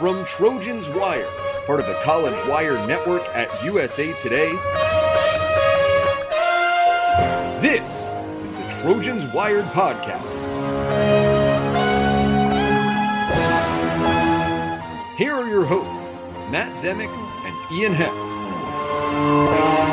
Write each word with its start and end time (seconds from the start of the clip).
From 0.00 0.24
Trojans 0.24 0.88
Wire, 0.88 1.28
part 1.66 1.78
of 1.78 1.84
the 1.84 1.92
College 2.02 2.48
Wire 2.48 2.86
network 2.86 3.22
at 3.34 3.50
USA 3.62 4.14
Today, 4.14 4.50
this 7.60 8.06
is 8.06 8.52
the 8.54 8.80
Trojans 8.80 9.26
Wired 9.26 9.66
Podcast. 9.66 10.48
Here 15.18 15.34
are 15.34 15.46
your 15.46 15.66
hosts, 15.66 16.14
Matt 16.50 16.74
Zemek 16.78 17.10
and 17.44 17.78
Ian 17.78 17.92
Hest. 17.92 19.89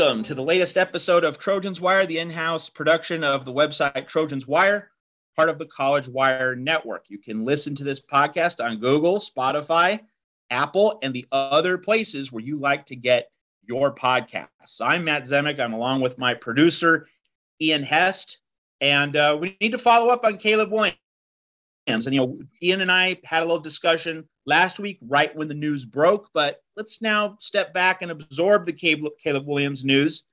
Welcome 0.00 0.22
to 0.22 0.34
the 0.34 0.42
latest 0.42 0.78
episode 0.78 1.24
of 1.24 1.36
Trojans 1.36 1.78
Wire, 1.78 2.06
the 2.06 2.20
in 2.20 2.30
house 2.30 2.70
production 2.70 3.22
of 3.22 3.44
the 3.44 3.52
website 3.52 4.08
Trojans 4.08 4.46
Wire, 4.46 4.92
part 5.36 5.50
of 5.50 5.58
the 5.58 5.66
College 5.66 6.08
Wire 6.08 6.56
Network. 6.56 7.10
You 7.10 7.18
can 7.18 7.44
listen 7.44 7.74
to 7.74 7.84
this 7.84 8.00
podcast 8.00 8.64
on 8.64 8.80
Google, 8.80 9.18
Spotify, 9.18 10.00
Apple, 10.48 10.98
and 11.02 11.12
the 11.12 11.26
other 11.32 11.76
places 11.76 12.32
where 12.32 12.42
you 12.42 12.56
like 12.56 12.86
to 12.86 12.96
get 12.96 13.30
your 13.62 13.94
podcasts. 13.94 14.80
I'm 14.80 15.04
Matt 15.04 15.24
Zemek. 15.24 15.60
I'm 15.60 15.74
along 15.74 16.00
with 16.00 16.16
my 16.16 16.32
producer, 16.32 17.06
Ian 17.60 17.82
Hest. 17.82 18.38
And 18.80 19.16
uh, 19.16 19.36
we 19.38 19.58
need 19.60 19.72
to 19.72 19.78
follow 19.78 20.08
up 20.08 20.24
on 20.24 20.38
Caleb 20.38 20.72
Williams. 20.72 20.96
And, 21.86 22.02
you 22.06 22.20
know, 22.20 22.38
Ian 22.62 22.80
and 22.80 22.90
I 22.90 23.18
had 23.24 23.42
a 23.42 23.44
little 23.44 23.60
discussion 23.60 24.26
last 24.46 24.78
week, 24.78 24.98
right 25.02 25.36
when 25.36 25.48
the 25.48 25.54
news 25.54 25.84
broke. 25.84 26.30
But 26.32 26.62
let's 26.80 27.02
now 27.02 27.36
step 27.38 27.74
back 27.74 28.00
and 28.00 28.10
absorb 28.10 28.64
the 28.64 28.72
Caleb 28.72 29.46
Williams 29.46 29.84
news 29.84 30.24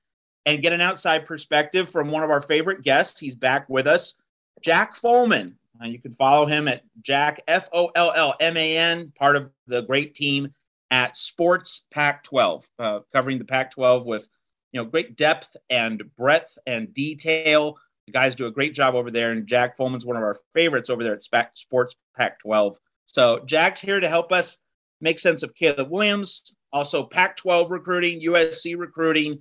and 0.46 0.62
get 0.62 0.72
an 0.72 0.80
outside 0.80 1.26
perspective 1.26 1.90
from 1.90 2.08
one 2.08 2.22
of 2.22 2.30
our 2.30 2.40
favorite 2.40 2.80
guests. 2.80 3.20
He's 3.20 3.34
back 3.34 3.68
with 3.68 3.86
us, 3.86 4.14
Jack 4.62 4.96
Follman. 4.96 5.52
Uh, 5.80 5.84
you 5.84 5.98
can 5.98 6.14
follow 6.14 6.46
him 6.46 6.66
at 6.66 6.84
Jack 7.02 7.42
F 7.48 7.68
O 7.74 7.90
L 7.94 8.14
L 8.16 8.34
M 8.40 8.56
A 8.56 8.78
N, 8.78 9.12
part 9.14 9.36
of 9.36 9.50
the 9.66 9.82
great 9.82 10.14
team 10.14 10.50
at 10.90 11.18
Sports 11.18 11.84
Pac 11.90 12.24
12, 12.24 12.70
uh, 12.78 13.00
covering 13.14 13.38
the 13.38 13.44
Pac 13.44 13.70
12 13.72 14.06
with 14.06 14.26
you 14.72 14.80
know 14.80 14.86
great 14.86 15.18
depth 15.18 15.54
and 15.68 16.02
breadth 16.16 16.56
and 16.66 16.94
detail. 16.94 17.76
The 18.06 18.12
guys 18.12 18.34
do 18.34 18.46
a 18.46 18.50
great 18.50 18.72
job 18.72 18.94
over 18.94 19.10
there, 19.10 19.32
and 19.32 19.46
Jack 19.46 19.76
Follman's 19.76 20.06
one 20.06 20.16
of 20.16 20.22
our 20.22 20.38
favorites 20.54 20.88
over 20.88 21.04
there 21.04 21.12
at 21.12 21.22
Sports 21.22 21.94
Pac 22.16 22.38
12. 22.38 22.78
So 23.04 23.40
Jack's 23.44 23.82
here 23.82 24.00
to 24.00 24.08
help 24.08 24.32
us 24.32 24.56
make 25.00 25.18
sense 25.18 25.42
of 25.42 25.54
Caleb 25.54 25.90
Williams, 25.90 26.54
also 26.72 27.04
Pac 27.04 27.36
12 27.36 27.70
recruiting, 27.70 28.20
USC 28.20 28.76
recruiting, 28.78 29.40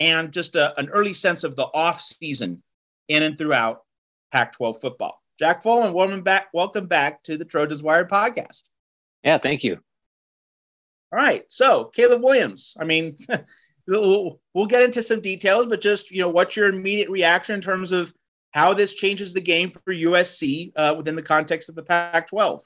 and 0.00 0.32
just 0.32 0.56
a, 0.56 0.78
an 0.78 0.88
early 0.88 1.12
sense 1.12 1.44
of 1.44 1.56
the 1.56 1.66
off 1.66 2.00
season 2.00 2.62
in 3.08 3.22
and 3.22 3.38
throughout 3.38 3.82
Pac 4.32 4.52
12 4.52 4.80
football. 4.80 5.20
Jack 5.38 5.62
Follman, 5.62 5.92
welcome 5.92 6.22
back. 6.22 6.48
Welcome 6.52 6.86
back 6.86 7.22
to 7.24 7.36
the 7.36 7.44
Trojans 7.44 7.82
Wired 7.82 8.08
podcast. 8.08 8.62
Yeah, 9.22 9.38
thank 9.38 9.64
you. 9.64 9.78
All 11.12 11.18
right. 11.18 11.44
So 11.48 11.86
Caleb 11.94 12.22
Williams, 12.22 12.74
I 12.78 12.84
mean, 12.84 13.16
we'll, 13.88 14.40
we'll 14.52 14.66
get 14.66 14.82
into 14.82 15.02
some 15.02 15.20
details, 15.20 15.66
but 15.66 15.80
just, 15.80 16.10
you 16.10 16.20
know, 16.20 16.28
what's 16.28 16.56
your 16.56 16.68
immediate 16.68 17.10
reaction 17.10 17.54
in 17.54 17.60
terms 17.60 17.92
of 17.92 18.12
how 18.52 18.74
this 18.74 18.94
changes 18.94 19.32
the 19.32 19.40
game 19.40 19.70
for 19.70 19.92
USC 19.92 20.72
uh, 20.76 20.94
within 20.96 21.16
the 21.16 21.22
context 21.22 21.68
of 21.68 21.74
the 21.74 21.82
Pac 21.82 22.28
12? 22.28 22.62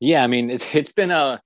Yeah, 0.00 0.24
I 0.24 0.26
mean, 0.26 0.50
it's, 0.50 0.74
it's 0.74 0.92
been 0.92 1.10
a, 1.10 1.40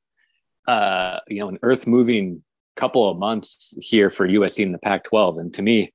uh, 0.67 1.19
you 1.29 1.41
know, 1.41 1.49
an 1.49 1.59
earth 1.63 1.87
moving 1.87 2.43
couple 2.77 3.09
of 3.09 3.17
months 3.17 3.75
here 3.81 4.11
for 4.11 4.27
USC 4.27 4.61
in 4.61 4.73
the 4.73 4.79
Pac 4.79 5.05
12. 5.05 5.39
And 5.39 5.55
to 5.55 5.63
me, 5.63 5.93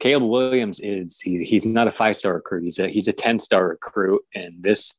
Caleb 0.00 0.28
Williams 0.28 0.80
is 0.80 1.20
he, 1.20 1.44
he's 1.44 1.66
not 1.66 1.88
a 1.88 1.90
five 1.90 2.16
star 2.16 2.34
recruit. 2.34 2.64
He's 2.64 2.78
a 2.78 2.88
he's 2.88 3.08
a 3.08 3.12
ten 3.12 3.40
star 3.40 3.68
recruit, 3.68 4.22
and 4.34 4.62
this 4.62 4.94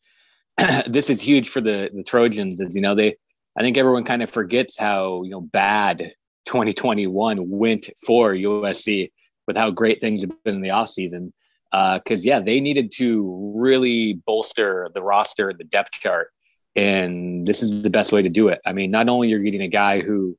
this 0.88 1.10
is 1.10 1.22
huge 1.22 1.48
for 1.48 1.62
the 1.62 1.90
the 1.94 2.04
Trojans. 2.04 2.60
As 2.60 2.76
you 2.76 2.82
know, 2.82 2.96
they 2.96 3.16
I 3.58 3.62
think 3.62 3.78
everyone 3.78 4.04
kind 4.04 4.22
of 4.22 4.30
forgets 4.30 4.78
how 4.78 5.24
you 5.24 5.32
know 5.32 5.42
bad 5.42 6.12
2021 6.48 7.50
went 7.50 7.90
for 8.06 8.34
USC 8.34 9.12
with 9.48 9.56
how 9.56 9.72
great 9.72 10.02
things 10.02 10.22
have 10.24 10.44
been 10.44 10.56
in 10.56 10.62
the 10.62 10.70
offseason. 10.70 11.32
Because 11.72 12.26
uh, 12.26 12.30
yeah, 12.30 12.40
they 12.40 12.60
needed 12.60 12.92
to 12.96 13.54
really 13.56 14.14
bolster 14.26 14.90
the 14.94 15.04
roster, 15.04 15.54
the 15.54 15.64
depth 15.64 15.92
chart, 15.92 16.32
and 16.80 17.44
this 17.44 17.62
is 17.62 17.82
the 17.82 17.90
best 17.90 18.14
way 18.14 18.22
to 18.22 18.30
do 18.30 18.48
it. 18.48 18.62
I 18.66 18.72
mean, 18.72 18.90
not 18.90 19.10
only 19.10 19.28
you're 19.28 19.40
getting 19.40 19.62
a 19.62 19.68
guy 19.68 20.00
who 20.02 20.38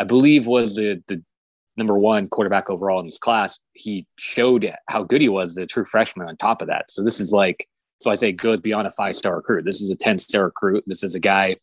I 0.00 0.04
believe 0.04 0.46
was 0.46 0.74
the 0.74 1.02
the 1.06 1.22
number 1.76 1.98
one 1.98 2.28
quarterback 2.28 2.70
overall 2.70 3.00
in 3.00 3.04
his 3.04 3.18
class, 3.18 3.60
he 3.74 4.06
showed 4.18 4.74
how 4.88 5.02
good 5.02 5.20
he 5.20 5.28
was 5.28 5.52
as 5.52 5.56
a 5.58 5.66
true 5.66 5.84
freshman 5.84 6.28
on 6.28 6.36
top 6.38 6.62
of 6.62 6.68
that. 6.68 6.90
So 6.90 7.02
this 7.02 7.20
is 7.20 7.32
like, 7.32 7.68
so 8.00 8.10
I 8.10 8.14
say 8.14 8.30
it 8.30 8.32
goes 8.32 8.60
beyond 8.60 8.86
a 8.86 8.90
five 8.90 9.16
star 9.16 9.36
recruit. 9.36 9.66
This 9.66 9.82
is 9.82 9.90
a 9.90 9.94
10 9.94 10.18
star 10.18 10.44
recruit. 10.44 10.84
This 10.86 11.04
is 11.04 11.14
a 11.14 11.20
guy 11.20 11.56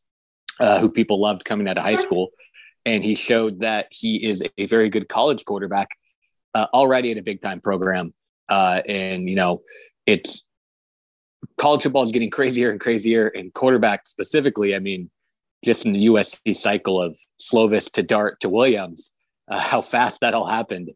uh, 0.59 0.79
who 0.79 0.90
people 0.90 1.19
loved 1.19 1.44
coming 1.44 1.67
out 1.67 1.78
of 1.78 1.84
high 1.84 1.96
school. 1.96 2.29
And 2.85 3.03
he 3.03 3.16
showed 3.16 3.59
that 3.59 3.88
he 3.91 4.29
is 4.29 4.44
a 4.57 4.66
very 4.67 4.90
good 4.90 5.09
college 5.09 5.44
quarterback 5.46 5.90
uh, 6.56 6.67
already 6.73 7.11
at 7.11 7.17
a 7.17 7.23
big 7.23 7.41
time 7.41 7.61
program. 7.61 8.13
Uh, 8.47 8.81
and, 8.88 9.29
you 9.29 9.35
know, 9.35 9.61
it's 10.06 10.46
college 11.57 11.83
football 11.83 12.03
is 12.03 12.11
getting 12.11 12.29
crazier 12.29 12.72
and 12.72 12.79
crazier. 12.79 13.27
And 13.27 13.53
quarterback 13.53 14.07
specifically, 14.07 14.75
I 14.75 14.79
mean, 14.79 15.09
just 15.63 15.85
in 15.85 15.94
the 15.94 16.07
USC 16.07 16.55
cycle 16.55 17.01
of 17.01 17.17
Slovis 17.39 17.91
to 17.94 18.03
Dart 18.03 18.39
to 18.41 18.50
Williams, 18.50 19.13
uh, 19.49 19.61
how 19.61 19.81
fast 19.81 20.22
that 20.22 20.33
all 20.33 20.47
happened. 20.47 20.91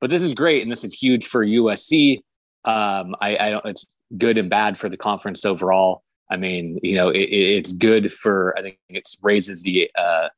But 0.00 0.10
this 0.10 0.22
is 0.22 0.34
great, 0.34 0.62
and 0.62 0.70
this 0.70 0.84
is 0.84 0.92
huge 0.94 1.26
for 1.26 1.44
USC. 1.44 2.18
Um, 2.64 3.16
I, 3.20 3.36
I 3.36 3.50
don't. 3.50 3.66
It's 3.66 3.86
good 4.16 4.38
and 4.38 4.48
bad 4.48 4.78
for 4.78 4.88
the 4.88 4.96
conference 4.96 5.44
overall. 5.44 6.04
I 6.30 6.36
mean, 6.36 6.78
you 6.82 6.94
know, 6.94 7.10
it, 7.10 7.20
it's 7.20 7.72
good 7.72 8.12
for. 8.12 8.56
I 8.56 8.62
think 8.62 8.78
it 8.88 9.08
raises 9.22 9.62
the. 9.62 9.90
Uh, 9.98 10.28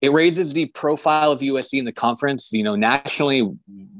it 0.00 0.12
raises 0.12 0.52
the 0.52 0.66
profile 0.66 1.30
of 1.30 1.40
USC 1.40 1.78
in 1.78 1.84
the 1.84 1.92
conference. 1.92 2.52
You 2.52 2.64
know, 2.64 2.74
nationally, 2.74 3.48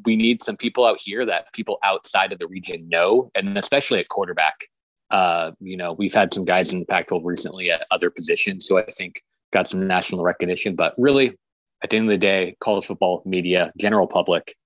we 0.04 0.16
need 0.16 0.42
some 0.42 0.56
people 0.56 0.84
out 0.84 1.00
here 1.00 1.24
that 1.26 1.52
people 1.52 1.78
outside 1.84 2.32
of 2.32 2.38
the 2.38 2.46
region 2.46 2.88
know, 2.88 3.30
and 3.34 3.56
especially 3.56 4.00
at 4.00 4.08
quarterback. 4.08 4.68
Uh, 5.12 5.52
you 5.60 5.76
know, 5.76 5.92
we've 5.92 6.14
had 6.14 6.32
some 6.34 6.44
guys 6.44 6.72
in 6.72 6.80
the 6.80 6.86
Pac-12 6.86 7.20
recently 7.24 7.70
at 7.70 7.86
other 7.90 8.10
positions, 8.10 8.66
so 8.66 8.78
I 8.78 8.90
think 8.90 9.22
got 9.52 9.68
some 9.68 9.86
national 9.86 10.24
recognition. 10.24 10.74
But 10.74 10.94
really, 10.98 11.38
at 11.84 11.90
the 11.90 11.96
end 11.96 12.06
of 12.06 12.10
the 12.10 12.18
day, 12.18 12.56
college 12.60 12.86
football 12.86 13.22
media, 13.26 13.72
general 13.78 14.06
public, 14.06 14.56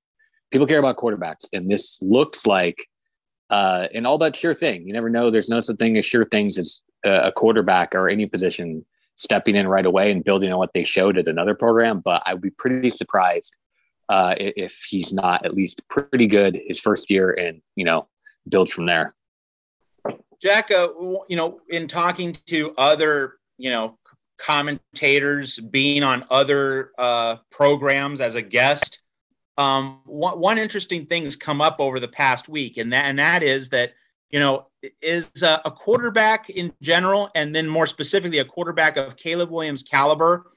people 0.52 0.66
care 0.66 0.78
about 0.78 0.96
quarterbacks. 0.96 1.46
And 1.52 1.68
this 1.68 1.98
looks 2.00 2.46
like 2.46 2.86
uh, 3.50 3.88
an 3.92 4.06
all 4.06 4.18
but 4.18 4.36
sure 4.36 4.54
thing. 4.54 4.86
You 4.86 4.92
never 4.92 5.10
know. 5.10 5.30
There's 5.30 5.48
no 5.48 5.60
such 5.60 5.78
thing 5.78 5.98
as 5.98 6.06
sure 6.06 6.24
things 6.24 6.58
as 6.58 6.80
a 7.04 7.32
quarterback 7.32 7.94
or 7.94 8.08
any 8.08 8.26
position 8.26 8.84
stepping 9.16 9.56
in 9.56 9.66
right 9.66 9.86
away 9.86 10.12
and 10.12 10.22
building 10.22 10.52
on 10.52 10.58
what 10.58 10.72
they 10.74 10.84
showed 10.84 11.18
at 11.18 11.26
another 11.26 11.54
program. 11.54 12.00
But 12.00 12.22
I 12.24 12.34
would 12.34 12.42
be 12.42 12.50
pretty 12.50 12.90
surprised 12.90 13.54
uh, 14.08 14.34
if 14.38 14.84
he's 14.88 15.12
not 15.12 15.44
at 15.44 15.54
least 15.54 15.82
pretty 15.88 16.26
good 16.26 16.60
his 16.66 16.78
first 16.78 17.10
year 17.10 17.32
and, 17.32 17.62
you 17.74 17.84
know, 17.84 18.08
builds 18.48 18.72
from 18.72 18.86
there. 18.86 19.15
Jack, 20.42 20.70
uh, 20.70 20.88
you 21.28 21.36
know, 21.36 21.60
in 21.68 21.88
talking 21.88 22.36
to 22.46 22.74
other, 22.76 23.34
you 23.58 23.70
know, 23.70 23.98
commentators, 24.38 25.58
being 25.58 26.02
on 26.02 26.24
other 26.30 26.92
uh, 26.98 27.36
programs 27.50 28.20
as 28.20 28.34
a 28.34 28.42
guest. 28.42 29.00
Um, 29.58 30.00
one, 30.04 30.38
one 30.38 30.58
interesting 30.58 31.06
thing 31.06 31.24
has 31.24 31.36
come 31.36 31.60
up 31.60 31.80
over 31.80 31.98
the 31.98 32.08
past 32.08 32.48
week, 32.48 32.76
and 32.76 32.92
that 32.92 33.06
and 33.06 33.18
that 33.18 33.42
is 33.42 33.70
that 33.70 33.94
you 34.30 34.38
know 34.38 34.66
is 35.00 35.30
a, 35.42 35.62
a 35.64 35.70
quarterback 35.70 36.50
in 36.50 36.72
general, 36.82 37.30
and 37.34 37.54
then 37.54 37.66
more 37.66 37.86
specifically 37.86 38.38
a 38.38 38.44
quarterback 38.44 38.96
of 38.96 39.16
Caleb 39.16 39.50
Williams' 39.50 39.82
caliber. 39.82 40.50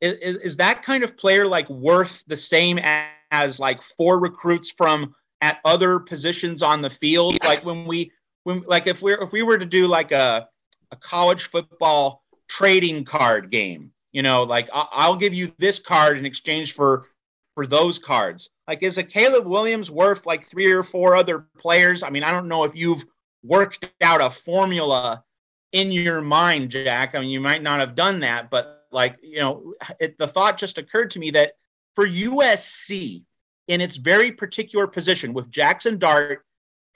Is, 0.00 0.36
is 0.36 0.56
that 0.58 0.82
kind 0.82 1.02
of 1.02 1.16
player 1.16 1.46
like 1.46 1.68
worth 1.70 2.22
the 2.26 2.36
same 2.36 2.78
as, 2.78 3.08
as 3.30 3.58
like 3.58 3.82
four 3.82 4.20
recruits 4.20 4.70
from 4.70 5.14
at 5.40 5.58
other 5.64 5.98
positions 5.98 6.62
on 6.62 6.82
the 6.82 6.90
field? 6.90 7.36
Like 7.44 7.64
when 7.64 7.84
we 7.86 8.12
when 8.48 8.64
like 8.66 8.86
if 8.86 9.02
we 9.02 9.12
if 9.12 9.30
we 9.30 9.42
were 9.42 9.58
to 9.58 9.66
do 9.66 9.86
like 9.86 10.10
a 10.10 10.48
a 10.90 10.96
college 10.96 11.44
football 11.44 12.24
trading 12.48 13.04
card 13.04 13.50
game. 13.50 13.92
You 14.12 14.22
know, 14.22 14.42
like 14.42 14.70
I'll 14.72 15.16
give 15.16 15.34
you 15.34 15.52
this 15.58 15.78
card 15.78 16.18
in 16.18 16.24
exchange 16.24 16.72
for 16.72 17.06
for 17.54 17.66
those 17.66 17.98
cards. 17.98 18.48
Like, 18.66 18.82
is 18.82 18.96
a 18.96 19.02
Caleb 19.02 19.46
Williams 19.46 19.90
worth 19.90 20.24
like 20.24 20.44
three 20.44 20.72
or 20.72 20.82
four 20.82 21.14
other 21.14 21.46
players? 21.58 22.02
I 22.02 22.08
mean, 22.08 22.24
I 22.24 22.30
don't 22.30 22.48
know 22.48 22.64
if 22.64 22.74
you've 22.74 23.04
worked 23.42 23.90
out 24.00 24.22
a 24.22 24.30
formula 24.30 25.24
in 25.72 25.92
your 25.92 26.22
mind, 26.22 26.70
Jack. 26.70 27.14
I 27.14 27.20
mean, 27.20 27.28
you 27.28 27.40
might 27.40 27.62
not 27.62 27.80
have 27.80 27.94
done 27.94 28.20
that, 28.20 28.48
but 28.50 28.86
like, 28.90 29.16
you 29.22 29.40
know, 29.40 29.74
it, 30.00 30.16
the 30.16 30.26
thought 30.26 30.56
just 30.56 30.78
occurred 30.78 31.10
to 31.10 31.18
me 31.18 31.30
that 31.32 31.52
for 31.94 32.06
USC 32.06 33.24
in 33.68 33.80
its 33.82 33.96
very 33.96 34.32
particular 34.32 34.86
position 34.86 35.34
with 35.34 35.50
Jackson 35.50 35.98
Dart 35.98 36.42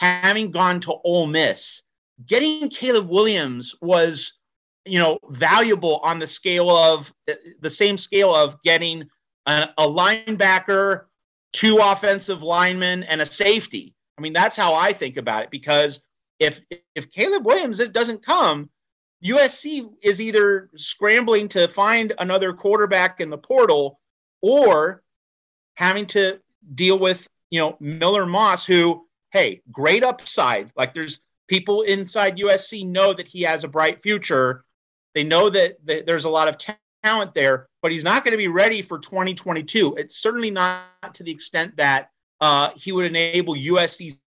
having 0.02 0.50
gone 0.50 0.80
to 0.80 0.94
Ole 1.04 1.26
Miss, 1.26 1.82
getting 2.26 2.68
Caleb 2.68 3.08
Williams 3.08 3.74
was 3.80 4.34
you 4.84 4.98
know, 4.98 5.18
valuable 5.30 6.00
on 6.02 6.18
the 6.18 6.26
scale 6.26 6.70
of 6.70 7.12
the 7.60 7.70
same 7.70 7.96
scale 7.96 8.34
of 8.34 8.60
getting 8.62 9.08
a, 9.46 9.68
a 9.78 9.86
linebacker, 9.86 11.04
two 11.52 11.78
offensive 11.78 12.42
linemen, 12.42 13.04
and 13.04 13.20
a 13.20 13.26
safety. 13.26 13.94
I 14.18 14.22
mean, 14.22 14.32
that's 14.32 14.56
how 14.56 14.74
I 14.74 14.92
think 14.92 15.16
about 15.16 15.44
it 15.44 15.50
because 15.50 16.00
if 16.38 16.60
if 16.94 17.10
Caleb 17.10 17.46
Williams 17.46 17.78
doesn't 17.88 18.24
come, 18.24 18.70
USC 19.24 19.88
is 20.02 20.20
either 20.20 20.70
scrambling 20.76 21.48
to 21.48 21.68
find 21.68 22.12
another 22.18 22.52
quarterback 22.52 23.20
in 23.20 23.30
the 23.30 23.38
portal 23.38 24.00
or 24.40 25.02
having 25.74 26.06
to 26.06 26.40
deal 26.74 26.98
with, 26.98 27.28
you 27.50 27.60
know, 27.60 27.76
Miller 27.78 28.26
Moss, 28.26 28.66
who, 28.66 29.06
hey, 29.32 29.62
great 29.70 30.04
upside. 30.04 30.70
Like 30.76 30.94
there's 30.94 31.20
people 31.48 31.82
inside 31.82 32.38
USC 32.38 32.86
know 32.86 33.12
that 33.12 33.26
he 33.26 33.42
has 33.42 33.64
a 33.64 33.68
bright 33.68 34.02
future. 34.02 34.64
They 35.14 35.24
know 35.24 35.50
that, 35.50 35.84
that 35.86 36.06
there's 36.06 36.24
a 36.24 36.30
lot 36.30 36.48
of 36.48 36.56
talent 37.02 37.34
there, 37.34 37.68
but 37.80 37.92
he's 37.92 38.04
not 38.04 38.24
going 38.24 38.32
to 38.32 38.38
be 38.38 38.48
ready 38.48 38.82
for 38.82 38.98
2022. 38.98 39.96
It's 39.96 40.16
certainly 40.16 40.50
not 40.50 40.84
to 41.14 41.22
the 41.22 41.32
extent 41.32 41.76
that 41.76 42.10
uh, 42.40 42.70
he 42.76 42.92
would 42.92 43.06
enable 43.06 43.54
USC's 43.54 44.18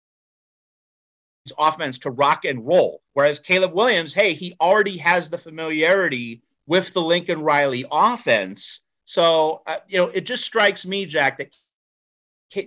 offense 1.57 1.99
to 1.99 2.09
rock 2.09 2.45
and 2.45 2.65
roll. 2.65 3.01
Whereas 3.13 3.39
Caleb 3.39 3.73
Williams, 3.73 4.13
hey, 4.13 4.33
he 4.33 4.55
already 4.59 4.97
has 4.97 5.29
the 5.29 5.37
familiarity 5.37 6.41
with 6.67 6.93
the 6.93 7.01
Lincoln 7.01 7.41
Riley 7.41 7.85
offense. 7.91 8.81
So, 9.05 9.61
uh, 9.67 9.77
you 9.87 9.97
know, 9.97 10.07
it 10.07 10.25
just 10.25 10.43
strikes 10.43 10.85
me, 10.85 11.05
Jack, 11.05 11.37
that 11.37 11.51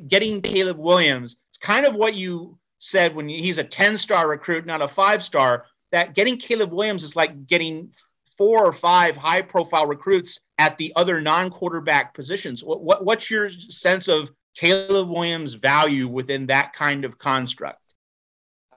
getting 0.09 0.41
Caleb 0.41 0.79
Williams, 0.79 1.37
it's 1.59 1.67
kind 1.67 1.87
of 1.87 1.97
what 1.97 2.15
you 2.15 2.57
said 2.79 3.15
when 3.15 3.29
he's 3.29 3.59
a 3.59 3.65
10 3.65 3.99
star 3.99 4.29
recruit, 4.29 4.67
not 4.67 4.83
a 4.83 4.89
five 4.89 5.23
star, 5.23 5.65
that 5.91 6.15
getting 6.15 6.37
Caleb 6.37 6.73
Williams 6.73 7.03
is 7.03 7.17
like 7.17 7.47
getting 7.47 7.91
four 8.37 8.65
or 8.65 8.73
five 8.73 9.17
high 9.17 9.43
profile 9.43 9.87
recruits 9.87 10.41
at 10.59 10.79
the 10.79 10.93
other 10.95 11.21
non 11.21 11.51
quarterback 11.51 12.15
positions. 12.15 12.63
What, 12.63 12.83
what, 12.83 13.05
what's 13.05 13.31
your 13.31 13.51
sense 13.51 14.07
of 14.09 14.31
Caleb 14.57 15.09
Williams' 15.09 15.55
value 15.55 16.07
within 16.07 16.47
that 16.47 16.73
kind 16.73 17.05
of 17.05 17.19
construct? 17.19 17.83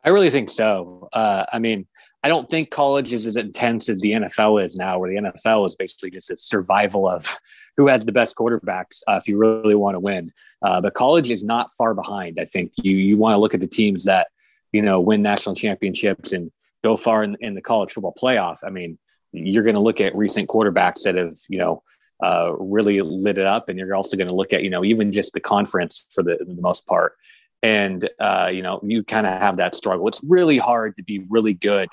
I 0.04 0.10
really 0.10 0.32
think 0.32 0.50
so. 0.50 1.10
Uh, 1.14 1.46
I 1.54 1.60
mean, 1.60 1.86
I 2.24 2.28
don't 2.28 2.48
think 2.48 2.70
college 2.70 3.14
is 3.14 3.26
as 3.26 3.36
intense 3.36 3.90
as 3.90 4.00
the 4.02 4.12
NFL 4.12 4.64
is 4.64 4.76
now, 4.76 5.00
where 5.00 5.10
the 5.10 5.30
NFL 5.30 5.66
is 5.66 5.76
basically 5.76 6.12
just 6.12 6.30
a 6.30 6.38
survival 6.38 7.08
of 7.08 7.40
who 7.78 7.88
has 7.88 8.06
the 8.06 8.12
best 8.12 8.36
quarterbacks 8.36 9.02
uh, 9.08 9.16
if 9.16 9.28
you 9.28 9.38
really 9.38 9.76
want 9.76 9.96
to 9.96 10.00
win. 10.00 10.32
Uh, 10.62 10.82
but 10.82 10.94
college 10.94 11.30
is 11.30 11.44
not 11.44 11.72
far 11.74 11.94
behind. 11.94 12.38
I 12.40 12.46
think 12.46 12.74
you 12.76 12.96
you 12.96 13.18
want 13.18 13.34
to 13.34 13.40
look 13.40 13.54
at 13.54 13.60
the 13.60 13.68
teams 13.68 14.06
that 14.06 14.28
you 14.72 14.82
know 14.82 15.00
win 15.00 15.22
national 15.22 15.56
championships 15.56 16.32
and 16.32 16.52
go 16.84 16.96
far 16.98 17.24
in, 17.24 17.38
in 17.40 17.56
the 17.56 17.62
college 17.62 17.92
football 17.92 18.14
playoff. 18.22 18.60
I 18.64 18.70
mean, 18.70 19.00
you're 19.32 19.64
going 19.64 19.76
to 19.76 19.82
look 19.82 20.02
at 20.02 20.16
recent 20.16 20.50
quarterbacks 20.50 21.04
that 21.04 21.16
have 21.16 21.38
you 21.50 21.58
know 21.58 21.82
uh, 22.24 22.54
really 22.60 23.02
lit 23.02 23.40
it 23.40 23.48
up, 23.48 23.68
and 23.68 23.80
you're 23.80 23.96
also 23.96 24.16
going 24.16 24.30
to 24.30 24.36
look 24.36 24.54
at 24.54 24.62
you 24.62 24.70
know 24.70 24.84
even 24.84 25.12
just 25.12 25.34
the 25.34 25.40
conference 25.40 26.06
for 26.12 26.22
the, 26.22 26.38
the 26.40 26.62
most 26.62 26.86
part 26.86 27.16
and 27.64 28.10
uh, 28.20 28.50
you 28.52 28.62
know 28.62 28.80
you 28.84 29.04
kind 29.04 29.28
of 29.28 29.40
have 29.40 29.58
that 29.58 29.76
struggle. 29.76 30.08
It's 30.08 30.24
really 30.24 30.58
hard 30.58 30.98
to 30.98 31.04
be 31.04 31.26
really 31.30 31.54
good, 31.54 31.90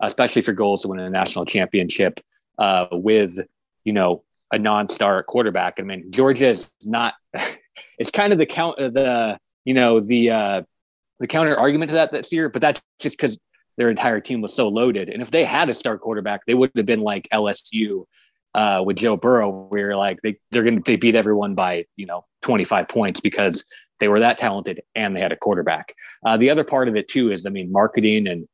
especially 0.00 0.42
for 0.42 0.52
goals 0.52 0.82
to 0.82 0.88
win 0.88 1.00
a 1.00 1.10
national 1.10 1.44
championship 1.44 2.20
uh, 2.58 2.86
with 2.92 3.38
you 3.84 3.92
know 3.92 4.24
a 4.52 4.58
non-star 4.58 5.22
quarterback. 5.22 5.74
I 5.78 5.82
mean, 5.82 6.10
Georgia 6.10 6.48
is 6.48 6.70
not. 6.84 7.14
it's 7.98 8.10
kind 8.10 8.32
of 8.32 8.38
the 8.38 8.46
count 8.46 8.78
uh, 8.78 8.90
the 8.90 9.38
you 9.64 9.74
know 9.74 10.00
the 10.00 10.30
uh, 10.30 10.62
the 11.20 11.26
counter 11.26 11.56
argument 11.56 11.90
to 11.90 11.94
that 11.94 12.12
this 12.12 12.32
year, 12.32 12.48
but 12.48 12.62
that's 12.62 12.80
just 12.98 13.16
because 13.16 13.38
their 13.76 13.90
entire 13.90 14.20
team 14.20 14.40
was 14.40 14.52
so 14.52 14.68
loaded. 14.68 15.08
And 15.08 15.22
if 15.22 15.30
they 15.30 15.44
had 15.44 15.68
a 15.68 15.74
star 15.74 15.98
quarterback, 15.98 16.40
they 16.46 16.54
would 16.54 16.70
have 16.76 16.86
been 16.86 17.00
like 17.00 17.28
LSU 17.32 18.04
uh, 18.54 18.82
with 18.84 18.96
Joe 18.96 19.16
Burrow, 19.16 19.50
where 19.50 19.96
like 19.96 20.20
they 20.22 20.38
they're 20.50 20.64
gonna 20.64 20.80
they 20.84 20.96
beat 20.96 21.14
everyone 21.14 21.54
by 21.54 21.84
you 21.96 22.06
know 22.06 22.24
25 22.42 22.88
points 22.88 23.20
because 23.20 23.64
they 24.00 24.08
were 24.08 24.20
that 24.20 24.38
talented 24.38 24.80
and 24.94 25.14
they 25.14 25.20
had 25.20 25.32
a 25.32 25.36
quarterback. 25.36 25.94
Uh, 26.24 26.36
the 26.36 26.50
other 26.50 26.64
part 26.64 26.88
of 26.88 26.96
it 26.96 27.08
too 27.08 27.32
is, 27.32 27.46
I 27.46 27.50
mean, 27.50 27.72
marketing 27.72 28.28
and 28.28 28.48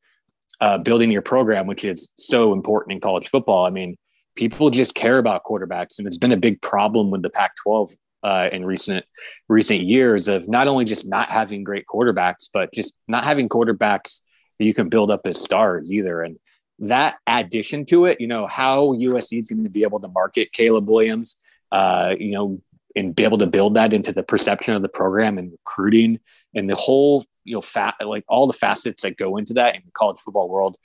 uh, 0.60 0.78
building 0.78 1.10
your 1.10 1.22
program, 1.22 1.66
which 1.66 1.84
is 1.84 2.12
so 2.16 2.52
important 2.52 2.92
in 2.92 3.00
college 3.00 3.28
football. 3.28 3.66
I 3.66 3.70
mean, 3.70 3.96
people 4.36 4.70
just 4.70 4.94
care 4.94 5.18
about 5.18 5.44
quarterbacks, 5.44 5.98
and 5.98 6.06
it's 6.06 6.18
been 6.18 6.32
a 6.32 6.36
big 6.36 6.60
problem 6.60 7.10
with 7.10 7.22
the 7.22 7.30
Pac-12 7.30 7.94
uh, 8.22 8.48
in 8.52 8.64
recent 8.64 9.04
recent 9.48 9.82
years 9.82 10.28
of 10.28 10.48
not 10.48 10.66
only 10.66 10.84
just 10.84 11.06
not 11.06 11.30
having 11.30 11.62
great 11.62 11.84
quarterbacks, 11.86 12.48
but 12.52 12.72
just 12.72 12.94
not 13.06 13.24
having 13.24 13.48
quarterbacks 13.48 14.20
that 14.58 14.64
you 14.64 14.74
can 14.74 14.88
build 14.88 15.10
up 15.10 15.20
as 15.24 15.40
stars 15.40 15.92
either. 15.92 16.22
And 16.22 16.38
that 16.80 17.16
addition 17.26 17.84
to 17.86 18.06
it, 18.06 18.20
you 18.20 18.26
know, 18.26 18.46
how 18.46 18.94
USC 18.94 19.38
is 19.38 19.48
going 19.48 19.64
to 19.64 19.70
be 19.70 19.82
able 19.82 20.00
to 20.00 20.08
market 20.08 20.52
Caleb 20.52 20.88
Williams, 20.88 21.36
uh, 21.70 22.14
you 22.18 22.32
know, 22.32 22.60
and 22.96 23.14
be 23.14 23.24
able 23.24 23.38
to 23.38 23.46
build 23.46 23.74
that 23.74 23.92
into 23.92 24.12
the 24.12 24.22
perception 24.22 24.74
of 24.74 24.82
the 24.82 24.88
program 24.88 25.38
and 25.38 25.52
recruiting 25.52 26.20
and 26.54 26.68
the 26.68 26.74
whole 26.74 27.24
you 27.44 27.54
know 27.54 27.62
fat 27.62 27.94
like 28.04 28.24
all 28.28 28.46
the 28.46 28.52
facets 28.52 29.02
that 29.02 29.16
go 29.16 29.36
into 29.36 29.54
that 29.54 29.74
in 29.74 29.82
the 29.84 29.90
college 29.92 30.18
football 30.18 30.48
world 30.48 30.76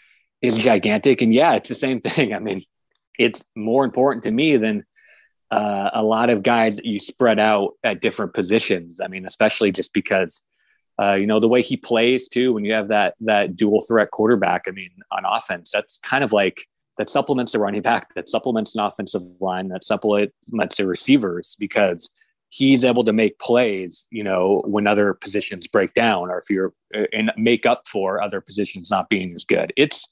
is 0.41 0.57
gigantic. 0.57 1.21
And 1.21 1.33
yeah 1.33 1.53
it's 1.53 1.69
the 1.69 1.75
same 1.75 2.01
thing. 2.01 2.33
I 2.33 2.39
mean 2.39 2.61
it's 3.17 3.43
more 3.55 3.83
important 3.83 4.23
to 4.23 4.31
me 4.31 4.57
than 4.57 4.85
uh, 5.51 5.89
a 5.93 6.03
lot 6.03 6.29
of 6.29 6.43
guys 6.43 6.77
that 6.77 6.85
you 6.85 6.99
spread 6.99 7.39
out 7.39 7.71
at 7.83 8.01
different 8.01 8.33
positions. 8.33 8.99
I 9.03 9.07
mean 9.07 9.25
especially 9.25 9.71
just 9.71 9.93
because 9.93 10.43
uh, 11.01 11.13
you 11.13 11.27
know 11.27 11.39
the 11.39 11.47
way 11.47 11.61
he 11.61 11.77
plays 11.77 12.27
too 12.27 12.53
when 12.53 12.65
you 12.65 12.73
have 12.73 12.89
that 12.89 13.15
that 13.21 13.55
dual 13.55 13.79
threat 13.81 14.11
quarterback 14.11 14.65
i 14.67 14.71
mean 14.71 14.89
on 15.11 15.23
offense 15.25 15.71
that's 15.71 15.97
kind 15.99 16.25
of 16.25 16.33
like 16.33 16.67
that 16.99 17.09
supplements 17.09 17.53
the 17.53 17.59
running 17.59 17.81
back, 17.81 18.13
that 18.13 18.27
supplements 18.27 18.75
an 18.75 18.81
offensive 18.81 19.21
line, 19.39 19.69
that 19.69 19.85
supplements 19.85 20.75
the 20.77 20.85
receivers 20.85 21.55
because 21.57 22.11
he's 22.49 22.83
able 22.83 23.05
to 23.05 23.13
make 23.13 23.39
plays, 23.39 24.09
you 24.11 24.21
know, 24.21 24.61
when 24.65 24.85
other 24.85 25.13
positions 25.13 25.65
break 25.65 25.93
down 25.93 26.29
or 26.29 26.37
if 26.39 26.49
you're 26.49 26.73
uh, 26.93 27.05
and 27.13 27.31
make 27.37 27.65
up 27.65 27.87
for 27.87 28.21
other 28.21 28.41
positions 28.41 28.91
not 28.91 29.07
being 29.07 29.33
as 29.33 29.45
good. 29.45 29.71
It's 29.77 30.11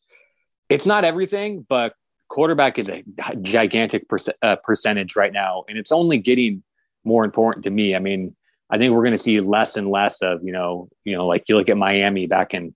it's 0.70 0.86
not 0.86 1.04
everything, 1.04 1.66
but 1.68 1.94
quarterback 2.30 2.80
is 2.80 2.90
a 2.90 3.04
gigantic 3.42 4.06
uh, 4.42 4.56
percentage 4.64 5.18
right 5.18 5.34
now, 5.34 5.66
and 5.68 5.78
it's 5.78 5.92
only 5.92 6.20
getting 6.20 6.64
more 7.04 7.26
important 7.26 7.66
to 7.66 7.70
me. 7.70 7.96
I 7.96 8.00
mean, 8.00 8.34
I 8.70 8.78
think 8.78 8.94
we're 8.94 9.04
going 9.04 9.12
to 9.12 9.18
see 9.18 9.42
less 9.42 9.76
and 9.76 9.90
less 9.90 10.22
of 10.22 10.42
you 10.42 10.54
know, 10.54 10.88
you 11.04 11.18
know, 11.18 11.28
like 11.28 11.50
you 11.50 11.58
look 11.58 11.70
at 11.70 11.76
Miami 11.76 12.28
back 12.28 12.54
in 12.54 12.74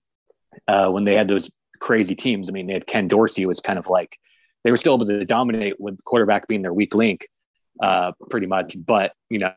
uh, 0.68 0.88
when 0.88 1.04
they 1.04 1.14
had 1.14 1.28
those 1.28 1.50
crazy 1.82 2.14
teams. 2.14 2.48
I 2.48 2.52
mean, 2.52 2.68
they 2.68 2.74
had 2.74 2.86
Ken 2.86 3.08
Dorsey 3.08 3.44
was 3.44 3.60
kind 3.60 3.78
of 3.78 3.88
like 3.88 4.18
they 4.64 4.70
were 4.70 4.76
still 4.76 4.94
able 4.94 5.06
to 5.06 5.24
dominate 5.24 5.80
with 5.80 6.02
quarterback 6.04 6.46
being 6.46 6.62
their 6.62 6.72
weak 6.72 6.94
link, 6.94 7.26
uh, 7.82 8.12
pretty 8.30 8.46
much. 8.46 8.76
But 8.78 9.12
you 9.28 9.40
know, 9.40 9.52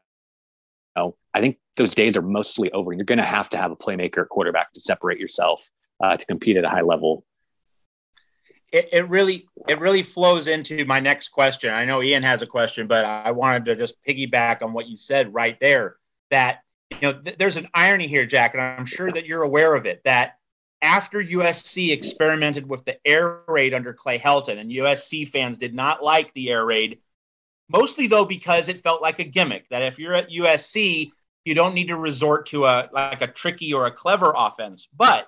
you 0.96 1.04
know, 1.04 1.16
I 1.34 1.40
think 1.40 1.58
those 1.78 1.94
days 1.94 2.18
are 2.18 2.24
mostly 2.24 2.72
over, 2.72 2.94
you're 2.94 3.06
going 3.06 3.20
to 3.20 3.24
have 3.24 3.50
to 3.52 3.58
have 3.58 3.72
a 3.72 3.76
playmaker 3.76 4.28
quarterback 4.28 4.74
to 4.74 4.80
separate 4.80 5.20
yourself 5.20 5.70
uh, 6.04 6.18
to 6.18 6.26
compete 6.26 6.58
at 6.58 6.66
a 6.66 6.70
high 6.70 6.82
level. 6.82 7.26
It, 8.72 8.90
it 8.92 9.10
really 9.10 9.48
it 9.70 9.80
really 9.80 10.02
flows 10.02 10.48
into 10.48 10.84
my 10.86 11.00
next 11.00 11.30
question. 11.30 11.72
I 11.72 11.86
know 11.86 12.02
Ian 12.02 12.24
has 12.24 12.42
a 12.42 12.48
question, 12.48 12.88
but 12.88 13.06
I 13.06 13.32
wanted 13.32 13.66
to 13.66 13.76
just 13.76 13.96
piggyback 14.04 14.64
on 14.64 14.74
what 14.74 14.88
you 14.88 14.98
said 14.98 15.34
right 15.34 15.58
there. 15.60 15.98
That 16.32 16.62
you 16.90 16.98
know, 17.04 17.14
th- 17.14 17.38
there's 17.38 17.58
an 17.58 17.68
irony 17.74 18.08
here, 18.08 18.26
Jack, 18.26 18.56
and 18.56 18.64
I'm 18.64 18.86
sure 18.86 19.12
that 19.12 19.26
you're 19.28 19.44
aware 19.44 19.76
of 19.76 19.86
it. 19.86 20.02
That 20.06 20.38
after 20.86 21.22
USC 21.22 21.92
experimented 21.92 22.70
with 22.70 22.86
the 22.86 22.98
air 23.06 23.42
raid 23.48 23.74
under 23.74 23.94
Clay 23.94 24.20
Helton, 24.20 24.60
and 24.60 24.72
USC 24.72 25.28
fans 25.28 25.58
did 25.58 25.74
not 25.74 26.04
like 26.04 26.34
the 26.34 26.52
air 26.52 26.66
raid, 26.66 27.00
mostly 27.70 28.08
though 28.08 28.26
because 28.26 28.70
it 28.70 28.84
felt 28.84 29.02
like 29.02 29.20
a 29.20 29.24
gimmick. 29.24 29.68
That 29.70 29.82
if 29.82 30.00
you're 30.00 30.14
at 30.14 30.30
USC, 30.30 31.12
you 31.44 31.54
don't 31.56 31.74
need 31.74 31.88
to 31.88 31.98
resort 31.98 32.46
to 32.48 32.66
a 32.66 32.90
like 32.94 33.22
a 33.22 33.28
tricky 33.28 33.74
or 33.74 33.88
a 33.88 33.92
clever 33.92 34.34
offense. 34.36 34.88
But 34.96 35.28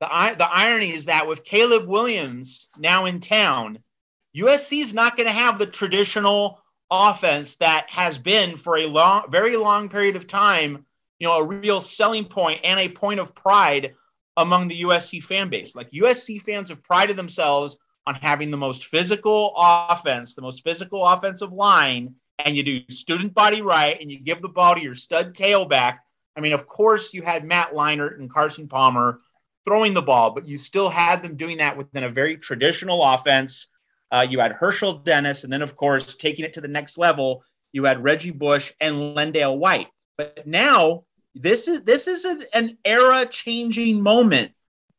the 0.00 0.08
the 0.36 0.48
irony 0.50 0.92
is 0.92 1.06
that 1.06 1.26
with 1.26 1.44
Caleb 1.44 1.88
Williams 1.88 2.68
now 2.76 3.04
in 3.04 3.20
town, 3.20 3.78
USC 4.36 4.80
is 4.80 4.92
not 4.92 5.16
going 5.16 5.26
to 5.26 5.32
have 5.32 5.58
the 5.58 5.66
traditional 5.66 6.60
offense 6.90 7.56
that 7.56 7.88
has 7.90 8.18
been 8.18 8.56
for 8.56 8.78
a 8.78 8.86
long, 8.86 9.30
very 9.30 9.56
long 9.56 9.88
period 9.88 10.16
of 10.16 10.26
time. 10.26 10.84
You 11.20 11.28
know, 11.28 11.38
a 11.38 11.44
real 11.44 11.80
selling 11.80 12.24
point 12.24 12.60
and 12.64 12.80
a 12.80 12.88
point 12.88 13.20
of 13.20 13.34
pride 13.34 13.94
among 14.40 14.68
the 14.68 14.82
USC 14.82 15.22
fan 15.22 15.48
base. 15.48 15.74
Like 15.74 15.90
USC 15.90 16.40
fans 16.40 16.68
have 16.68 16.82
prided 16.82 17.16
themselves 17.16 17.78
on 18.06 18.14
having 18.14 18.50
the 18.50 18.56
most 18.56 18.86
physical 18.86 19.54
offense, 19.56 20.34
the 20.34 20.42
most 20.42 20.64
physical 20.64 21.04
offensive 21.04 21.52
line, 21.52 22.14
and 22.38 22.56
you 22.56 22.62
do 22.62 22.80
student 22.90 23.34
body 23.34 23.62
right 23.62 24.00
and 24.00 24.10
you 24.10 24.18
give 24.18 24.42
the 24.42 24.48
ball 24.48 24.74
to 24.74 24.82
your 24.82 24.94
stud 24.94 25.34
tailback. 25.34 25.98
I 26.36 26.40
mean, 26.40 26.52
of 26.52 26.66
course, 26.66 27.12
you 27.12 27.22
had 27.22 27.44
Matt 27.44 27.72
Leinart 27.72 28.18
and 28.18 28.30
Carson 28.30 28.68
Palmer 28.68 29.20
throwing 29.64 29.94
the 29.94 30.02
ball, 30.02 30.30
but 30.30 30.46
you 30.46 30.56
still 30.56 30.88
had 30.88 31.22
them 31.22 31.36
doing 31.36 31.58
that 31.58 31.76
within 31.76 32.04
a 32.04 32.08
very 32.08 32.36
traditional 32.36 33.02
offense. 33.04 33.68
Uh, 34.10 34.26
you 34.28 34.40
had 34.40 34.52
Hershel 34.52 35.04
Dennis, 35.04 35.44
and 35.44 35.52
then, 35.52 35.62
of 35.62 35.76
course, 35.76 36.14
taking 36.14 36.44
it 36.44 36.54
to 36.54 36.60
the 36.60 36.68
next 36.68 36.98
level, 36.98 37.44
you 37.72 37.84
had 37.84 38.02
Reggie 38.02 38.30
Bush 38.30 38.72
and 38.80 38.96
LenDale 38.96 39.58
White. 39.58 39.88
But 40.16 40.46
now 40.46 41.04
this 41.34 41.68
is 41.68 41.82
this 41.82 42.08
is 42.08 42.24
an, 42.24 42.44
an 42.54 42.78
era 42.84 43.26
changing 43.26 44.00
moment 44.02 44.52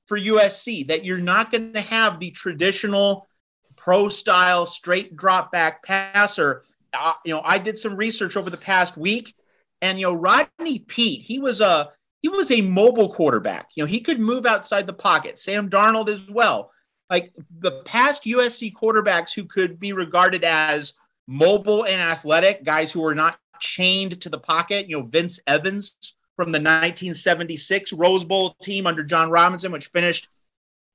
for 0.05 0.17
USC 0.17 0.87
that 0.87 1.05
you're 1.05 1.17
not 1.17 1.51
going 1.51 1.73
to 1.73 1.81
have 1.81 2.19
the 2.19 2.31
traditional 2.31 3.27
pro 3.75 4.09
style, 4.09 4.65
straight 4.65 5.15
drop 5.15 5.51
back 5.51 5.83
passer. 5.83 6.63
Uh, 6.93 7.13
you 7.25 7.33
know, 7.33 7.41
I 7.43 7.57
did 7.57 7.77
some 7.77 7.95
research 7.95 8.35
over 8.37 8.49
the 8.49 8.57
past 8.57 8.97
week, 8.97 9.33
and 9.81 9.99
you 9.99 10.05
know, 10.05 10.13
Rodney 10.13 10.79
Peete, 10.79 11.21
he 11.21 11.39
was 11.39 11.61
a 11.61 11.89
he 12.21 12.29
was 12.29 12.51
a 12.51 12.61
mobile 12.61 13.11
quarterback. 13.11 13.69
You 13.75 13.83
know, 13.83 13.87
he 13.87 13.99
could 13.99 14.19
move 14.19 14.45
outside 14.45 14.85
the 14.85 14.93
pocket. 14.93 15.39
Sam 15.39 15.69
Darnold 15.69 16.07
as 16.07 16.29
well. 16.29 16.71
Like 17.09 17.33
the 17.59 17.81
past 17.83 18.23
USC 18.23 18.73
quarterbacks 18.73 19.33
who 19.33 19.43
could 19.43 19.79
be 19.79 19.91
regarded 19.91 20.43
as 20.43 20.93
mobile 21.27 21.85
and 21.85 22.01
athletic, 22.01 22.63
guys 22.63 22.91
who 22.91 23.01
were 23.01 23.15
not 23.15 23.39
chained 23.59 24.21
to 24.21 24.29
the 24.29 24.39
pocket. 24.39 24.87
You 24.89 24.99
know, 24.99 25.05
Vince 25.05 25.39
Evans 25.47 26.15
from 26.35 26.51
the 26.51 26.59
1976 26.59 27.93
Rose 27.93 28.23
Bowl 28.23 28.55
team 28.61 28.87
under 28.87 29.03
John 29.03 29.29
Robinson, 29.29 29.71
which 29.71 29.87
finished 29.87 30.29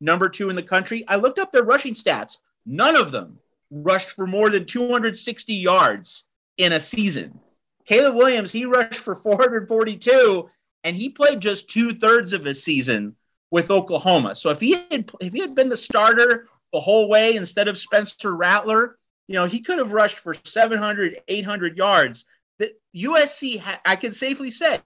number 0.00 0.28
two 0.28 0.50
in 0.50 0.56
the 0.56 0.62
country. 0.62 1.04
I 1.08 1.16
looked 1.16 1.38
up 1.38 1.52
their 1.52 1.64
rushing 1.64 1.94
stats. 1.94 2.38
None 2.64 2.96
of 2.96 3.12
them 3.12 3.38
rushed 3.70 4.10
for 4.10 4.26
more 4.26 4.50
than 4.50 4.64
260 4.64 5.54
yards 5.54 6.24
in 6.58 6.72
a 6.72 6.80
season. 6.80 7.38
Caleb 7.84 8.14
Williams, 8.16 8.50
he 8.50 8.64
rushed 8.64 8.94
for 8.98 9.14
442, 9.14 10.48
and 10.84 10.96
he 10.96 11.08
played 11.08 11.40
just 11.40 11.70
two 11.70 11.92
thirds 11.92 12.32
of 12.32 12.44
his 12.44 12.62
season 12.62 13.14
with 13.50 13.70
Oklahoma. 13.70 14.34
So 14.34 14.50
if 14.50 14.60
he 14.60 14.72
had 14.90 15.10
if 15.20 15.32
he 15.32 15.40
had 15.40 15.54
been 15.54 15.68
the 15.68 15.76
starter 15.76 16.48
the 16.72 16.80
whole 16.80 17.08
way 17.08 17.36
instead 17.36 17.68
of 17.68 17.78
Spencer 17.78 18.34
Rattler, 18.34 18.98
you 19.28 19.34
know, 19.34 19.46
he 19.46 19.60
could 19.60 19.78
have 19.78 19.92
rushed 19.92 20.18
for 20.18 20.34
700, 20.44 21.22
800 21.28 21.76
yards. 21.76 22.24
That 22.58 22.80
USC, 22.94 23.58
ha- 23.60 23.80
I 23.84 23.96
can 23.96 24.12
safely 24.12 24.50
say, 24.50 24.80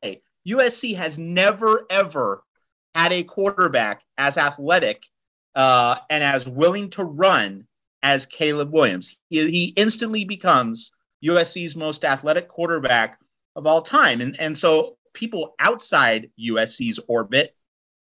USC 0.47 0.97
has 0.97 1.19
never 1.19 1.87
ever 1.91 2.43
had 2.95 3.13
a 3.13 3.25
quarterback 3.25 4.03
as 4.19 4.37
athletic 4.37 5.05
uh, 5.55 5.97
and 6.09 6.25
as 6.25 6.49
willing 6.49 6.91
to 6.91 7.05
run 7.05 7.67
as 8.03 8.27
Caleb 8.27 8.73
Williams. 8.73 9.17
He, 9.29 9.51
he 9.51 9.65
instantly 9.77 10.25
becomes 10.25 10.91
USC's 11.25 11.77
most 11.77 12.05
athletic 12.05 12.49
quarterback 12.49 13.19
of 13.57 13.67
all 13.67 13.83
time. 13.83 14.21
And, 14.21 14.39
and 14.41 14.57
so 14.57 14.97
people 15.13 15.55
outside 15.59 16.31
USC's 16.41 16.99
orbit 17.09 17.55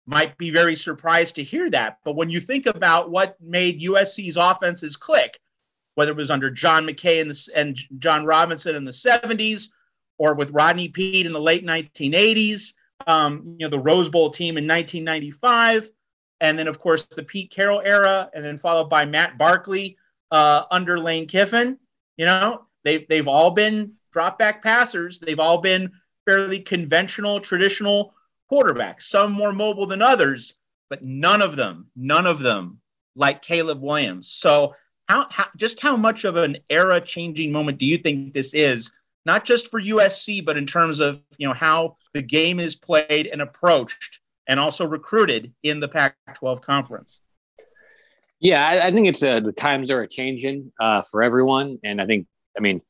might 0.06 0.36
be 0.38 0.50
very 0.50 0.76
surprised 0.76 1.34
to 1.36 1.42
hear 1.42 1.68
that. 1.70 1.98
But 2.04 2.16
when 2.16 2.30
you 2.30 2.40
think 2.40 2.66
about 2.66 3.10
what 3.10 3.36
made 3.40 3.80
USC's 3.80 4.36
offenses 4.36 4.96
click, 4.96 5.38
whether 5.94 6.12
it 6.12 6.16
was 6.16 6.30
under 6.30 6.50
John 6.50 6.86
McKay 6.86 7.20
and, 7.20 7.30
the, 7.30 7.48
and 7.54 7.78
John 7.98 8.24
Robinson 8.24 8.76
in 8.76 8.84
the 8.84 8.92
70s 8.92 9.68
or 10.18 10.34
with 10.34 10.50
Rodney 10.52 10.88
Peete 10.88 11.26
in 11.26 11.32
the 11.32 11.40
late 11.40 11.64
1980s, 11.64 12.72
um, 13.06 13.56
you 13.58 13.66
know, 13.66 13.70
the 13.70 13.78
Rose 13.78 14.08
Bowl 14.08 14.30
team 14.30 14.56
in 14.56 14.66
1995, 14.66 15.90
and 16.40 16.58
then, 16.58 16.68
of 16.68 16.78
course, 16.78 17.04
the 17.04 17.22
Pete 17.22 17.50
Carroll 17.50 17.82
era, 17.84 18.30
and 18.34 18.44
then 18.44 18.58
followed 18.58 18.90
by 18.90 19.04
Matt 19.04 19.38
Barkley 19.38 19.96
uh, 20.30 20.64
under 20.70 20.98
Lane 20.98 21.26
Kiffin. 21.26 21.78
You 22.16 22.26
know, 22.26 22.66
they've, 22.84 23.06
they've 23.08 23.28
all 23.28 23.50
been 23.50 23.92
drop 24.12 24.38
back 24.38 24.62
passers. 24.62 25.20
They've 25.20 25.40
all 25.40 25.58
been 25.58 25.92
fairly 26.24 26.60
conventional, 26.60 27.40
traditional 27.40 28.14
quarterbacks, 28.50 29.02
some 29.02 29.32
more 29.32 29.52
mobile 29.52 29.86
than 29.86 30.02
others, 30.02 30.54
but 30.88 31.02
none 31.02 31.42
of 31.42 31.56
them, 31.56 31.88
none 31.96 32.26
of 32.26 32.40
them 32.40 32.80
like 33.14 33.42
Caleb 33.42 33.82
Williams. 33.82 34.28
So, 34.28 34.74
how, 35.08 35.26
how 35.30 35.46
just 35.56 35.80
how 35.80 35.96
much 35.96 36.24
of 36.24 36.36
an 36.36 36.58
era 36.68 37.00
changing 37.00 37.52
moment 37.52 37.78
do 37.78 37.86
you 37.86 37.96
think 37.98 38.32
this 38.32 38.54
is? 38.54 38.90
Not 39.26 39.44
just 39.44 39.70
for 39.70 39.80
USC, 39.80 40.42
but 40.42 40.56
in 40.56 40.64
terms 40.64 41.00
of 41.00 41.20
you 41.36 41.46
know 41.46 41.52
how 41.52 41.96
the 42.14 42.22
game 42.22 42.60
is 42.60 42.74
played 42.74 43.26
and 43.26 43.42
approached, 43.42 44.20
and 44.48 44.58
also 44.58 44.86
recruited 44.86 45.52
in 45.62 45.80
the 45.80 45.88
Pac-12 45.88 46.62
conference. 46.62 47.20
Yeah, 48.40 48.66
I, 48.66 48.86
I 48.86 48.92
think 48.92 49.08
it's 49.08 49.22
a, 49.22 49.36
uh, 49.36 49.40
the 49.40 49.52
times 49.52 49.90
are 49.90 50.06
changing 50.06 50.72
uh, 50.80 51.02
for 51.02 51.22
everyone, 51.22 51.78
and 51.84 52.00
I 52.00 52.06
think 52.06 52.26
I 52.56 52.60
mean 52.60 52.80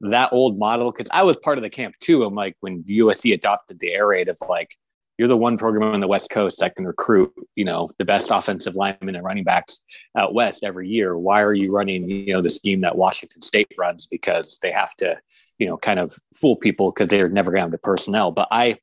that 0.00 0.32
old 0.32 0.58
model 0.58 0.90
because 0.90 1.10
I 1.12 1.24
was 1.24 1.36
part 1.36 1.58
of 1.58 1.62
the 1.62 1.70
camp 1.70 1.96
too. 2.00 2.24
I'm 2.24 2.34
like 2.34 2.56
when 2.60 2.84
USC 2.84 3.34
adopted 3.34 3.78
the 3.78 3.92
air 3.92 4.06
raid 4.06 4.28
of 4.28 4.38
like 4.48 4.76
you're 5.18 5.28
the 5.28 5.36
one 5.36 5.58
program 5.58 5.92
on 5.92 6.00
the 6.00 6.08
West 6.08 6.30
Coast 6.30 6.58
that 6.60 6.74
can 6.74 6.86
recruit, 6.86 7.32
you 7.54 7.64
know, 7.64 7.90
the 7.98 8.04
best 8.04 8.30
offensive 8.32 8.76
linemen 8.76 9.14
and 9.14 9.24
running 9.24 9.44
backs 9.44 9.82
out 10.16 10.34
west 10.34 10.64
every 10.64 10.88
year. 10.88 11.18
Why 11.18 11.42
are 11.42 11.52
you 11.52 11.70
running, 11.70 12.08
you 12.08 12.32
know, 12.32 12.40
the 12.40 12.50
scheme 12.50 12.80
that 12.80 12.96
Washington 12.96 13.42
State 13.42 13.68
runs 13.78 14.06
because 14.06 14.58
they 14.62 14.70
have 14.72 14.96
to, 14.96 15.16
you 15.62 15.68
know, 15.68 15.76
kind 15.76 16.00
of 16.00 16.18
fool 16.34 16.56
people 16.56 16.90
because 16.90 17.08
they're 17.08 17.28
never 17.28 17.52
going 17.52 17.60
to 17.60 17.64
have 17.64 17.70
the 17.70 17.78
personnel. 17.78 18.32
But 18.32 18.48
I, 18.50 18.78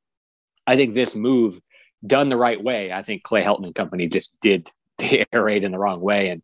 I 0.66 0.78
think 0.78 0.94
this 0.94 1.14
move 1.14 1.60
done 2.08 2.30
the 2.30 2.38
right 2.38 2.64
way. 2.64 2.94
I 2.94 3.04
think 3.04 3.24
Clay 3.24 3.44
Helton 3.44 3.66
and 3.66 3.76
company 3.76 4.08
just 4.08 4.34
did 4.40 4.72
the 4.98 5.26
air 5.34 5.44
raid 5.44 5.66
in 5.66 5.74
the 5.74 5.78
wrong 5.78 6.00
way 6.00 6.30
and 6.30 6.42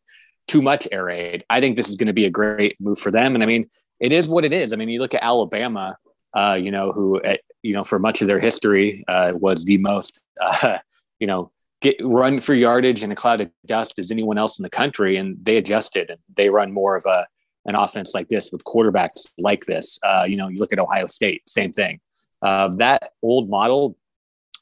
too 0.50 0.62
much 0.62 0.90
air 0.92 1.06
raid. 1.06 1.46
I 1.50 1.62
think 1.62 1.78
this 1.78 1.88
is 1.90 1.96
going 1.96 2.08
to 2.08 2.14
be 2.14 2.26
a 2.26 2.30
great 2.30 2.76
move 2.82 3.00
for 3.00 3.12
them. 3.12 3.34
And 3.34 3.44
I 3.44 3.48
mean, 3.48 3.70
it 4.02 4.12
is 4.12 4.28
what 4.28 4.44
it 4.44 4.52
is. 4.52 4.74
I 4.74 4.76
mean, 4.76 4.90
you 4.90 5.00
look 5.00 5.14
at 5.14 5.24
Alabama, 5.24 5.98
uh, 6.36 6.58
you 6.60 6.70
know, 6.70 6.92
who 6.92 7.22
at, 7.24 7.40
you 7.64 7.72
know, 7.72 7.86
for 7.86 7.98
much 7.98 8.22
of 8.22 8.28
their 8.28 8.42
history, 8.42 9.06
uh, 9.08 9.32
was 9.34 9.64
the 9.64 9.78
most, 9.78 10.20
uh, 10.42 10.80
you 11.20 11.28
know, 11.28 11.50
get 11.82 11.96
run 12.02 12.42
for 12.42 12.54
yardage 12.54 13.04
in 13.04 13.12
a 13.12 13.16
cloud 13.16 13.40
of 13.40 13.50
dust 13.66 13.98
as 14.00 14.12
anyone 14.12 14.38
else 14.38 14.60
in 14.60 14.64
the 14.64 14.70
country. 14.70 15.16
And 15.16 15.38
they 15.42 15.56
adjusted 15.56 16.10
and 16.10 16.20
they 16.36 16.50
run 16.50 16.74
more 16.74 16.98
of 16.98 17.06
a, 17.06 17.26
an 17.66 17.76
offense 17.76 18.14
like 18.14 18.28
this 18.30 18.52
with 18.52 18.64
quarterbacks 18.64 19.28
like 19.38 19.66
this. 19.66 20.00
Uh, 20.04 20.26
you 20.28 20.38
know, 20.38 20.48
you 20.48 20.58
look 20.58 20.74
at 20.74 20.80
Ohio 20.80 21.08
State, 21.08 21.48
same 21.48 21.74
thing. 21.74 22.00
Uh, 22.42 22.70
that 22.76 23.12
old 23.22 23.50
model 23.50 23.98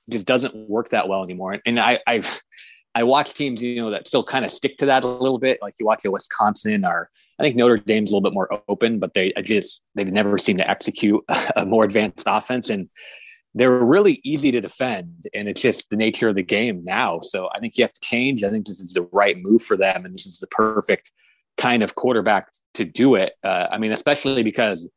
just 0.10 0.26
doesn't 0.26 0.56
work 0.70 0.90
that 0.90 1.08
well 1.08 1.24
anymore. 1.24 1.60
And 1.66 1.80
I, 1.80 2.00
I've, 2.08 2.42
I 2.96 3.04
watch 3.04 3.34
teams, 3.34 3.62
you 3.62 3.76
know, 3.76 3.90
that 3.92 4.08
still 4.08 4.24
kind 4.24 4.46
of 4.46 4.52
stick 4.52 4.78
to 4.78 4.86
that 4.86 5.04
a 5.04 5.08
little 5.08 5.40
bit. 5.40 5.60
Like 5.62 5.76
you 5.80 5.86
watch 5.86 6.06
a 6.06 6.12
Wisconsin 6.12 6.86
or 6.86 7.10
I 7.40 7.44
think 7.44 7.56
Notre 7.56 7.78
Dame's 7.78 8.12
a 8.12 8.16
little 8.16 8.30
bit 8.30 8.34
more 8.34 8.62
open, 8.68 9.00
but 9.00 9.14
they 9.14 9.34
just 9.44 9.82
they've 9.96 10.12
never 10.12 10.38
seemed 10.38 10.60
to 10.60 10.70
execute 10.70 11.24
a 11.56 11.66
more 11.66 11.84
advanced 11.84 12.26
offense, 12.28 12.70
and 12.70 12.90
they're 13.56 13.72
really 13.72 14.22
easy 14.24 14.52
to 14.52 14.62
defend. 14.62 15.28
And 15.34 15.48
it's 15.48 15.62
just 15.62 15.90
the 15.90 15.96
nature 15.96 16.30
of 16.30 16.36
the 16.36 16.44
game 16.44 16.84
now. 16.84 17.22
So 17.22 17.50
I 17.54 17.60
think 17.60 17.78
you 17.78 17.84
have 17.84 17.94
to 17.94 18.02
change. 18.02 18.44
I 18.44 18.50
think 18.50 18.68
this 18.68 18.80
is 18.80 18.94
the 18.94 19.08
right 19.12 19.38
move 19.38 19.64
for 19.64 19.78
them, 19.78 20.06
and 20.06 20.14
this 20.14 20.26
is 20.26 20.40
the 20.40 20.48
perfect 20.48 21.12
kind 21.58 21.84
of 21.84 21.96
quarterback 21.96 22.50
to 22.76 22.86
do 22.86 23.16
it. 23.16 23.34
Uh, 23.44 23.68
I 23.72 23.78
mean, 23.78 23.92
especially 23.92 24.44
because 24.44 24.90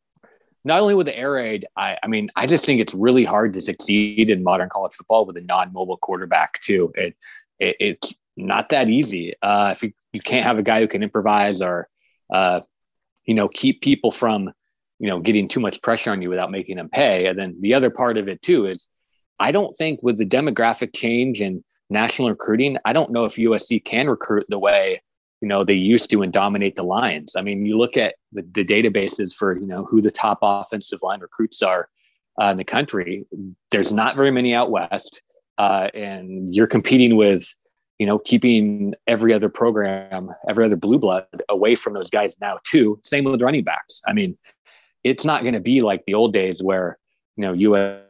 not 0.65 0.81
only 0.81 0.95
with 0.95 1.07
the 1.07 1.17
air 1.17 1.33
raid, 1.33 1.67
I, 1.77 1.97
I, 2.03 2.09
mean, 2.09 2.31
I 2.35 2.47
just 2.47 2.65
think 2.65 2.81
it's 2.81 2.95
really 2.95 3.25
hard 3.25 3.53
to 3.53 3.61
succeed 3.61 4.31
in 4.31 4.43
modern 4.43 4.69
college 4.69 4.95
football 4.95 5.25
with 5.27 5.37
a 5.37 5.43
non-mobile 5.43 5.99
quarterback 5.99 6.61
too. 6.61 6.93
It, 6.95 7.17
it 7.59 7.77
it's 7.79 8.15
not 8.37 8.71
that 8.71 8.89
easy. 8.89 9.35
Uh, 9.41 9.71
if 9.73 9.83
you, 9.83 9.93
you 10.13 10.21
can't 10.21 10.45
have 10.45 10.59
a 10.59 10.63
guy 10.63 10.81
who 10.81 10.89
can 10.89 11.03
improvise 11.03 11.63
or 11.63 11.89
uh, 12.33 12.61
you 13.27 13.35
know, 13.35 13.49
keep 13.49 13.83
people 13.83 14.11
from, 14.11 14.53
you 14.99 15.09
know, 15.09 15.21
getting 15.21 15.49
too 15.49 15.61
much 15.61 15.83
pressure 15.83 16.11
on 16.11 16.23
you 16.23 16.31
without 16.31 16.51
making 16.51 16.77
them 16.77 16.89
pay. 16.89 17.27
And 17.27 17.39
then 17.39 17.57
the 17.61 17.75
other 17.75 17.91
part 17.91 18.17
of 18.17 18.29
it 18.29 18.41
too 18.41 18.67
is 18.67 18.89
I 19.39 19.53
don't 19.53 19.77
think 19.77 20.03
with 20.03 20.17
the 20.17 20.27
demographic 20.27 20.95
change 20.95 21.41
and 21.41 21.63
national 21.91 22.31
recruiting, 22.31 22.79
I 22.85 22.93
don't 22.93 23.11
know 23.11 23.25
if 23.25 23.35
USC 23.35 23.85
can 23.85 24.09
recruit 24.09 24.47
the 24.49 24.59
way, 24.59 25.03
you 25.47 25.49
know, 25.49 25.63
they 25.63 25.75
used 25.75 26.11
to 26.11 26.23
and 26.23 26.33
dominate 26.33 26.75
the 26.75 26.83
lines. 26.83 27.37
I 27.37 27.41
mean, 27.41 27.65
you 27.67 27.79
look 27.79 27.97
at 27.97 28.17
the, 28.33 28.43
the 28.51 28.65
databases 28.65 29.33
for, 29.33 29.57
you 29.57 29.65
know, 29.65 29.85
who 29.85 30.03
the 30.03 30.11
top 30.11 30.41
offensive 30.43 30.99
line 31.05 31.21
recruits 31.21 31.63
are 31.63 31.89
uh, 32.43 32.47
in 32.47 32.57
the 32.57 32.65
country. 32.65 33.25
There's 33.71 33.93
not 33.93 34.17
very 34.17 34.33
many 34.33 34.55
out 34.55 34.73
West. 34.73 35.23
Uh, 35.57 35.87
and 35.95 36.53
you're 36.53 36.67
competing 36.67 37.15
with, 37.15 37.55
you 38.01 38.07
know, 38.07 38.19
keeping 38.19 38.97
every 39.07 39.33
other 39.33 39.49
program, 39.49 40.33
every 40.49 40.65
other 40.65 40.75
blue 40.75 40.99
blood 40.99 41.29
away 41.49 41.77
from 41.77 41.93
those 41.93 42.11
guys 42.11 42.35
now 42.41 42.59
too. 42.65 42.99
Same 43.05 43.23
with 43.23 43.41
running 43.41 43.63
backs. 43.63 44.03
I 44.05 44.15
mean, 44.15 44.37
it's 45.05 45.25
not 45.25 45.43
going 45.43 45.55
to 45.55 45.61
be 45.61 45.81
like 45.81 46.03
the 46.09 46.15
old 46.15 46.33
days 46.33 46.61
where, 46.61 46.99
you 47.37 47.43
know, 47.43 48.03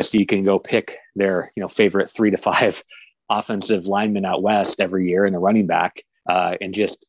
USC 0.00 0.28
can 0.28 0.44
go 0.44 0.60
pick 0.60 0.96
their, 1.16 1.50
you 1.56 1.60
know, 1.60 1.66
favorite 1.66 2.08
three 2.08 2.30
to 2.30 2.36
five 2.36 2.84
offensive 3.28 3.88
linemen 3.88 4.24
out 4.24 4.44
west 4.44 4.80
every 4.80 5.08
year 5.08 5.24
and 5.24 5.34
a 5.34 5.40
running 5.40 5.66
back 5.66 6.04
uh, 6.28 6.56
and 6.60 6.74
just 6.74 7.06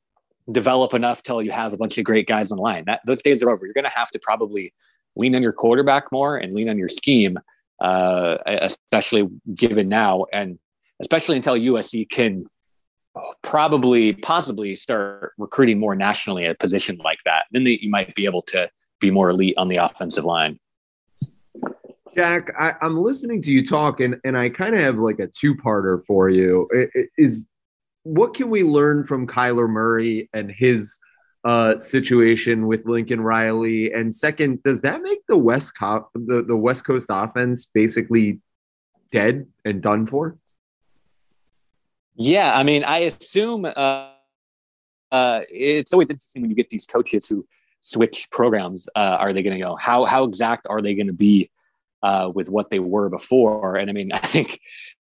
develop 0.51 0.93
enough 0.93 1.21
till 1.21 1.41
you 1.41 1.51
have 1.51 1.73
a 1.73 1.77
bunch 1.77 1.97
of 1.97 2.03
great 2.03 2.27
guys 2.27 2.51
on 2.51 2.57
the 2.57 2.61
line. 2.61 2.83
That 2.85 3.01
those 3.05 3.21
days 3.21 3.41
are 3.43 3.49
over. 3.49 3.65
You're 3.65 3.73
going 3.73 3.83
to 3.85 3.89
have 3.95 4.11
to 4.11 4.19
probably 4.19 4.73
lean 5.15 5.35
on 5.35 5.43
your 5.43 5.53
quarterback 5.53 6.11
more 6.11 6.37
and 6.37 6.53
lean 6.53 6.69
on 6.69 6.77
your 6.77 6.89
scheme, 6.89 7.37
uh, 7.81 8.37
especially 8.45 9.29
given 9.53 9.87
now. 9.89 10.25
And 10.33 10.59
especially 10.99 11.37
until 11.37 11.55
USC 11.55 12.09
can 12.09 12.45
probably 13.41 14.13
possibly 14.13 14.75
start 14.75 15.33
recruiting 15.37 15.79
more 15.79 15.95
nationally 15.95 16.45
at 16.45 16.51
a 16.51 16.55
position 16.55 16.97
like 17.03 17.19
that. 17.25 17.43
Then 17.51 17.63
they, 17.63 17.79
you 17.81 17.89
might 17.89 18.13
be 18.15 18.25
able 18.25 18.41
to 18.43 18.69
be 18.99 19.11
more 19.11 19.29
elite 19.29 19.55
on 19.57 19.67
the 19.67 19.77
offensive 19.77 20.25
line. 20.25 20.59
Jack, 22.15 22.51
I, 22.59 22.73
am 22.81 23.01
listening 23.01 23.41
to 23.43 23.51
you 23.51 23.65
talk, 23.65 23.99
and, 23.99 24.19
and 24.23 24.37
I 24.37 24.49
kind 24.49 24.75
of 24.75 24.81
have 24.81 24.97
like 24.97 25.19
a 25.19 25.27
two 25.27 25.55
parter 25.55 26.03
for 26.05 26.29
you. 26.29 26.69
Is 27.17 27.45
what 28.03 28.33
can 28.33 28.49
we 28.49 28.63
learn 28.63 29.05
from 29.05 29.27
Kyler 29.27 29.69
Murray 29.69 30.29
and 30.33 30.51
his 30.51 30.99
uh, 31.43 31.79
situation 31.79 32.67
with 32.67 32.85
Lincoln 32.85 33.21
Riley? 33.21 33.91
And 33.91 34.15
second, 34.15 34.61
does 34.63 34.81
that 34.81 35.01
make 35.01 35.25
the 35.27 35.37
West 35.37 35.77
Co- 35.77 36.09
the, 36.13 36.43
the 36.43 36.55
West 36.55 36.85
Coast 36.85 37.07
offense 37.09 37.65
basically 37.65 38.39
dead 39.11 39.47
and 39.65 39.81
done 39.81 40.05
for? 40.07 40.37
Yeah, 42.15 42.53
I 42.55 42.63
mean, 42.63 42.83
I 42.83 42.99
assume 42.99 43.65
uh, 43.65 44.09
uh, 45.11 45.41
it's 45.49 45.93
always 45.93 46.09
interesting 46.09 46.41
when 46.41 46.51
you 46.51 46.55
get 46.55 46.69
these 46.69 46.85
coaches 46.85 47.27
who 47.27 47.45
switch 47.81 48.29
programs. 48.31 48.87
Uh, 48.95 49.17
are 49.19 49.33
they 49.33 49.41
going 49.41 49.57
to 49.57 49.63
go? 49.63 49.75
How 49.75 50.05
how 50.05 50.25
exact 50.25 50.67
are 50.69 50.81
they 50.81 50.93
going 50.93 51.07
to 51.07 51.13
be 51.13 51.49
uh, 52.03 52.31
with 52.33 52.49
what 52.49 52.69
they 52.69 52.79
were 52.79 53.09
before? 53.09 53.77
And 53.77 53.89
I 53.89 53.93
mean, 53.93 54.11
I 54.13 54.19
think 54.19 54.59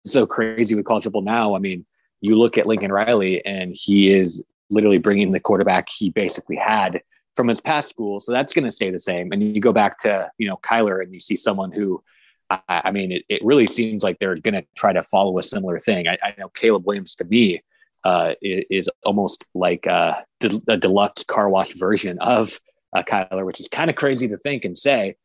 so 0.06 0.26
crazy 0.26 0.74
with 0.74 0.84
college 0.84 1.04
football 1.04 1.22
now. 1.22 1.56
I 1.56 1.58
mean, 1.58 1.84
you 2.20 2.36
look 2.38 2.58
at 2.58 2.66
Lincoln 2.66 2.92
Riley, 2.92 3.44
and 3.44 3.74
he 3.74 4.12
is 4.12 4.42
literally 4.70 4.98
bringing 4.98 5.32
the 5.32 5.40
quarterback 5.40 5.88
he 5.88 6.10
basically 6.10 6.56
had 6.56 7.00
from 7.36 7.48
his 7.48 7.60
past 7.60 7.88
school. 7.88 8.20
So 8.20 8.32
that's 8.32 8.52
going 8.52 8.64
to 8.64 8.70
stay 8.70 8.90
the 8.90 8.98
same. 8.98 9.32
And 9.32 9.42
you 9.42 9.60
go 9.60 9.72
back 9.72 9.98
to 10.00 10.30
you 10.38 10.48
know 10.48 10.56
Kyler, 10.56 11.02
and 11.02 11.12
you 11.12 11.20
see 11.20 11.36
someone 11.36 11.72
who. 11.72 12.02
I, 12.48 12.60
I 12.68 12.90
mean, 12.92 13.10
it, 13.10 13.24
it 13.28 13.44
really 13.44 13.66
seems 13.66 14.04
like 14.04 14.20
they're 14.20 14.36
going 14.36 14.54
to 14.54 14.64
try 14.76 14.92
to 14.92 15.02
follow 15.02 15.36
a 15.36 15.42
similar 15.42 15.80
thing. 15.80 16.06
I, 16.06 16.16
I 16.22 16.34
know 16.38 16.48
Caleb 16.48 16.86
Williams 16.86 17.16
to 17.16 17.24
me, 17.24 17.60
uh, 18.06 18.34
is, 18.40 18.88
almost 19.04 19.44
like 19.52 19.86
a, 19.86 20.24
a, 20.68 20.76
deluxe 20.76 21.24
car 21.24 21.48
wash 21.48 21.72
version 21.72 22.20
of 22.20 22.60
uh, 22.94 23.02
Kyler, 23.02 23.44
which 23.44 23.58
is 23.58 23.66
kind 23.66 23.90
of 23.90 23.96
crazy 23.96 24.28
to 24.28 24.36
think 24.36 24.64
and 24.64 24.78
say. 24.78 25.16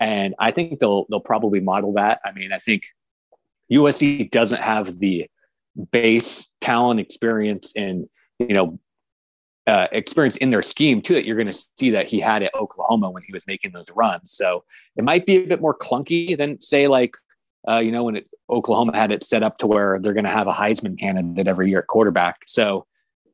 And 0.00 0.34
I 0.38 0.50
think 0.50 0.78
they'll 0.78 1.06
they'll 1.08 1.20
probably 1.20 1.60
model 1.60 1.94
that. 1.94 2.20
I 2.26 2.32
mean, 2.32 2.52
I 2.52 2.58
think 2.58 2.88
USC 3.72 4.30
doesn't 4.30 4.60
have 4.60 4.98
the 4.98 5.30
base 5.92 6.50
talent 6.60 7.00
experience 7.00 7.72
and 7.76 8.06
you 8.38 8.54
know 8.54 8.78
uh, 9.66 9.88
experience 9.90 10.36
in 10.36 10.50
their 10.50 10.62
scheme 10.62 11.02
too 11.02 11.14
that 11.14 11.24
you're 11.24 11.36
going 11.36 11.50
to 11.50 11.64
see 11.76 11.90
that 11.90 12.08
he 12.08 12.20
had 12.20 12.42
at 12.42 12.54
Oklahoma 12.54 13.10
when 13.10 13.24
he 13.24 13.32
was 13.32 13.44
making 13.48 13.72
those 13.72 13.90
runs. 13.96 14.32
So 14.32 14.62
it 14.94 15.02
might 15.02 15.26
be 15.26 15.42
a 15.42 15.46
bit 15.46 15.60
more 15.60 15.76
clunky 15.76 16.38
than 16.38 16.60
say 16.60 16.86
like 16.86 17.16
uh, 17.68 17.78
you 17.78 17.90
know, 17.90 18.04
when 18.04 18.16
it, 18.16 18.28
Oklahoma 18.48 18.96
had 18.96 19.10
it 19.10 19.24
set 19.24 19.42
up 19.42 19.58
to 19.58 19.66
where 19.66 19.98
they're 20.00 20.14
going 20.14 20.24
to 20.24 20.30
have 20.30 20.46
a 20.46 20.52
Heisman 20.52 20.98
candidate 20.98 21.48
every 21.48 21.68
year 21.68 21.80
at 21.80 21.88
quarterback. 21.88 22.36
So 22.46 22.86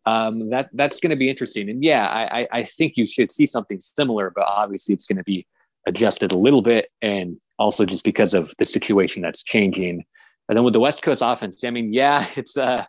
um, 0.06 0.48
that 0.48 0.70
that's 0.72 1.00
going 1.00 1.10
to 1.10 1.16
be 1.16 1.28
interesting. 1.28 1.68
And 1.68 1.84
yeah, 1.84 2.06
I, 2.06 2.48
I 2.50 2.62
think 2.64 2.96
you 2.96 3.06
should 3.06 3.30
see 3.30 3.46
something 3.46 3.80
similar, 3.80 4.32
but 4.34 4.44
obviously 4.48 4.94
it's 4.94 5.06
going 5.06 5.18
to 5.18 5.24
be 5.24 5.46
adjusted 5.86 6.32
a 6.32 6.38
little 6.38 6.62
bit, 6.62 6.90
and 7.02 7.36
also 7.58 7.84
just 7.84 8.04
because 8.04 8.34
of 8.34 8.54
the 8.58 8.64
situation 8.64 9.22
that's 9.22 9.42
changing. 9.42 10.04
And 10.48 10.56
then 10.56 10.64
with 10.64 10.74
the 10.74 10.80
West 10.80 11.02
Coast 11.02 11.22
offense, 11.24 11.64
I 11.64 11.70
mean, 11.70 11.92
yeah, 11.92 12.26
it's 12.36 12.56
uh, 12.56 12.84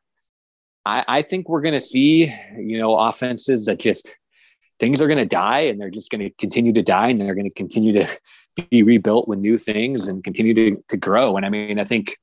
I, 0.85 1.05
I 1.07 1.21
think 1.21 1.49
we're 1.49 1.61
to 1.73 1.81
see 1.81 2.33
you 2.57 2.77
know 2.77 2.97
offenses 2.97 3.65
that 3.65 3.79
just 3.79 4.15
things 4.79 5.01
are 5.01 5.07
to 5.17 5.25
die 5.25 5.61
and 5.61 5.79
they're 5.79 5.89
just 5.89 6.11
to 6.27 6.35
continue 6.37 6.73
to 6.73 6.81
die 6.81 7.07
and 7.07 7.21
they're 7.21 7.35
to 7.49 7.55
continue 7.55 7.93
to 7.93 8.07
be 8.69 8.83
rebuilt 8.83 9.27
with 9.27 9.39
new 9.39 9.57
things 9.57 10.07
and 10.07 10.23
continue 10.23 10.53
to, 10.53 10.83
to 10.89 10.97
grow. 10.97 11.37
And 11.37 11.45
I 11.45 11.49
mean, 11.49 11.79
I 11.79 11.83
think 11.83 12.17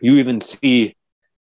you 0.00 0.16
even 0.16 0.40
see, 0.40 0.96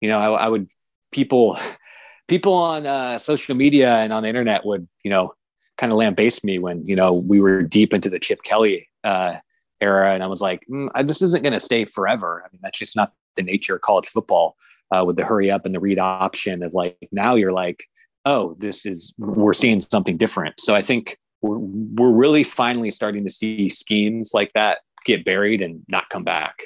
you 0.02 0.10
know, 0.10 0.20
I, 0.20 0.46
I 0.46 0.48
would 0.50 0.70
people, 1.12 1.58
people 2.28 2.54
on 2.54 2.86
uh, 2.86 3.18
social 3.18 3.56
media 3.56 3.96
and 3.96 4.12
on 4.12 4.24
the 4.24 4.30
internet 4.30 4.66
would, 4.66 4.88
you 5.04 5.12
know, 5.12 5.34
kind 5.78 5.92
of 5.92 5.98
lambaste 5.98 6.44
me 6.44 6.60
when, 6.60 6.86
you 6.86 6.96
know, 6.96 7.14
we 7.14 7.40
were 7.40 7.64
deep 7.64 7.94
into 7.94 8.10
the 8.10 8.20
Chip 8.20 8.44
Kelly 8.44 8.90
uh, 9.04 9.36
era. 9.82 10.14
And 10.14 10.24
I 10.24 10.28
was 10.28 10.42
like, 10.42 10.66
mm, 10.70 10.90
this 11.08 11.22
isn't 11.22 11.44
going 11.44 11.54
to 11.54 11.60
stay 11.60 11.86
forever. 11.86 12.44
I 12.46 12.50
mean, 12.52 12.60
that's 12.62 12.80
just 12.80 12.96
not 12.96 13.14
the 13.36 13.44
nature 13.44 13.76
of 13.76 13.82
college 13.82 14.08
football 14.08 14.56
uh, 14.92 15.04
with 15.06 15.16
the 15.16 15.26
hurry 15.26 15.50
up 15.50 15.66
and 15.66 15.74
the 15.74 15.80
read 15.80 16.00
option 16.00 16.64
of 16.64 16.74
like, 16.74 16.98
now 17.12 17.36
you're 17.36 17.52
like, 17.52 17.84
oh, 18.26 18.56
this 18.60 18.86
is, 18.86 19.14
we're 19.18 19.54
seeing 19.54 19.82
something 19.82 20.18
different. 20.18 20.60
So 20.60 20.76
I 20.76 20.82
think 20.82 21.18
we're, 21.42 21.58
we're 21.58 22.12
really 22.12 22.44
finally 22.44 22.92
starting 22.92 23.24
to 23.24 23.32
see 23.32 23.70
schemes 23.70 24.32
like 24.34 24.52
that 24.54 24.80
get 25.06 25.26
buried 25.26 25.62
and 25.62 25.84
not 25.88 26.10
come 26.10 26.24
back. 26.24 26.64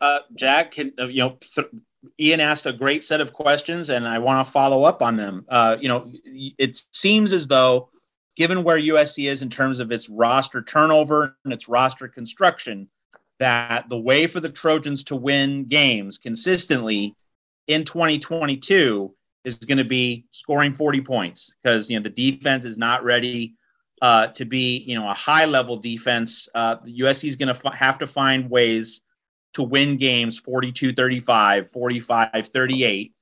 Uh, 0.00 0.20
Jack, 0.34 0.70
can, 0.70 0.92
uh, 0.98 1.08
you 1.08 1.22
know, 1.22 1.38
th- 1.40 1.66
Ian 2.20 2.40
asked 2.40 2.66
a 2.66 2.72
great 2.72 3.02
set 3.02 3.20
of 3.20 3.32
questions, 3.32 3.90
and 3.90 4.06
I 4.06 4.20
want 4.20 4.46
to 4.46 4.50
follow 4.50 4.84
up 4.84 5.02
on 5.02 5.16
them. 5.16 5.44
Uh, 5.48 5.76
you 5.80 5.88
know, 5.88 6.10
it 6.24 6.80
seems 6.92 7.32
as 7.32 7.48
though, 7.48 7.90
given 8.38 8.62
where 8.62 8.78
USC 8.78 9.28
is 9.28 9.42
in 9.42 9.50
terms 9.50 9.80
of 9.80 9.90
its 9.90 10.08
roster 10.08 10.62
turnover 10.62 11.36
and 11.44 11.52
its 11.52 11.68
roster 11.68 12.06
construction, 12.06 12.88
that 13.40 13.88
the 13.88 13.98
way 13.98 14.28
for 14.28 14.38
the 14.38 14.48
Trojans 14.48 15.02
to 15.04 15.16
win 15.16 15.64
games 15.64 16.18
consistently 16.18 17.16
in 17.66 17.84
2022 17.84 19.12
is 19.44 19.56
going 19.56 19.78
to 19.78 19.84
be 19.84 20.24
scoring 20.30 20.72
40 20.72 21.00
points 21.00 21.56
because 21.62 21.90
you 21.90 21.98
know 21.98 22.02
the 22.02 22.10
defense 22.10 22.64
is 22.64 22.78
not 22.78 23.02
ready 23.02 23.56
uh, 24.02 24.28
to 24.28 24.44
be 24.44 24.78
you 24.86 24.94
know 24.94 25.10
a 25.10 25.14
high 25.14 25.44
level 25.44 25.76
defense. 25.76 26.48
Uh, 26.54 26.76
USC 26.78 27.28
is 27.28 27.34
going 27.34 27.52
to 27.52 27.60
f- 27.66 27.74
have 27.74 27.98
to 27.98 28.06
find 28.06 28.48
ways 28.48 29.02
to 29.54 29.64
win 29.64 29.96
games 29.96 30.38
42 30.38 30.92
35 30.92 31.70
45 31.70 32.48
38 32.48 33.12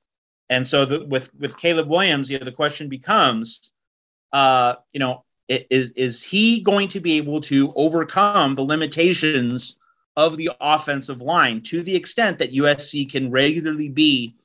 and 0.49 0.67
so 0.67 0.85
the, 0.85 1.05
with 1.05 1.33
with 1.39 1.57
Caleb 1.57 1.87
Williams 1.87 2.29
you 2.29 2.37
know, 2.37 2.45
the 2.45 2.51
question 2.51 2.87
becomes 2.87 3.71
uh, 4.33 4.75
you 4.93 4.99
know 4.99 5.23
is 5.49 5.91
is 5.93 6.21
he 6.21 6.59
going 6.61 6.87
to 6.89 6.99
be 6.99 7.13
able 7.13 7.39
to 7.41 7.71
overcome 7.75 8.55
the 8.55 8.61
limitations 8.61 9.77
of 10.15 10.35
the 10.35 10.49
offensive 10.59 11.21
line 11.21 11.61
to 11.61 11.83
the 11.83 11.95
extent 11.95 12.39
that 12.39 12.53
USC 12.53 13.09
can 13.09 13.29
regularly 13.31 13.87
be 13.87 14.35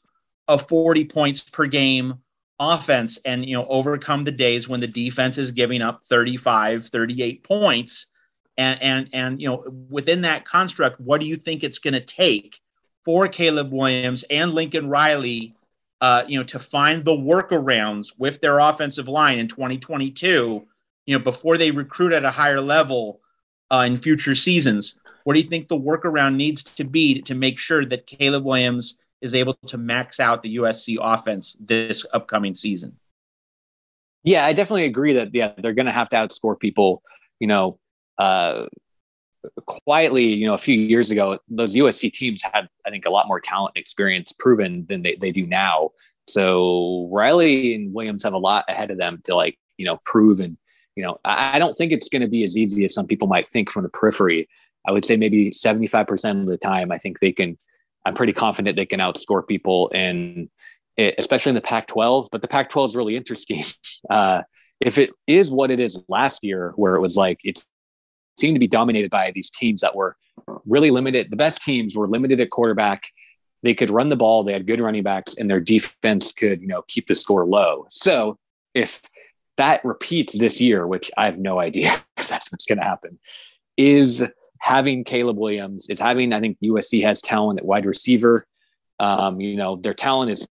a 0.48 0.58
40 0.58 1.04
points 1.06 1.40
per 1.40 1.66
game 1.66 2.14
offense 2.60 3.18
and 3.24 3.48
you 3.48 3.56
know 3.56 3.66
overcome 3.66 4.22
the 4.22 4.30
days 4.30 4.68
when 4.68 4.80
the 4.80 4.86
defense 4.86 5.38
is 5.38 5.50
giving 5.50 5.82
up 5.82 6.02
35 6.04 6.86
38 6.86 7.42
points? 7.42 8.06
And 8.58 8.80
and 8.82 9.08
and 9.12 9.40
you 9.40 9.48
know 9.48 9.64
within 9.88 10.20
that 10.22 10.44
construct 10.44 11.00
what 11.00 11.20
do 11.20 11.26
you 11.26 11.36
think 11.36 11.64
it's 11.64 11.78
going 11.78 11.94
to 11.94 12.00
take 12.00 12.60
for 13.04 13.26
Caleb 13.26 13.72
Williams 13.72 14.24
and 14.30 14.52
Lincoln 14.52 14.88
Riley 14.88 15.54
uh, 16.02 16.24
you 16.28 16.38
know 16.38 16.44
to 16.44 16.58
find 16.58 17.04
the 17.04 17.12
workarounds 17.12 18.12
with 18.18 18.40
their 18.42 18.58
offensive 18.58 19.08
line 19.08 19.38
in 19.38 19.48
2022 19.48 20.66
you 21.06 21.16
know 21.16 21.22
before 21.22 21.56
they 21.56 21.70
recruit 21.70 22.12
at 22.12 22.24
a 22.24 22.30
higher 22.30 22.60
level 22.60 23.20
uh, 23.70 23.84
in 23.86 23.96
future 23.96 24.34
seasons 24.34 24.96
what 25.24 25.34
do 25.34 25.40
you 25.40 25.46
think 25.46 25.68
the 25.68 25.78
workaround 25.78 26.34
needs 26.34 26.62
to 26.62 26.84
be 26.84 27.22
to 27.22 27.34
make 27.34 27.58
sure 27.58 27.84
that 27.86 28.06
Caleb 28.06 28.44
Williams 28.44 28.98
is 29.22 29.34
able 29.34 29.54
to 29.66 29.78
max 29.78 30.20
out 30.20 30.42
the 30.42 30.56
USC 30.56 30.98
offense 31.00 31.56
this 31.60 32.04
upcoming 32.12 32.54
season. 32.54 32.96
Yeah, 34.24 34.44
I 34.44 34.52
definitely 34.52 34.84
agree 34.84 35.14
that 35.14 35.30
yeah, 35.32 35.52
they're 35.56 35.72
going 35.72 35.86
to 35.86 35.92
have 35.92 36.08
to 36.10 36.16
outscore 36.16 36.58
people, 36.58 37.02
you 37.40 37.46
know, 37.46 37.78
uh, 38.18 38.66
quietly, 39.66 40.24
you 40.24 40.46
know, 40.46 40.54
a 40.54 40.58
few 40.58 40.74
years 40.74 41.10
ago, 41.10 41.38
those 41.48 41.74
USC 41.74 42.12
teams 42.12 42.42
had, 42.42 42.68
I 42.86 42.90
think, 42.90 43.06
a 43.06 43.10
lot 43.10 43.28
more 43.28 43.40
talent 43.40 43.72
and 43.76 43.80
experience 43.80 44.32
proven 44.32 44.86
than 44.88 45.02
they, 45.02 45.16
they 45.16 45.32
do 45.32 45.46
now. 45.46 45.90
So 46.28 47.08
Riley 47.10 47.74
and 47.74 47.92
Williams 47.92 48.22
have 48.22 48.34
a 48.34 48.38
lot 48.38 48.64
ahead 48.68 48.90
of 48.90 48.98
them 48.98 49.20
to 49.24 49.34
like, 49.34 49.58
you 49.76 49.86
know, 49.86 50.00
prove 50.04 50.40
and, 50.40 50.56
you 50.96 51.02
know, 51.02 51.18
I, 51.24 51.56
I 51.56 51.58
don't 51.58 51.74
think 51.74 51.92
it's 51.92 52.08
going 52.08 52.22
to 52.22 52.28
be 52.28 52.44
as 52.44 52.56
easy 52.56 52.84
as 52.84 52.94
some 52.94 53.06
people 53.06 53.28
might 53.28 53.46
think 53.46 53.70
from 53.70 53.82
the 53.82 53.88
periphery. 53.88 54.48
I 54.86 54.92
would 54.92 55.04
say 55.04 55.16
maybe 55.16 55.50
75% 55.50 56.40
of 56.40 56.46
the 56.46 56.56
time, 56.56 56.92
I 56.92 56.98
think 56.98 57.20
they 57.20 57.32
can 57.32 57.56
I'm 58.04 58.14
pretty 58.14 58.32
confident 58.32 58.76
they 58.76 58.86
can 58.86 59.00
outscore 59.00 59.46
people, 59.46 59.90
and 59.94 60.48
especially 60.98 61.50
in 61.50 61.54
the 61.54 61.60
Pac-12. 61.60 62.28
But 62.30 62.42
the 62.42 62.48
Pac-12 62.48 62.88
is 62.88 62.96
really 62.96 63.16
interesting. 63.16 63.64
Uh, 64.10 64.42
if 64.80 64.98
it 64.98 65.10
is 65.28 65.48
what 65.48 65.70
it 65.70 65.78
is 65.78 66.02
last 66.08 66.42
year, 66.42 66.72
where 66.74 66.96
it 66.96 67.00
was 67.00 67.16
like 67.16 67.38
it 67.44 67.64
seemed 68.38 68.54
to 68.54 68.60
be 68.60 68.68
dominated 68.68 69.10
by 69.10 69.32
these 69.34 69.50
teams 69.50 69.80
that 69.80 69.94
were 69.94 70.16
really 70.66 70.90
limited. 70.90 71.30
The 71.30 71.36
best 71.36 71.62
teams 71.62 71.94
were 71.94 72.08
limited 72.08 72.40
at 72.40 72.50
quarterback. 72.50 73.08
They 73.62 73.74
could 73.74 73.90
run 73.90 74.08
the 74.08 74.16
ball. 74.16 74.42
They 74.42 74.52
had 74.52 74.66
good 74.66 74.80
running 74.80 75.02
backs, 75.02 75.36
and 75.36 75.48
their 75.48 75.60
defense 75.60 76.32
could, 76.32 76.60
you 76.60 76.66
know, 76.66 76.82
keep 76.88 77.06
the 77.06 77.14
score 77.14 77.46
low. 77.46 77.86
So 77.90 78.38
if 78.74 79.02
that 79.56 79.84
repeats 79.84 80.36
this 80.36 80.60
year, 80.60 80.86
which 80.86 81.10
I 81.16 81.26
have 81.26 81.38
no 81.38 81.60
idea 81.60 82.02
if 82.16 82.28
that's 82.28 82.50
what's 82.50 82.66
going 82.66 82.78
to 82.78 82.84
happen, 82.84 83.18
is 83.76 84.24
having 84.60 85.04
Caleb 85.04 85.38
Williams 85.38 85.86
is 85.88 86.00
having, 86.00 86.32
I 86.32 86.40
think 86.40 86.58
USC 86.62 87.02
has 87.02 87.20
talent 87.20 87.60
at 87.60 87.64
wide 87.64 87.86
receiver. 87.86 88.46
Um, 89.00 89.40
you 89.40 89.56
know, 89.56 89.76
their 89.76 89.94
talent 89.94 90.30
is 90.30 90.46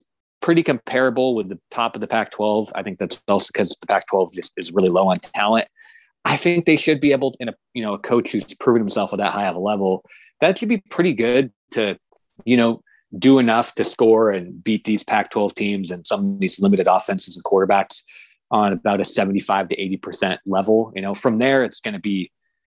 pretty 0.42 0.63
comparable 0.63 1.36
with 1.36 1.50
the 1.50 1.60
top 1.72 1.96
of 1.96 2.02
the 2.02 2.08
Pac 2.08 2.32
12. 2.32 2.72
I 2.74 2.84
think 2.84 3.00
that's 3.00 3.22
also 3.28 3.50
because 3.52 3.76
the 3.82 3.88
Pac 3.88 4.08
12 4.08 4.38
is, 4.38 4.52
is 4.56 4.72
really 4.72 4.90
low 4.90 5.10
on 5.10 5.18
talent. 5.18 5.68
I 6.28 6.36
think 6.36 6.66
they 6.66 6.76
should 6.76 7.00
be 7.00 7.13
able 7.13 7.32
to, 7.32 7.38
in 7.40 7.48
a, 7.48 7.54
you 7.74 7.82
know, 7.82 7.94
a 7.94 8.00
coach 8.00 8.34
who's 8.34 8.44
proven 8.56 8.82
himself 8.82 9.13
at 9.13 9.20
that 9.20 9.32
high 9.32 9.48
of 9.48 9.56
a 9.56 9.60
level, 9.60 10.04
that 10.42 10.60
should 10.60 10.68
be 10.68 10.84
pretty 10.90 11.13
good 11.13 11.54
to, 11.72 11.98
you 12.44 12.58
know, 12.58 12.84
do 13.18 13.40
enough 13.40 13.74
to 13.76 13.86
score 13.86 14.30
and 14.30 14.62
beat 14.62 14.84
these 14.84 15.06
Pac 15.06 15.32
12 15.32 15.56
teams 15.56 15.90
and 15.90 16.06
some 16.06 16.34
of 16.34 16.40
these 16.40 16.60
limited 16.60 16.86
offenses 16.86 17.38
and 17.38 17.46
quarterbacks 17.46 18.04
on 18.52 18.74
about 18.74 19.00
a 19.00 19.06
75 19.06 19.70
to 19.70 19.78
80% 19.78 20.40
level. 20.46 20.92
You 20.94 21.02
know, 21.02 21.16
from 21.16 21.38
there, 21.38 21.63
it's 21.63 21.80
going 21.80 21.94
to 21.94 22.00
be, 22.00 22.30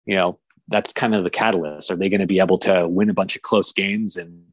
you 0.06 0.16
know, 0.16 0.40
that's 0.70 0.94
kind 0.94 1.14
of 1.14 1.26
the 1.26 1.30
catalyst. 1.30 1.92
Are 1.92 1.98
they 1.98 2.08
going 2.08 2.22
to 2.22 2.28
be 2.28 2.40
able 2.40 2.58
to 2.60 2.88
win 2.88 3.10
a 3.10 3.14
bunch 3.14 3.36
of 3.36 3.42
close 3.42 3.74
games 3.74 4.16
and 4.16 4.46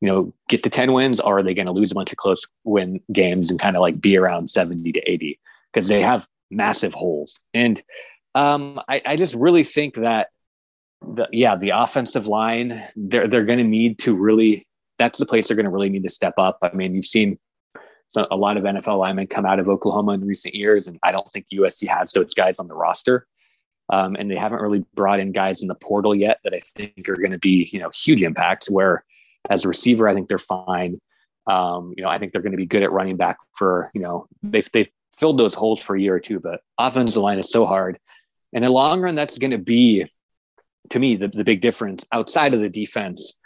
you 0.00 0.08
know 0.08 0.34
get 0.48 0.62
to 0.62 0.70
10 0.70 0.92
wins 0.92 1.20
or 1.20 1.38
are 1.38 1.42
they 1.42 1.54
going 1.54 1.66
to 1.66 1.72
lose 1.72 1.92
a 1.92 1.94
bunch 1.94 2.12
of 2.12 2.18
close 2.18 2.42
win 2.64 3.00
games 3.12 3.50
and 3.50 3.60
kind 3.60 3.76
of 3.76 3.80
like 3.80 4.00
be 4.00 4.16
around 4.16 4.50
70 4.50 4.92
to 4.92 5.10
80 5.10 5.38
because 5.72 5.88
they 5.88 6.02
have 6.02 6.26
massive 6.50 6.92
holes 6.92 7.40
and 7.54 7.82
um, 8.36 8.80
I, 8.88 9.02
I 9.04 9.16
just 9.16 9.34
really 9.34 9.64
think 9.64 9.94
that 9.94 10.28
the 11.02 11.28
yeah 11.32 11.56
the 11.56 11.70
offensive 11.70 12.26
line 12.26 12.82
they're 12.96 13.28
they're 13.28 13.44
going 13.44 13.58
to 13.58 13.64
need 13.64 13.98
to 13.98 14.14
really 14.14 14.66
that's 14.98 15.18
the 15.18 15.26
place 15.26 15.46
they're 15.46 15.56
going 15.56 15.64
to 15.64 15.70
really 15.70 15.90
need 15.90 16.02
to 16.02 16.08
step 16.08 16.32
up 16.38 16.58
i 16.62 16.72
mean 16.72 16.94
you've 16.94 17.06
seen 17.06 17.38
a 18.30 18.36
lot 18.36 18.56
of 18.56 18.64
NFL 18.64 18.98
linemen 18.98 19.26
come 19.26 19.46
out 19.46 19.58
of 19.58 19.68
Oklahoma 19.68 20.12
in 20.12 20.24
recent 20.24 20.54
years, 20.54 20.86
and 20.86 20.98
I 21.02 21.12
don't 21.12 21.30
think 21.32 21.46
USC 21.52 21.88
has 21.88 22.12
those 22.12 22.34
guys 22.34 22.58
on 22.58 22.68
the 22.68 22.74
roster. 22.74 23.26
Um, 23.92 24.16
and 24.18 24.30
they 24.30 24.36
haven't 24.36 24.60
really 24.60 24.84
brought 24.94 25.20
in 25.20 25.32
guys 25.32 25.62
in 25.62 25.68
the 25.68 25.74
portal 25.74 26.14
yet 26.14 26.38
that 26.42 26.52
I 26.52 26.60
think 26.74 27.08
are 27.08 27.16
going 27.16 27.30
to 27.30 27.38
be, 27.38 27.68
you 27.72 27.78
know, 27.78 27.90
huge 27.94 28.22
impacts. 28.22 28.68
Where 28.68 29.04
as 29.48 29.64
a 29.64 29.68
receiver, 29.68 30.08
I 30.08 30.14
think 30.14 30.28
they're 30.28 30.38
fine. 30.38 31.00
Um, 31.46 31.94
you 31.96 32.02
know, 32.02 32.08
I 32.08 32.18
think 32.18 32.32
they're 32.32 32.42
going 32.42 32.52
to 32.52 32.56
be 32.56 32.66
good 32.66 32.82
at 32.82 32.90
running 32.90 33.16
back 33.16 33.38
for, 33.54 33.90
you 33.94 34.00
know, 34.00 34.26
they've 34.42 34.68
they've 34.72 34.90
filled 35.16 35.38
those 35.38 35.54
holes 35.54 35.80
for 35.80 35.94
a 35.94 36.00
year 36.00 36.16
or 36.16 36.20
two, 36.20 36.40
but 36.40 36.60
offensive 36.78 37.22
line 37.22 37.38
is 37.38 37.50
so 37.50 37.64
hard. 37.64 37.98
And 38.56 38.64
in 38.64 38.70
the 38.70 38.72
long 38.72 39.02
run, 39.02 39.14
that's 39.14 39.36
going 39.36 39.50
to 39.50 39.58
be, 39.58 40.06
to 40.88 40.98
me, 40.98 41.16
the, 41.16 41.28
the 41.28 41.44
big 41.44 41.60
difference 41.60 42.06
outside 42.10 42.54
of 42.54 42.60
the 42.60 42.70
defense. 42.70 43.36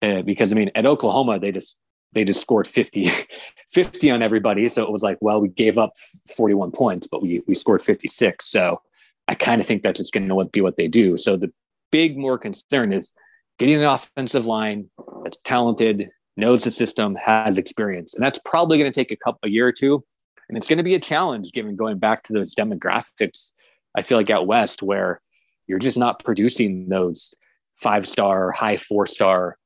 Uh, 0.00 0.22
because 0.22 0.52
I 0.52 0.54
mean, 0.56 0.70
at 0.76 0.86
Oklahoma, 0.86 1.40
they 1.40 1.50
just 1.50 1.76
they 2.12 2.24
just 2.24 2.40
scored 2.40 2.68
50, 2.68 3.10
50 3.70 4.10
on 4.12 4.22
everybody. 4.22 4.68
So 4.68 4.84
it 4.84 4.90
was 4.90 5.02
like, 5.02 5.18
well, 5.20 5.40
we 5.40 5.48
gave 5.48 5.78
up 5.78 5.90
41 6.36 6.70
points, 6.70 7.08
but 7.08 7.22
we 7.22 7.42
we 7.48 7.56
scored 7.56 7.82
56. 7.82 8.46
So 8.46 8.80
I 9.26 9.34
kind 9.34 9.60
of 9.60 9.66
think 9.66 9.82
that's 9.82 9.98
just 9.98 10.12
going 10.12 10.28
to 10.28 10.44
be 10.52 10.60
what 10.60 10.76
they 10.76 10.86
do. 10.86 11.16
So 11.16 11.36
the 11.36 11.52
big 11.90 12.16
more 12.16 12.38
concern 12.38 12.92
is 12.92 13.12
getting 13.58 13.76
an 13.76 13.82
offensive 13.82 14.46
line 14.46 14.90
that's 15.24 15.38
talented, 15.42 16.08
knows 16.36 16.62
the 16.62 16.70
system, 16.70 17.16
has 17.16 17.58
experience, 17.58 18.14
and 18.14 18.24
that's 18.24 18.38
probably 18.44 18.78
going 18.78 18.92
to 18.92 18.94
take 18.94 19.10
a 19.10 19.16
couple 19.16 19.40
a 19.42 19.48
year 19.48 19.66
or 19.66 19.72
two, 19.72 20.04
and 20.48 20.56
it's 20.56 20.68
going 20.68 20.78
to 20.78 20.84
be 20.84 20.94
a 20.94 21.00
challenge 21.00 21.50
given 21.50 21.74
going 21.74 21.98
back 21.98 22.22
to 22.24 22.32
those 22.32 22.54
demographics. 22.54 23.54
I 23.94 24.02
feel 24.02 24.18
like 24.18 24.30
out 24.30 24.46
west 24.46 24.82
where 24.82 25.20
you're 25.66 25.78
just 25.78 25.98
not 25.98 26.24
producing 26.24 26.88
those 26.88 27.34
five 27.76 28.06
star, 28.06 28.50
high 28.52 28.76
four 28.76 29.06
star, 29.06 29.56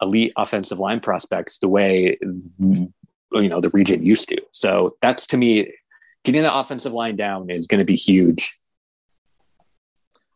elite 0.00 0.32
offensive 0.36 0.78
line 0.78 1.00
prospects 1.00 1.58
the 1.58 1.68
way 1.68 2.18
you 2.60 2.92
know 3.30 3.60
the 3.60 3.70
region 3.70 4.04
used 4.04 4.28
to. 4.28 4.40
So 4.52 4.96
that's 5.02 5.26
to 5.28 5.36
me, 5.36 5.72
getting 6.24 6.42
the 6.42 6.54
offensive 6.54 6.92
line 6.92 7.16
down 7.16 7.50
is 7.50 7.66
going 7.66 7.80
to 7.80 7.84
be 7.84 7.96
huge 7.96 8.58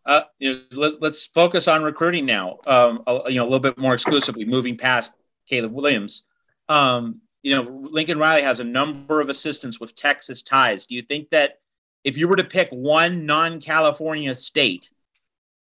uh, 0.04 0.22
you 0.38 0.54
know, 0.54 0.60
let's 0.72 0.96
let's 1.00 1.26
focus 1.26 1.68
on 1.68 1.82
recruiting 1.82 2.26
now. 2.26 2.58
Um, 2.66 3.02
you 3.28 3.36
know, 3.36 3.44
a 3.44 3.50
little 3.50 3.60
bit 3.60 3.78
more 3.78 3.94
exclusively, 3.94 4.44
moving 4.44 4.76
past 4.76 5.12
Caleb 5.48 5.72
Williams. 5.72 6.24
Um, 6.68 7.20
you 7.42 7.54
know, 7.54 7.62
Lincoln 7.90 8.18
Riley 8.18 8.42
has 8.42 8.60
a 8.60 8.64
number 8.64 9.20
of 9.20 9.28
assistants 9.28 9.80
with 9.80 9.94
Texas 9.94 10.42
ties. 10.42 10.86
Do 10.86 10.94
you 10.94 11.02
think 11.02 11.30
that 11.30 11.60
if 12.04 12.16
you 12.16 12.28
were 12.28 12.36
to 12.36 12.44
pick 12.44 12.68
one 12.70 13.26
non-California 13.26 14.34
state 14.34 14.90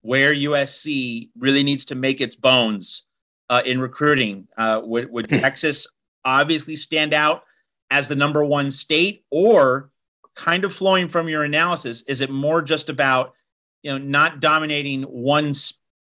where 0.02 0.34
USC 0.34 1.30
really 1.38 1.64
needs 1.64 1.86
to 1.86 1.96
make 1.96 2.22
its 2.22 2.36
bones 2.36 3.04
uh, 3.50 3.62
in 3.66 3.80
recruiting, 3.80 4.48
uh, 4.58 4.82
would, 4.84 5.10
would 5.12 5.30
Texas 5.42 5.88
obviously 6.26 6.76
stand 6.76 7.14
out 7.14 7.44
as 7.90 8.08
the 8.08 8.16
number 8.16 8.44
one 8.44 8.70
state, 8.70 9.24
or 9.32 9.90
kind 10.36 10.66
of 10.66 10.76
flowing 10.76 11.08
from 11.08 11.30
your 11.30 11.44
analysis, 11.44 12.02
is 12.04 12.20
it 12.22 12.30
more 12.30 12.62
just 12.62 12.90
about 12.90 13.34
you 13.82 13.92
know 13.92 13.98
not 13.98 14.42
dominating 14.42 15.04
one 15.04 15.54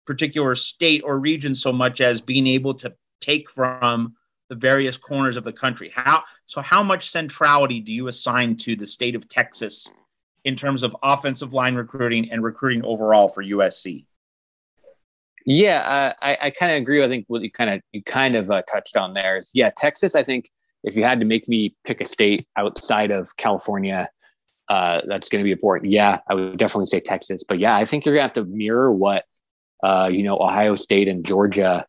particular 0.07 0.55
state 0.55 1.03
or 1.05 1.19
region 1.19 1.55
so 1.55 1.73
much 1.73 2.03
as 2.03 2.21
being 2.21 2.47
able 2.47 2.75
to 2.75 2.95
take 3.21 3.51
from 3.51 4.15
the 4.51 4.55
various 4.55 4.99
corners 4.99 5.37
of 5.37 5.45
the 5.45 5.53
country? 5.53 5.91
How 5.95 6.23
so 6.45 6.61
how 6.61 6.83
much 6.83 7.11
centrality 7.11 7.81
do 7.81 7.93
you 7.93 8.09
assign 8.09 8.57
to 8.59 8.77
the 8.77 8.87
state 8.87 9.15
of 9.15 9.27
texas 9.27 9.91
in 10.45 10.57
terms 10.57 10.83
of 10.83 10.97
offensive 11.03 11.53
line 11.53 11.75
recruiting 11.75 12.31
and 12.31 12.43
recruiting 12.43 12.85
overall 12.85 13.29
for 13.29 13.43
usc 13.43 14.05
yeah 15.47 16.13
i 16.21 16.37
i 16.43 16.51
kind 16.51 16.73
of 16.73 16.79
agree 16.79 17.03
i 17.03 17.09
think 17.09 17.25
what 17.29 17.43
you 17.43 17.51
kind 17.51 17.71
of 17.71 17.81
you 17.93 18.03
kind 18.03 18.37
of 18.37 18.51
uh, 18.51 18.63
touched 18.71 18.97
on 18.97 19.13
there 19.13 19.39
is 19.39 19.51
yeah 19.55 19.71
texas 19.77 20.15
i 20.15 20.23
think 20.23 20.51
if 20.83 20.97
you 20.97 21.05
had 21.05 21.21
to 21.21 21.27
make 21.27 21.49
me 21.49 21.75
pick 21.85 22.01
a 22.01 22.05
state 22.05 22.47
outside 22.57 23.11
of 23.11 23.37
california 23.37 24.09
uh, 24.71 25.01
that's 25.09 25.29
going 25.29 25.41
to 25.41 25.45
be 25.45 25.51
important. 25.51 25.91
Yeah, 25.91 26.21
I 26.29 26.35
would 26.35 26.57
definitely 26.57 26.87
say 26.87 27.01
Texas, 27.01 27.43
but 27.43 27.59
yeah, 27.59 27.77
I 27.77 27.85
think 27.85 28.07
you're 28.07 28.15
going 28.15 28.31
to 28.31 28.41
have 28.41 28.47
to 28.47 28.51
mirror 28.51 28.93
what 28.93 29.25
uh, 29.83 30.09
you 30.11 30.23
know 30.23 30.39
Ohio 30.39 30.77
State 30.77 31.09
and 31.09 31.27
Georgia 31.27 31.85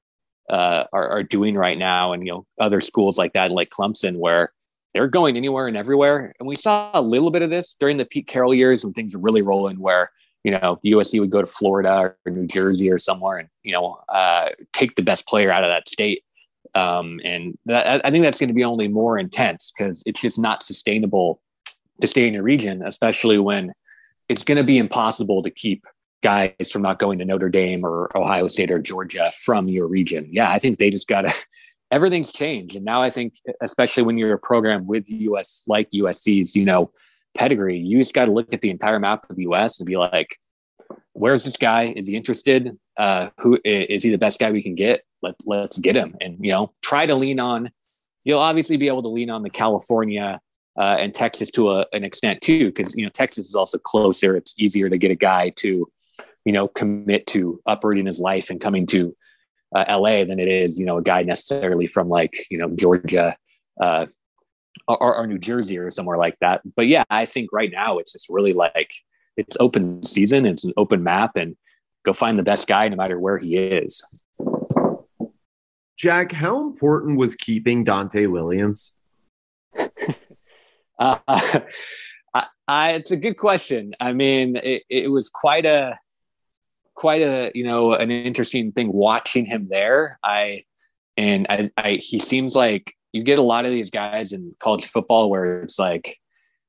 uh, 0.50 0.86
are, 0.92 1.10
are, 1.10 1.24
doing 1.24 1.56
right 1.56 1.78
now, 1.78 2.12
and 2.12 2.26
you 2.26 2.32
know 2.32 2.46
other 2.60 2.82
schools 2.82 3.20
like 3.20 3.34
that, 3.34 3.52
like 3.52 3.70
Clemson, 3.70 4.18
where 4.18 4.52
they're 4.94 5.08
going 5.08 5.38
anywhere 5.38 5.68
and 5.68 5.78
everywhere. 5.78 6.34
And 6.40 6.48
we 6.48 6.56
saw 6.56 6.92
a 6.94 7.02
little 7.02 7.32
bit 7.32 7.42
of 7.42 7.50
this 7.50 7.76
during 7.80 7.98
the 7.98 8.06
Pete 8.06 8.28
Carroll 8.28 8.54
years 8.54 8.84
when 8.84 8.94
things 8.94 9.16
are 9.16 9.20
really 9.20 9.42
rolling, 9.42 9.80
where 9.80 10.12
you 10.44 10.52
know 10.52 10.80
USC 10.86 11.20
would 11.20 11.30
go 11.30 11.42
to 11.42 11.48
Florida 11.48 12.16
or 12.26 12.32
New 12.32 12.48
Jersey 12.48 12.92
or 12.92 13.00
somewhere, 13.00 13.38
and 13.38 13.50
you 13.64 13.74
know 13.74 14.00
uh, 14.10 14.50
take 14.74 14.96
the 14.96 15.04
best 15.04 15.28
player 15.28 15.52
out 15.52 15.64
of 15.64 15.70
that 15.70 15.88
state. 15.88 16.24
Um, 16.74 17.20
and 17.26 17.58
that, 17.66 18.06
I 18.06 18.12
think 18.12 18.24
that's 18.24 18.40
going 18.40 18.50
to 18.50 18.54
be 18.54 18.64
only 18.64 18.88
more 18.88 19.18
intense 19.18 19.74
because 19.76 20.04
it's 20.06 20.22
just 20.22 20.40
not 20.40 20.64
sustainable 20.64 21.42
to 22.00 22.08
stay 22.08 22.28
in 22.28 22.34
your 22.34 22.44
region, 22.44 22.82
especially 22.86 23.38
when 23.38 23.74
it's 24.30 24.44
going 24.44 24.58
to 24.58 24.64
be 24.64 24.78
impossible 24.78 25.44
to 25.44 25.50
keep 25.50 25.86
guys 26.22 26.72
from 26.72 26.82
not 26.82 27.00
going 27.00 27.20
to 27.20 27.26
Notre 27.26 27.50
Dame 27.50 27.86
or 27.86 28.16
Ohio 28.16 28.48
State 28.48 28.72
or 28.72 28.80
Georgia 28.80 29.30
from 29.44 29.68
your 29.68 29.88
region. 29.88 30.30
Yeah, 30.32 30.50
I 30.50 30.60
think 30.60 30.80
they 30.80 30.90
just 30.90 31.08
got 31.08 31.22
to. 31.22 31.34
Everything's 31.92 32.32
changed, 32.32 32.76
and 32.76 32.86
now 32.86 33.04
I 33.04 33.10
think, 33.10 33.34
especially 33.62 34.04
when 34.04 34.18
you're 34.18 34.34
a 34.34 34.40
program 34.40 34.88
with 34.88 35.10
US 35.10 35.64
like 35.68 35.90
USC's, 35.92 36.56
you 36.56 36.66
know, 36.66 36.92
pedigree, 37.36 37.78
you 37.78 37.98
just 37.98 38.14
got 38.14 38.26
to 38.26 38.32
look 38.32 38.54
at 38.54 38.62
the 38.62 38.70
entire 38.70 39.00
map 39.00 39.30
of 39.30 39.36
the 39.36 39.44
US 39.44 39.80
and 39.80 39.88
be 39.88 39.98
like, 39.98 40.38
where's 41.14 41.44
this 41.44 41.58
guy? 41.58 41.94
Is 41.96 42.08
he 42.08 42.16
interested? 42.16 42.78
Uh, 42.98 43.30
who 43.40 43.60
is 43.64 44.04
he 44.04 44.10
the 44.10 44.18
best 44.18 44.40
guy 44.40 44.52
we 44.52 44.64
can 44.64 44.76
get? 44.76 45.04
Let 45.22 45.36
let's 45.46 45.78
get 45.78 45.96
him, 45.96 46.16
and 46.22 46.38
you 46.40 46.52
know, 46.52 46.74
try 46.82 47.06
to 47.06 47.16
lean 47.16 47.40
on. 47.40 47.72
You'll 48.24 48.40
obviously 48.40 48.78
be 48.78 48.88
able 48.88 49.02
to 49.04 49.10
lean 49.10 49.30
on 49.30 49.44
the 49.44 49.50
California 49.50 50.40
uh, 50.78 50.98
and 51.00 51.14
Texas 51.14 51.50
to 51.52 51.72
a, 51.72 51.86
an 51.94 52.04
extent 52.04 52.42
too, 52.42 52.68
because 52.68 52.96
you 52.96 53.04
know 53.04 53.10
Texas 53.10 53.48
is 53.48 53.56
also 53.56 53.78
closer. 53.78 54.36
It's 54.36 54.56
easier 54.58 54.90
to 54.90 54.98
get 54.98 55.12
a 55.12 55.16
guy 55.16 55.50
to, 55.58 55.90
you 56.46 56.52
know, 56.52 56.68
commit 56.68 57.28
to 57.28 57.62
uprooting 57.66 58.06
his 58.06 58.20
life 58.20 58.50
and 58.50 58.60
coming 58.60 58.88
to 58.88 59.16
uh, 59.76 59.86
LA 59.88 60.26
than 60.26 60.40
it 60.40 60.48
is, 60.48 60.80
you 60.80 60.86
know, 60.86 60.98
a 60.98 61.04
guy 61.04 61.24
necessarily 61.24 61.88
from 61.88 62.10
like 62.10 62.48
you 62.50 62.58
know 62.58 62.70
Georgia 62.70 63.36
uh, 63.80 64.06
or, 64.88 65.16
or 65.16 65.28
New 65.28 65.40
Jersey 65.40 65.78
or 65.78 65.90
somewhere 65.90 66.18
like 66.18 66.38
that. 66.40 66.62
But 66.76 66.88
yeah, 66.88 67.04
I 67.10 67.26
think 67.26 67.52
right 67.52 67.72
now 67.72 67.98
it's 67.98 68.14
just 68.14 68.28
really 68.30 68.54
like 68.54 68.92
it's 69.38 69.58
open 69.60 70.04
season. 70.04 70.46
It's 70.46 70.64
an 70.64 70.74
open 70.78 71.04
map, 71.04 71.36
and 71.36 71.56
go 72.04 72.14
find 72.14 72.38
the 72.38 72.44
best 72.44 72.68
guy 72.68 72.88
no 72.90 72.96
matter 72.96 73.20
where 73.20 73.38
he 73.38 73.58
is. 73.58 74.04
Jack, 75.98 76.32
how 76.32 76.64
important 76.64 77.18
was 77.18 77.36
keeping 77.36 77.86
Donte 77.86 78.30
Williams? 78.30 78.92
Uh, 81.00 81.18
I, 82.34 82.46
I, 82.68 82.92
it's 82.92 83.10
a 83.10 83.18
good 83.18 83.34
question. 83.34 83.96
I 84.00 84.14
mean, 84.14 84.56
it, 84.58 84.84
it 84.88 85.12
was 85.12 85.30
quite 85.30 85.66
a 85.66 85.98
quite 87.02 87.24
a 87.24 87.52
you 87.56 87.64
know 87.64 87.94
an 87.94 88.12
interesting 88.12 88.72
thing 88.72 88.94
watching 88.94 89.44
him 89.44 89.68
there. 89.72 90.20
I 90.24 90.66
and 91.18 91.48
I, 91.50 91.72
I 91.76 91.94
he 91.94 92.20
seems 92.20 92.56
like 92.56 92.94
you 93.12 93.24
get 93.24 93.40
a 93.40 93.42
lot 93.54 93.66
of 93.66 93.72
these 93.72 93.90
guys 93.90 94.34
in 94.34 94.56
college 94.60 94.86
football 94.86 95.32
where 95.32 95.64
it's 95.64 95.80
like 95.80 96.20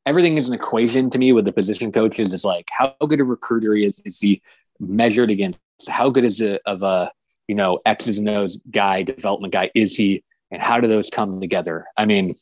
everything 0.06 0.38
is 0.38 0.48
an 0.48 0.54
equation 0.54 1.10
to 1.10 1.18
me 1.18 1.34
with 1.34 1.44
the 1.44 1.52
position 1.52 1.92
coaches. 1.92 2.32
It's 2.32 2.46
like 2.46 2.70
how 2.70 2.96
good 3.06 3.20
a 3.20 3.24
recruiter 3.24 3.74
he 3.74 3.84
is. 3.84 4.00
Is 4.06 4.20
he 4.20 4.40
measured 4.80 5.30
against 5.30 5.58
how 5.86 6.08
good 6.08 6.24
is 6.24 6.40
it 6.40 6.62
of 6.64 6.82
a 6.82 7.12
you 7.46 7.54
know 7.54 7.80
X's 7.84 8.16
and 8.16 8.30
O's 8.30 8.56
guy, 8.70 9.02
development 9.02 9.52
guy 9.52 9.70
is 9.74 9.94
he, 9.94 10.24
and 10.50 10.62
how 10.62 10.80
do 10.80 10.88
those 10.88 11.10
come 11.10 11.42
together? 11.42 11.84
I 11.98 12.06
mean, 12.06 12.36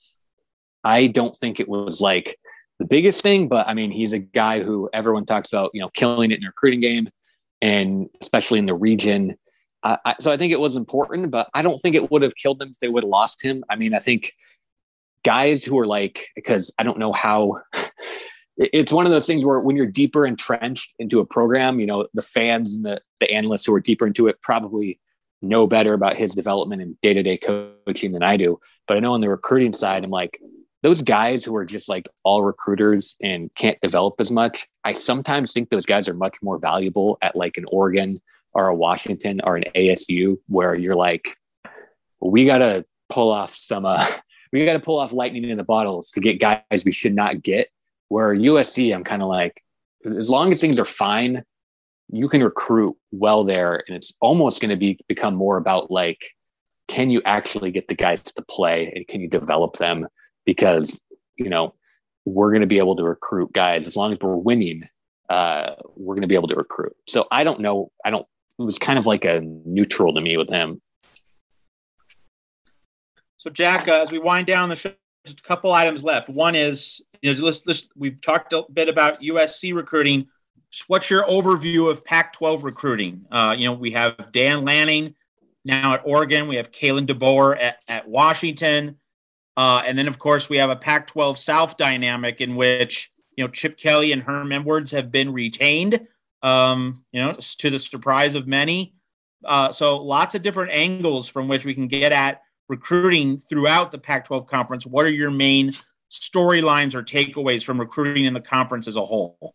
I 0.84 1.08
don't 1.08 1.36
think 1.36 1.58
it 1.58 1.68
was 1.68 2.00
like 2.00 2.38
the 2.78 2.84
biggest 2.84 3.20
thing, 3.20 3.48
but 3.48 3.66
I 3.66 3.74
mean, 3.74 3.90
he's 3.90 4.12
a 4.12 4.20
guy 4.20 4.62
who 4.62 4.88
everyone 4.92 5.26
talks 5.26 5.52
about, 5.52 5.72
you 5.74 5.80
know, 5.80 5.90
killing 5.92 6.30
it 6.30 6.34
in 6.34 6.42
the 6.42 6.46
recruiting 6.46 6.80
game 6.80 7.08
and 7.62 8.08
especially 8.20 8.58
in 8.58 8.66
the 8.66 8.74
region. 8.74 9.36
I, 9.82 10.16
so 10.20 10.30
I 10.30 10.36
think 10.36 10.52
it 10.52 10.60
was 10.60 10.76
important, 10.76 11.30
but 11.30 11.48
I 11.54 11.62
don't 11.62 11.78
think 11.78 11.96
it 11.96 12.10
would 12.10 12.20
have 12.20 12.36
killed 12.36 12.58
them 12.58 12.68
if 12.68 12.78
they 12.80 12.88
would 12.88 13.04
have 13.04 13.10
lost 13.10 13.42
him. 13.42 13.64
I 13.70 13.76
mean, 13.76 13.94
I 13.94 13.98
think 13.98 14.34
guys 15.24 15.64
who 15.64 15.78
are 15.78 15.86
like, 15.86 16.26
because 16.34 16.72
I 16.78 16.82
don't 16.82 16.98
know 16.98 17.12
how 17.12 17.62
it's 18.56 18.92
one 18.92 19.06
of 19.06 19.12
those 19.12 19.26
things 19.26 19.42
where 19.42 19.60
when 19.60 19.76
you're 19.76 19.86
deeper 19.86 20.26
entrenched 20.26 20.94
into 20.98 21.20
a 21.20 21.24
program, 21.24 21.80
you 21.80 21.86
know, 21.86 22.06
the 22.12 22.22
fans 22.22 22.74
and 22.74 22.84
the, 22.84 23.00
the 23.20 23.30
analysts 23.30 23.64
who 23.64 23.74
are 23.74 23.80
deeper 23.80 24.06
into 24.06 24.28
it 24.28 24.42
probably 24.42 25.00
know 25.40 25.66
better 25.66 25.94
about 25.94 26.16
his 26.16 26.34
development 26.34 26.82
and 26.82 27.00
day-to-day 27.00 27.38
coaching 27.38 28.12
than 28.12 28.22
I 28.22 28.36
do. 28.36 28.60
But 28.86 28.98
I 28.98 29.00
know 29.00 29.14
on 29.14 29.22
the 29.22 29.30
recruiting 29.30 29.72
side, 29.72 30.04
I'm 30.04 30.10
like, 30.10 30.38
those 30.82 31.02
guys 31.02 31.44
who 31.44 31.54
are 31.56 31.64
just 31.64 31.88
like 31.88 32.08
all 32.24 32.42
recruiters 32.42 33.16
and 33.22 33.54
can't 33.54 33.80
develop 33.82 34.14
as 34.18 34.30
much, 34.30 34.66
I 34.84 34.94
sometimes 34.94 35.52
think 35.52 35.68
those 35.68 35.86
guys 35.86 36.08
are 36.08 36.14
much 36.14 36.42
more 36.42 36.58
valuable 36.58 37.18
at 37.20 37.36
like 37.36 37.58
an 37.58 37.66
Oregon 37.70 38.20
or 38.52 38.68
a 38.68 38.74
Washington 38.74 39.40
or 39.44 39.56
an 39.56 39.64
ASU 39.74 40.38
where 40.48 40.74
you're 40.74 40.96
like, 40.96 41.36
we 42.20 42.44
got 42.44 42.58
to 42.58 42.84
pull 43.10 43.30
off 43.30 43.54
some, 43.54 43.84
uh, 43.84 44.04
we 44.52 44.64
got 44.64 44.72
to 44.72 44.80
pull 44.80 44.98
off 44.98 45.12
lightning 45.12 45.48
in 45.48 45.58
the 45.58 45.64
bottles 45.64 46.10
to 46.12 46.20
get 46.20 46.40
guys 46.40 46.84
we 46.84 46.92
should 46.92 47.14
not 47.14 47.42
get. 47.42 47.68
Where 48.08 48.34
USC, 48.34 48.92
I'm 48.92 49.04
kind 49.04 49.22
of 49.22 49.28
like, 49.28 49.62
as 50.18 50.30
long 50.30 50.50
as 50.50 50.60
things 50.60 50.80
are 50.80 50.84
fine, 50.84 51.44
you 52.10 52.28
can 52.28 52.42
recruit 52.42 52.96
well 53.12 53.44
there. 53.44 53.84
And 53.86 53.96
it's 53.96 54.14
almost 54.20 54.60
going 54.60 54.70
to 54.70 54.76
be 54.76 54.98
become 55.06 55.34
more 55.34 55.58
about 55.58 55.90
like, 55.90 56.34
can 56.88 57.10
you 57.10 57.22
actually 57.24 57.70
get 57.70 57.86
the 57.86 57.94
guys 57.94 58.20
to 58.20 58.42
play 58.42 58.92
and 58.96 59.06
can 59.06 59.20
you 59.20 59.28
develop 59.28 59.76
them? 59.76 60.08
Because 60.50 60.98
you 61.36 61.48
know 61.48 61.74
we're 62.24 62.50
going 62.50 62.62
to 62.62 62.66
be 62.66 62.78
able 62.78 62.96
to 62.96 63.04
recruit 63.04 63.52
guys 63.52 63.86
as 63.86 63.96
long 63.96 64.12
as 64.12 64.18
we're 64.20 64.34
winning. 64.34 64.88
Uh, 65.28 65.76
we're 65.94 66.16
going 66.16 66.22
to 66.22 66.28
be 66.28 66.34
able 66.34 66.48
to 66.48 66.56
recruit. 66.56 66.92
So 67.06 67.28
I 67.30 67.44
don't 67.44 67.60
know. 67.60 67.92
I 68.04 68.10
don't. 68.10 68.26
It 68.58 68.64
was 68.64 68.76
kind 68.76 68.98
of 68.98 69.06
like 69.06 69.24
a 69.24 69.40
neutral 69.40 70.12
to 70.12 70.20
me 70.20 70.36
with 70.36 70.48
him. 70.48 70.82
So 73.38 73.48
Jack, 73.48 73.86
uh, 73.86 74.02
as 74.02 74.10
we 74.10 74.18
wind 74.18 74.48
down 74.48 74.68
the 74.68 74.74
show, 74.74 74.92
a 75.24 75.34
couple 75.42 75.72
items 75.72 76.02
left. 76.02 76.28
One 76.28 76.56
is 76.56 77.00
you 77.22 77.32
know 77.32 77.44
let's, 77.44 77.64
let's, 77.64 77.88
we've 77.94 78.20
talked 78.20 78.52
a 78.52 78.64
bit 78.72 78.88
about 78.88 79.20
USC 79.20 79.72
recruiting. 79.72 80.26
What's 80.88 81.08
your 81.10 81.22
overview 81.24 81.88
of 81.88 82.04
Pac-12 82.04 82.64
recruiting? 82.64 83.24
Uh, 83.30 83.54
you 83.56 83.66
know, 83.66 83.72
we 83.72 83.92
have 83.92 84.32
Dan 84.32 84.64
Lanning 84.64 85.14
now 85.64 85.94
at 85.94 86.02
Oregon. 86.04 86.48
We 86.48 86.56
have 86.56 86.72
Kalen 86.72 87.06
DeBoer 87.06 87.56
at, 87.60 87.78
at 87.86 88.08
Washington. 88.08 88.96
Uh, 89.56 89.82
and 89.84 89.98
then, 89.98 90.08
of 90.08 90.18
course, 90.18 90.48
we 90.48 90.56
have 90.56 90.70
a 90.70 90.76
Pac 90.76 91.06
12 91.08 91.38
South 91.38 91.76
dynamic 91.76 92.40
in 92.40 92.56
which, 92.56 93.10
you 93.36 93.44
know, 93.44 93.48
Chip 93.48 93.76
Kelly 93.76 94.12
and 94.12 94.22
Herm 94.22 94.52
Edwards 94.52 94.90
have 94.92 95.10
been 95.10 95.32
retained, 95.32 96.06
um, 96.42 97.04
you 97.12 97.20
know, 97.20 97.36
to 97.58 97.70
the 97.70 97.78
surprise 97.78 98.34
of 98.34 98.46
many. 98.46 98.94
Uh, 99.44 99.70
so 99.72 100.02
lots 100.02 100.34
of 100.34 100.42
different 100.42 100.70
angles 100.72 101.28
from 101.28 101.48
which 101.48 101.64
we 101.64 101.74
can 101.74 101.88
get 101.88 102.12
at 102.12 102.42
recruiting 102.68 103.38
throughout 103.38 103.90
the 103.90 103.98
Pac 103.98 104.26
12 104.26 104.46
conference. 104.46 104.86
What 104.86 105.04
are 105.04 105.10
your 105.10 105.30
main 105.30 105.72
storylines 106.10 106.94
or 106.94 107.02
takeaways 107.02 107.64
from 107.64 107.80
recruiting 107.80 108.24
in 108.24 108.34
the 108.34 108.40
conference 108.40 108.86
as 108.86 108.96
a 108.96 109.04
whole? 109.04 109.54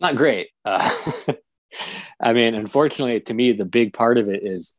Not 0.00 0.16
great. 0.16 0.48
Uh, 0.64 0.90
I 2.20 2.32
mean, 2.32 2.54
unfortunately, 2.54 3.20
to 3.20 3.34
me, 3.34 3.52
the 3.52 3.64
big 3.64 3.92
part 3.92 4.18
of 4.18 4.28
it 4.28 4.42
is 4.44 4.74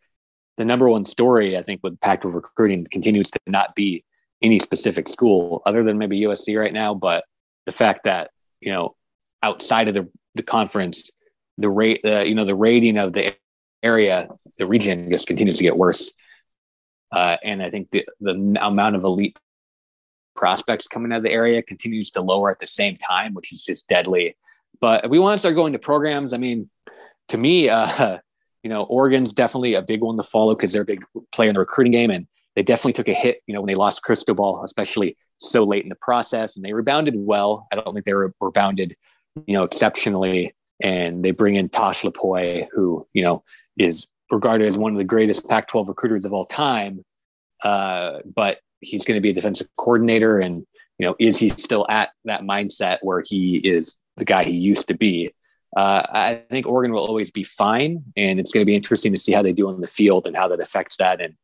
the 0.58 0.66
number 0.66 0.88
one 0.90 1.06
story 1.06 1.58
I 1.58 1.64
think 1.64 1.82
with 1.84 2.00
Pac 2.00 2.22
12 2.22 2.36
recruiting 2.36 2.88
continues 2.92 3.30
to 3.32 3.40
not 3.48 3.76
be 3.76 4.04
any 4.42 4.60
specific 4.60 5.08
school 5.08 5.62
other 5.66 5.84
than 5.84 5.98
maybe 5.98 6.22
USC 6.22 6.60
right 6.60 6.74
now, 6.74 6.94
but 6.94 7.26
the 7.66 7.72
fact 7.72 8.04
that 8.04 8.32
you 8.62 8.72
know 8.72 8.96
outside 9.42 9.88
of 9.88 9.94
the 9.94 10.10
the 10.36 10.44
conference, 10.44 11.12
the 11.58 11.70
rate, 11.70 12.02
uh, 12.06 12.22
you 12.22 12.36
know, 12.36 12.46
the 12.46 12.56
rating 12.56 12.98
of 12.98 13.14
the 13.14 13.36
area, 13.82 14.28
the 14.58 14.68
region 14.68 15.10
just 15.10 15.28
continues 15.28 15.58
to 15.58 15.64
get 15.64 15.78
worse. 15.78 16.14
Uh, 17.12 17.38
and 17.44 17.64
I 17.64 17.70
think 17.70 17.92
the 17.92 18.06
the 18.20 18.58
amount 18.62 18.96
of 18.96 19.04
elite 19.04 19.40
prospects 20.36 20.88
coming 20.88 21.14
out 21.14 21.18
of 21.18 21.24
the 21.24 21.32
area 21.32 21.62
continues 21.64 22.10
to 22.12 22.22
lower 22.22 22.52
at 22.52 22.60
the 22.60 22.68
same 22.68 22.98
time, 22.98 23.34
which 23.34 23.54
is 23.54 23.64
just 23.64 23.88
deadly. 23.88 24.36
But 24.82 25.10
we 25.10 25.20
want 25.20 25.36
to 25.36 25.40
start 25.40 25.56
going 25.56 25.74
to 25.74 25.80
programs, 25.80 26.34
I 26.34 26.38
mean, 26.38 26.70
to 27.30 27.38
me, 27.38 27.70
uh, 27.70 28.20
you 28.66 28.70
know, 28.70 28.82
Oregon's 28.86 29.32
definitely 29.32 29.76
a 29.76 29.82
big 29.84 30.02
one 30.02 30.18
to 30.18 30.24
follow 30.24 30.56
because 30.56 30.74
they're 30.74 30.82
a 30.82 30.86
big 30.86 31.06
player 31.32 31.50
in 31.50 31.54
the 31.54 31.60
recruiting 31.60 31.92
game, 31.92 32.10
and 32.10 32.26
they 32.56 32.64
definitely 32.64 32.94
took 32.94 33.08
a 33.08 33.14
hit. 33.14 33.44
You 33.46 33.54
know, 33.54 33.62
when 33.62 33.68
they 33.68 33.76
lost 33.76 34.02
Cristobal, 34.02 34.64
especially 34.64 35.16
so 35.38 35.64
late 35.64 35.84
in 35.84 35.90
the 35.90 35.96
process, 36.02 36.56
and 36.56 36.66
they 36.66 36.74
rebounded 36.74 37.14
well. 37.16 37.68
I 37.72 37.76
don't 37.76 37.94
think 37.94 38.06
they 38.06 38.16
were 38.16 38.34
rebounded, 38.42 38.96
you 39.46 39.54
know, 39.54 39.66
exceptionally. 39.66 40.56
And 40.82 41.24
they 41.24 41.30
bring 41.30 41.58
in 41.58 41.70
Tosh 41.70 42.02
Lupoi, 42.02 42.66
who 42.72 43.06
you 43.14 43.22
know 43.22 43.44
is 43.78 44.08
regarded 44.32 44.68
as 44.68 44.80
one 44.80 44.94
of 44.94 44.98
the 44.98 45.04
greatest 45.04 45.48
Pac-12 45.48 45.88
recruiters 45.88 46.26
of 46.26 46.34
all 46.34 46.48
time. 46.48 47.06
Uh, 47.64 48.22
but 48.26 48.58
he's 48.80 49.06
going 49.06 49.16
to 49.16 49.22
be 49.22 49.30
a 49.30 49.34
defensive 49.34 49.68
coordinator, 49.78 50.40
and 50.40 50.66
you 50.98 51.06
know, 51.06 51.16
is 51.20 51.38
he 51.38 51.50
still 51.50 51.86
at 51.88 52.10
that 52.24 52.42
mindset 52.42 52.98
where 53.04 53.22
he 53.24 53.58
is 53.58 53.96
the 54.18 54.26
guy 54.26 54.44
he 54.44 54.54
used 54.54 54.88
to 54.88 54.96
be? 54.96 55.32
Uh, 55.76 56.04
I 56.10 56.44
think 56.50 56.68
Oregon 56.68 56.94
will 56.94 57.06
always 57.06 57.32
be 57.32 57.44
fine, 57.44 58.04
and 58.16 58.40
it's 58.40 58.52
going 58.52 58.62
to 58.62 58.66
be 58.66 58.76
interesting 58.76 59.12
to 59.14 59.20
see 59.20 59.34
how 59.34 59.42
they 59.42 59.52
do 59.52 59.68
on 59.68 59.82
the 59.82 59.88
field 59.88 60.26
and 60.26 60.36
how 60.36 60.48
that 60.48 60.62
affects 60.62 60.98
that, 60.98 61.20
and 61.20 61.36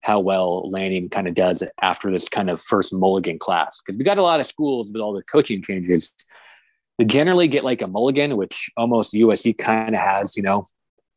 how 0.00 0.20
well 0.20 0.68
Lanning 0.70 1.08
kind 1.08 1.28
of 1.28 1.34
does 1.34 1.62
after 1.80 2.10
this 2.10 2.28
kind 2.28 2.50
of 2.50 2.60
first 2.60 2.92
mulligan 2.92 3.38
class. 3.38 3.80
Because 3.80 3.98
we 3.98 4.04
got 4.04 4.18
a 4.18 4.22
lot 4.22 4.40
of 4.40 4.46
schools 4.46 4.90
with 4.92 5.00
all 5.00 5.12
the 5.12 5.22
coaching 5.22 5.62
changes. 5.62 6.12
They 6.98 7.04
generally 7.04 7.46
get 7.46 7.64
like 7.64 7.82
a 7.82 7.86
mulligan, 7.86 8.36
which 8.36 8.70
almost 8.76 9.14
USC 9.14 9.56
kind 9.56 9.94
of 9.94 10.00
has, 10.00 10.36
you 10.36 10.42
know, 10.42 10.66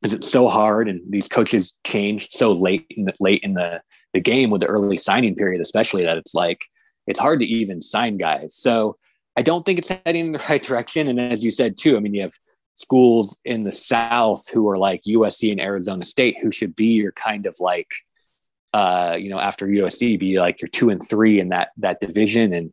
because 0.02 0.14
it's 0.14 0.30
so 0.30 0.48
hard 0.48 0.90
and 0.90 1.02
these 1.10 1.28
coaches 1.28 1.74
change 1.86 2.30
so 2.32 2.52
late 2.52 2.86
in 2.90 3.06
the 3.06 3.14
late 3.20 3.42
in 3.44 3.54
the, 3.54 3.82
the 4.14 4.20
game 4.20 4.50
with 4.50 4.62
the 4.62 4.68
early 4.68 4.98
signing 4.98 5.36
period, 5.36 5.62
especially 5.62 6.04
that 6.04 6.18
it's 6.18 6.34
like 6.34 6.62
it's 7.08 7.20
hard 7.20 7.40
to 7.40 7.46
even 7.46 7.82
sign 7.82 8.18
guys. 8.18 8.56
So 8.56 8.98
I 9.36 9.42
don't 9.42 9.66
think 9.66 9.80
it's 9.80 9.90
heading 9.90 10.28
in 10.28 10.32
the 10.34 10.46
right 10.50 10.62
direction. 10.62 11.08
And 11.08 11.20
as 11.20 11.44
you 11.44 11.52
said 11.52 11.78
too, 11.78 11.96
I 11.96 12.00
mean, 12.00 12.14
you 12.14 12.24
have 12.24 12.38
schools 12.80 13.38
in 13.44 13.64
the 13.64 13.72
South 13.72 14.50
who 14.50 14.70
are 14.70 14.78
like 14.78 15.02
USC 15.06 15.52
and 15.52 15.60
Arizona 15.60 16.06
State, 16.06 16.38
who 16.42 16.50
should 16.50 16.76
be 16.78 16.94
your 16.94 17.12
kind 17.12 17.46
of 17.46 17.56
like, 17.60 17.92
uh, 18.74 19.18
you 19.20 19.30
know, 19.30 19.40
after 19.40 19.68
USC, 19.68 20.18
be 20.18 20.40
like 20.40 20.62
your 20.62 20.70
two 20.70 20.90
and 20.90 21.02
three 21.02 21.42
in 21.42 21.50
that 21.50 21.70
that 21.78 22.00
division. 22.00 22.54
And 22.54 22.72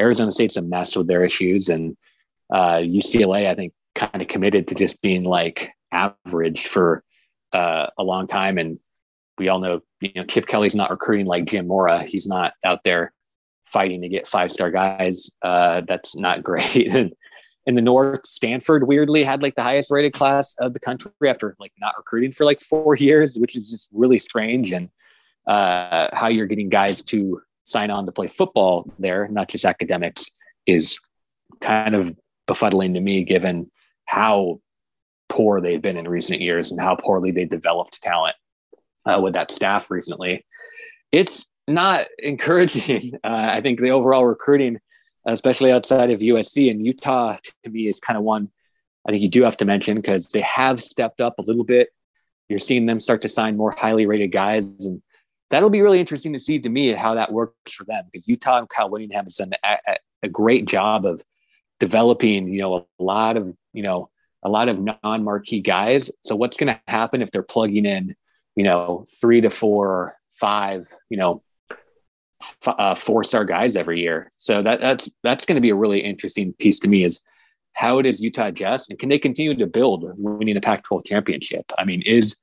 Arizona 0.00 0.32
State's 0.32 0.56
a 0.56 0.62
mess 0.62 0.96
with 0.96 1.06
their 1.06 1.22
issues, 1.22 1.68
and 1.68 1.96
uh, 2.50 2.78
UCLA, 2.78 3.46
I 3.46 3.54
think, 3.54 3.74
kind 3.94 4.22
of 4.22 4.28
committed 4.28 4.68
to 4.68 4.74
just 4.74 5.02
being 5.02 5.24
like 5.24 5.70
average 5.92 6.66
for 6.66 7.04
uh, 7.52 7.88
a 7.98 8.02
long 8.02 8.26
time. 8.26 8.56
And 8.56 8.78
we 9.36 9.48
all 9.48 9.60
know, 9.60 9.80
you 10.00 10.12
know, 10.16 10.24
Chip 10.24 10.46
Kelly's 10.46 10.74
not 10.74 10.90
recruiting 10.90 11.26
like 11.26 11.44
Jim 11.44 11.66
Mora. 11.66 12.04
He's 12.04 12.26
not 12.26 12.54
out 12.64 12.84
there 12.84 13.12
fighting 13.64 14.00
to 14.00 14.08
get 14.08 14.26
five 14.26 14.50
star 14.50 14.70
guys. 14.70 15.30
Uh, 15.42 15.82
that's 15.86 16.16
not 16.16 16.42
great. 16.48 16.86
and 16.88 17.12
in 17.66 17.74
the 17.74 17.82
north 17.82 18.26
stanford 18.26 18.86
weirdly 18.86 19.22
had 19.22 19.42
like 19.42 19.54
the 19.54 19.62
highest 19.62 19.90
rated 19.90 20.12
class 20.12 20.54
of 20.58 20.72
the 20.74 20.80
country 20.80 21.10
after 21.26 21.56
like 21.58 21.72
not 21.80 21.94
recruiting 21.96 22.32
for 22.32 22.44
like 22.44 22.60
four 22.60 22.94
years 22.96 23.38
which 23.38 23.56
is 23.56 23.70
just 23.70 23.88
really 23.92 24.18
strange 24.18 24.72
and 24.72 24.88
uh, 25.44 26.06
how 26.12 26.28
you're 26.28 26.46
getting 26.46 26.68
guys 26.68 27.02
to 27.02 27.40
sign 27.64 27.90
on 27.90 28.06
to 28.06 28.12
play 28.12 28.28
football 28.28 28.88
there 28.98 29.26
not 29.28 29.48
just 29.48 29.64
academics 29.64 30.30
is 30.66 30.98
kind 31.60 31.94
of 31.94 32.14
befuddling 32.46 32.94
to 32.94 33.00
me 33.00 33.24
given 33.24 33.70
how 34.04 34.60
poor 35.28 35.60
they've 35.60 35.80
been 35.80 35.96
in 35.96 36.06
recent 36.06 36.40
years 36.40 36.70
and 36.70 36.80
how 36.80 36.94
poorly 36.94 37.30
they 37.30 37.46
developed 37.46 38.02
talent 38.02 38.36
uh, 39.06 39.18
with 39.20 39.32
that 39.32 39.50
staff 39.50 39.90
recently. 39.90 40.44
It's 41.10 41.46
not 41.66 42.06
encouraging. 42.18 43.12
Uh, 43.24 43.48
i 43.56 43.60
think 43.60 43.80
the 43.80 43.90
overall 43.90 44.26
recruiting 44.26 44.78
especially 45.26 45.72
outside 45.72 46.10
of 46.10 46.20
USC 46.20 46.70
and 46.70 46.84
Utah 46.84 47.36
to 47.64 47.70
me 47.70 47.88
is 47.88 48.00
kind 48.00 48.16
of 48.16 48.24
one 48.24 48.50
I 49.06 49.10
think 49.10 49.22
you 49.22 49.28
do 49.28 49.42
have 49.42 49.56
to 49.58 49.64
mention 49.64 49.96
because 49.96 50.28
they 50.28 50.42
have 50.42 50.80
stepped 50.80 51.20
up 51.20 51.38
a 51.38 51.42
little 51.42 51.64
bit. 51.64 51.88
You're 52.48 52.58
seeing 52.58 52.86
them 52.86 53.00
start 53.00 53.22
to 53.22 53.28
sign 53.28 53.56
more 53.56 53.72
highly 53.72 54.06
rated 54.06 54.30
guys, 54.30 54.64
and 54.80 55.02
that'll 55.50 55.70
be 55.70 55.80
really 55.80 56.00
interesting 56.00 56.32
to 56.34 56.38
see 56.38 56.58
to 56.60 56.68
me 56.68 56.92
how 56.92 57.14
that 57.14 57.32
works 57.32 57.72
for 57.72 57.84
them 57.84 58.04
because 58.10 58.28
Utah 58.28 58.58
and 58.58 58.68
Kyle 58.68 58.90
Whittingham 58.90 59.24
has 59.24 59.36
done 59.36 59.52
a, 59.64 59.96
a 60.22 60.28
great 60.28 60.66
job 60.66 61.04
of 61.06 61.22
developing, 61.80 62.48
you 62.48 62.60
know, 62.60 62.86
a 62.98 63.02
lot 63.02 63.36
of 63.36 63.54
you 63.72 63.82
know 63.82 64.10
a 64.44 64.48
lot 64.48 64.68
of 64.68 64.78
non-marquee 64.78 65.60
guys. 65.60 66.10
So 66.24 66.36
what's 66.36 66.56
going 66.56 66.74
to 66.74 66.80
happen 66.88 67.22
if 67.22 67.30
they're 67.30 67.42
plugging 67.42 67.86
in, 67.86 68.16
you 68.56 68.64
know, 68.64 69.06
three 69.20 69.40
to 69.40 69.50
four, 69.50 70.16
five, 70.32 70.88
you 71.08 71.16
know, 71.16 71.42
uh, 72.66 72.94
four 72.94 73.24
star 73.24 73.44
guys 73.44 73.76
every 73.76 74.00
year. 74.00 74.30
So 74.38 74.62
that 74.62 74.80
that's 74.80 75.10
that's 75.22 75.44
going 75.44 75.56
to 75.56 75.60
be 75.60 75.70
a 75.70 75.74
really 75.74 76.00
interesting 76.00 76.52
piece 76.54 76.78
to 76.80 76.88
me 76.88 77.04
is 77.04 77.20
how 77.74 78.02
does 78.02 78.22
Utah 78.22 78.46
adjust 78.46 78.90
and 78.90 78.98
can 78.98 79.08
they 79.08 79.18
continue 79.18 79.56
to 79.56 79.66
build 79.66 80.04
winning 80.18 80.56
a 80.56 80.60
Pac-12 80.60 81.06
championship? 81.06 81.64
I 81.78 81.84
mean, 81.84 82.02
is 82.02 82.36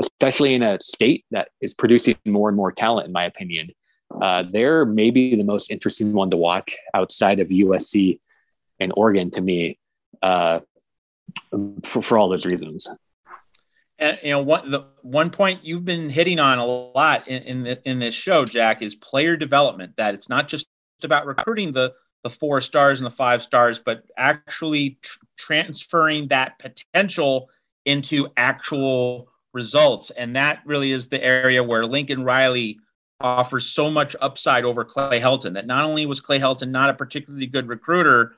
especially 0.00 0.54
in 0.54 0.62
a 0.62 0.80
state 0.80 1.24
that 1.30 1.48
is 1.60 1.74
producing 1.74 2.16
more 2.24 2.48
and 2.48 2.56
more 2.56 2.70
talent, 2.70 3.06
in 3.06 3.12
my 3.12 3.24
opinion, 3.24 3.70
uh, 4.20 4.44
they're 4.50 4.84
maybe 4.84 5.34
the 5.34 5.42
most 5.42 5.70
interesting 5.70 6.12
one 6.12 6.30
to 6.30 6.36
watch 6.36 6.76
outside 6.94 7.40
of 7.40 7.48
USC 7.48 8.20
and 8.78 8.92
Oregon 8.96 9.30
to 9.32 9.40
me 9.40 9.78
uh, 10.22 10.60
for, 11.84 12.02
for 12.02 12.18
all 12.18 12.28
those 12.28 12.46
reasons 12.46 12.88
and 13.98 14.18
you 14.22 14.30
know 14.30 14.40
one 14.40 14.70
the 14.70 14.84
one 15.02 15.30
point 15.30 15.64
you've 15.64 15.84
been 15.84 16.10
hitting 16.10 16.38
on 16.38 16.58
a 16.58 16.66
lot 16.66 17.26
in 17.28 17.42
in, 17.42 17.62
the, 17.62 17.88
in 17.88 17.98
this 17.98 18.14
show 18.14 18.44
jack 18.44 18.82
is 18.82 18.94
player 18.94 19.36
development 19.36 19.92
that 19.96 20.14
it's 20.14 20.28
not 20.28 20.48
just 20.48 20.66
about 21.02 21.26
recruiting 21.26 21.72
the 21.72 21.92
the 22.22 22.30
four 22.30 22.60
stars 22.60 22.98
and 22.98 23.06
the 23.06 23.10
five 23.10 23.42
stars 23.42 23.78
but 23.78 24.04
actually 24.16 24.98
tr- 25.02 25.18
transferring 25.36 26.26
that 26.28 26.58
potential 26.58 27.48
into 27.84 28.26
actual 28.36 29.28
results. 29.54 30.10
And 30.10 30.36
that 30.36 30.60
really 30.66 30.92
is 30.92 31.08
the 31.08 31.22
area 31.22 31.62
where 31.62 31.86
lincoln 31.86 32.24
riley 32.24 32.78
offers 33.20 33.66
so 33.66 33.90
much 33.90 34.14
upside 34.20 34.64
over 34.64 34.84
clay 34.84 35.18
helton 35.18 35.54
that 35.54 35.66
not 35.66 35.84
only 35.84 36.04
was 36.04 36.20
clay 36.20 36.38
helton 36.38 36.68
not 36.68 36.90
a 36.90 36.94
particularly 36.94 37.46
good 37.46 37.66
recruiter 37.66 38.34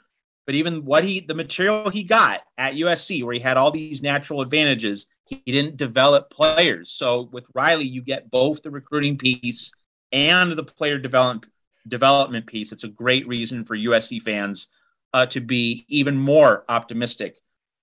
but 0.47 0.55
even 0.55 0.85
what 0.85 1.03
he 1.03 1.19
the 1.19 1.35
material 1.35 1.91
he 1.91 2.05
got 2.05 2.43
at 2.59 2.75
usc 2.75 3.25
where 3.25 3.35
he 3.35 3.41
had 3.41 3.57
all 3.57 3.73
these 3.73 4.01
natural 4.03 4.41
advantages 4.41 5.07
he 5.29 5.53
didn't 5.53 5.77
develop 5.77 6.31
players. 6.31 6.91
So 6.91 7.29
with 7.33 7.47
Riley, 7.55 7.87
you 7.87 8.03
get 8.03 8.31
both 8.31 8.63
the 8.63 8.71
recruiting 8.71 9.19
piece 9.19 9.71
and 10.13 10.53
the 10.53 10.65
player 10.65 10.99
development 10.99 11.53
development 11.87 12.47
piece. 12.47 12.73
It's 12.73 12.85
a 12.85 12.89
great 12.89 13.27
reason 13.27 13.65
for 13.65 13.77
USC 13.77 14.21
fans 14.21 14.69
uh, 15.15 15.27
to 15.27 15.41
be 15.41 15.87
even 15.89 16.17
more 16.17 16.65
optimistic 16.69 17.37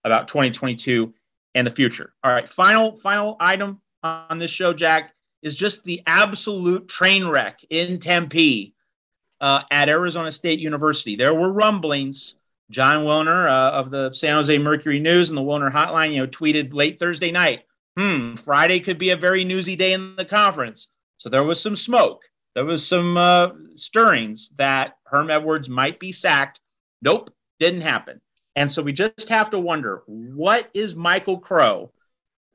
about 0.04 0.28
2022 0.28 1.14
and 1.56 1.66
the 1.66 1.72
future. 1.72 2.14
All 2.24 2.32
right, 2.32 2.48
final 2.48 2.96
final 2.96 3.38
item 3.40 3.82
on 4.04 4.38
this 4.38 4.52
show, 4.52 4.74
Jack, 4.74 5.14
is 5.42 5.56
just 5.56 5.84
the 5.84 6.02
absolute 6.06 6.88
train 6.88 7.28
wreck 7.28 7.60
in 7.70 8.00
Tempe. 8.00 8.76
Uh, 9.42 9.62
at 9.70 9.90
Arizona 9.90 10.32
State 10.32 10.60
University. 10.60 11.18
There 11.18 11.36
were 11.36 11.52
rumblings. 11.52 12.36
Jon 12.72 13.06
Wilner 13.06 13.50
uh, 13.50 13.72
of 13.72 13.92
the 13.92 14.12
San 14.14 14.36
Jose 14.36 14.58
Mercury 14.58 15.00
News 15.00 15.30
and 15.30 15.38
the 15.38 15.42
Wilner 15.42 15.72
Hotline, 15.72 16.14
you 16.14 16.22
know, 16.22 16.28
tweeted 16.28 16.74
late 16.74 16.98
Thursday 16.98 17.32
night, 17.32 17.64
"Hmm, 17.98 18.36
Friday 18.36 18.80
could 18.80 18.98
be 18.98 19.12
a 19.12 19.18
very 19.18 19.44
newsy 19.44 19.76
day 19.76 19.94
in 19.94 20.16
the 20.16 20.26
conference." 20.26 20.88
So 21.18 21.30
there 21.30 21.44
was 21.44 21.62
some 21.62 21.76
smoke. 21.76 22.24
There 22.56 22.66
was 22.66 22.86
some 22.86 23.18
uh, 23.18 23.50
stirrings 23.76 24.52
that 24.58 24.98
Herm 25.04 25.30
Edwards 25.30 25.70
might 25.70 26.00
be 26.00 26.12
sacked. 26.12 26.60
Nope, 27.02 27.30
didn't 27.60 27.82
happen. 27.82 28.22
And 28.56 28.72
so 28.72 28.82
we 28.82 28.94
just 28.94 29.30
have 29.30 29.50
to 29.50 29.60
wonder 29.60 30.04
what 30.08 30.70
is 30.74 30.96
Michael 30.96 31.38
Crow, 31.38 31.92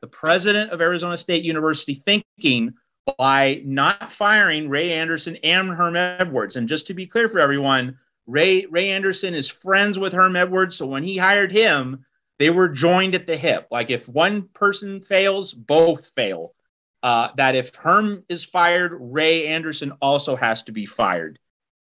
the 0.00 0.06
president 0.06 0.72
of 0.72 0.80
Arizona 0.80 1.16
State 1.16 1.44
University, 1.44 1.94
thinking 1.94 2.72
by 3.18 3.60
not 3.64 4.10
firing 4.10 4.68
Ray 4.68 4.92
Anderson 4.92 5.36
and 5.44 5.70
Herm 5.70 5.96
Edwards? 5.96 6.56
And 6.56 6.68
just 6.68 6.86
to 6.86 6.94
be 6.94 7.06
clear 7.06 7.28
for 7.28 7.38
everyone, 7.38 7.98
Ray 8.30 8.66
Ray 8.66 8.90
Anderson 8.90 9.34
is 9.34 9.48
friends 9.48 9.98
with 9.98 10.12
Herm 10.12 10.36
Edwards, 10.36 10.76
so 10.76 10.86
when 10.86 11.02
he 11.02 11.16
hired 11.16 11.52
him, 11.52 12.04
they 12.38 12.50
were 12.50 12.68
joined 12.68 13.14
at 13.14 13.26
the 13.26 13.36
hip. 13.36 13.68
Like 13.70 13.90
if 13.90 14.08
one 14.08 14.48
person 14.54 15.00
fails, 15.00 15.52
both 15.52 16.12
fail. 16.16 16.54
Uh, 17.02 17.28
that 17.36 17.54
if 17.54 17.74
Herm 17.74 18.24
is 18.28 18.44
fired, 18.44 18.92
Ray 18.94 19.46
Anderson 19.46 19.92
also 20.02 20.36
has 20.36 20.62
to 20.64 20.72
be 20.72 20.84
fired. 20.84 21.38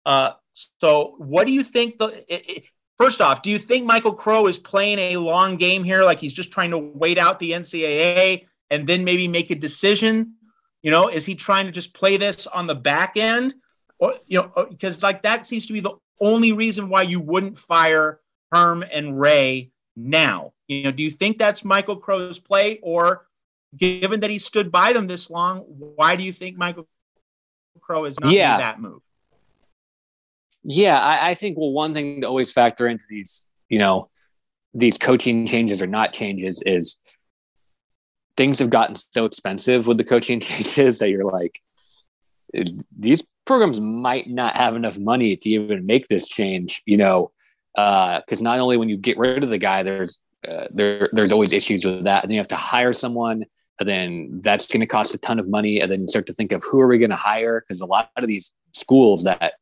Uh, 0.06 0.32
so, 0.54 1.16
what 1.18 1.48
do 1.48 1.54
you 1.54 1.64
think? 1.64 1.98
The 1.98 2.26
it, 2.28 2.50
it, 2.50 2.64
First 2.98 3.20
off, 3.20 3.42
do 3.42 3.50
you 3.50 3.60
think 3.60 3.86
Michael 3.86 4.14
Crow 4.14 4.48
is 4.48 4.58
playing 4.58 5.00
a 5.00 5.18
long 5.18 5.58
game 5.58 5.84
here? 5.84 6.04
Like 6.04 6.20
he's 6.20 6.34
just 6.34 6.52
trying 6.52 6.72
to 6.72 6.78
wait 6.78 7.18
out 7.18 7.40
the 7.40 7.52
NCAA 7.52 8.46
and 8.70 8.88
then 8.88 9.04
maybe 9.04 9.28
make 9.28 9.52
a 9.52 9.56
decision? 9.56 10.36
You 10.82 10.92
know, 10.92 11.10
is 11.10 11.26
he 11.26 11.36
trying 11.36 11.66
to 11.66 11.72
just 11.72 11.94
play 11.94 12.16
this 12.16 12.48
on 12.48 12.68
the 12.68 12.76
back 12.76 13.18
end? 13.18 13.54
Or, 14.00 14.16
you 14.28 14.40
know, 14.40 14.68
because 14.70 15.04
like 15.04 15.22
that 15.24 15.46
seems 15.46 15.68
to 15.68 15.74
be 15.74 15.82
the 15.82 15.96
only 16.20 16.52
reason 16.52 16.90
why 16.90 17.04
you 17.04 17.20
wouldn't 17.20 17.58
fire 17.58 18.20
Herm 18.52 18.84
and 18.92 19.20
Ray 19.20 19.72
now. 19.96 20.54
You 20.68 20.84
know, 20.84 20.92
do 20.92 21.04
you 21.04 21.12
think 21.12 21.38
that's 21.38 21.64
Michael 21.66 21.98
Crow's 21.98 22.40
play? 22.40 22.80
Or 22.82 23.28
given 23.76 24.22
that 24.22 24.30
he 24.30 24.40
stood 24.40 24.72
by 24.72 24.94
them 24.94 25.08
this 25.08 25.30
long, 25.30 25.60
why 25.60 26.16
do 26.16 26.24
you 26.24 26.32
think 26.32 26.58
Michael 26.58 26.88
Crow 27.82 28.06
is 28.06 28.20
not 28.20 28.32
yeah. 28.32 28.58
that 28.58 28.80
move? 28.80 29.02
Yeah, 30.64 31.00
I, 31.00 31.30
I 31.30 31.34
think 31.36 31.58
well, 31.58 31.72
one 31.72 31.94
thing 31.94 32.22
to 32.22 32.28
always 32.28 32.52
factor 32.52 32.88
into 32.88 33.06
these, 33.08 33.46
you 33.70 33.78
know, 33.78 34.10
these 34.74 34.98
coaching 34.98 35.46
changes 35.46 35.82
or 35.82 35.88
not 35.88 36.12
changes 36.12 36.64
is 36.66 36.98
things 38.36 38.60
have 38.60 38.70
gotten 38.70 38.96
so 38.96 39.26
expensive 39.26 39.88
with 39.88 39.98
the 39.98 40.04
coaching 40.04 40.40
changes 40.42 41.00
that 41.00 41.10
you're 41.10 41.32
like, 41.32 41.62
these 42.98 43.24
programs 43.46 43.80
might 43.80 44.30
not 44.30 44.56
have 44.56 44.76
enough 44.76 45.00
money 45.00 45.36
to 45.36 45.50
even 45.50 45.86
make 45.86 46.08
this 46.08 46.28
change, 46.28 46.82
you 46.86 46.98
know, 46.98 47.32
because 47.74 48.42
uh, 48.42 48.44
not 48.44 48.60
only 48.60 48.78
when 48.78 48.90
you 48.90 48.98
get 48.98 49.18
rid 49.18 49.44
of 49.44 49.50
the 49.50 49.58
guy, 49.58 49.84
there's 49.84 50.20
uh, 50.48 50.68
there 50.72 51.10
there's 51.14 51.32
always 51.32 51.54
issues 51.54 51.84
with 51.86 52.04
that, 52.04 52.24
and 52.24 52.30
then 52.30 52.36
you 52.36 52.40
have 52.40 52.48
to 52.48 52.56
hire 52.56 52.94
someone, 52.94 53.46
and 53.80 53.90
then 53.90 54.42
that's 54.44 54.68
going 54.68 54.82
to 54.82 54.88
cost 54.88 55.14
a 55.14 55.18
ton 55.18 55.40
of 55.40 55.50
money, 55.50 55.80
and 55.80 55.92
then 55.92 56.02
you 56.02 56.08
start 56.08 56.26
to 56.28 56.34
think 56.34 56.52
of 56.52 56.64
who 56.64 56.80
are 56.80 56.88
we 56.88 56.98
going 56.98 57.10
to 57.10 57.16
hire? 57.16 57.64
Because 57.68 57.82
a 57.82 57.86
lot 57.86 58.10
of 58.18 58.28
these 58.28 58.52
schools 58.74 59.24
that 59.24 59.54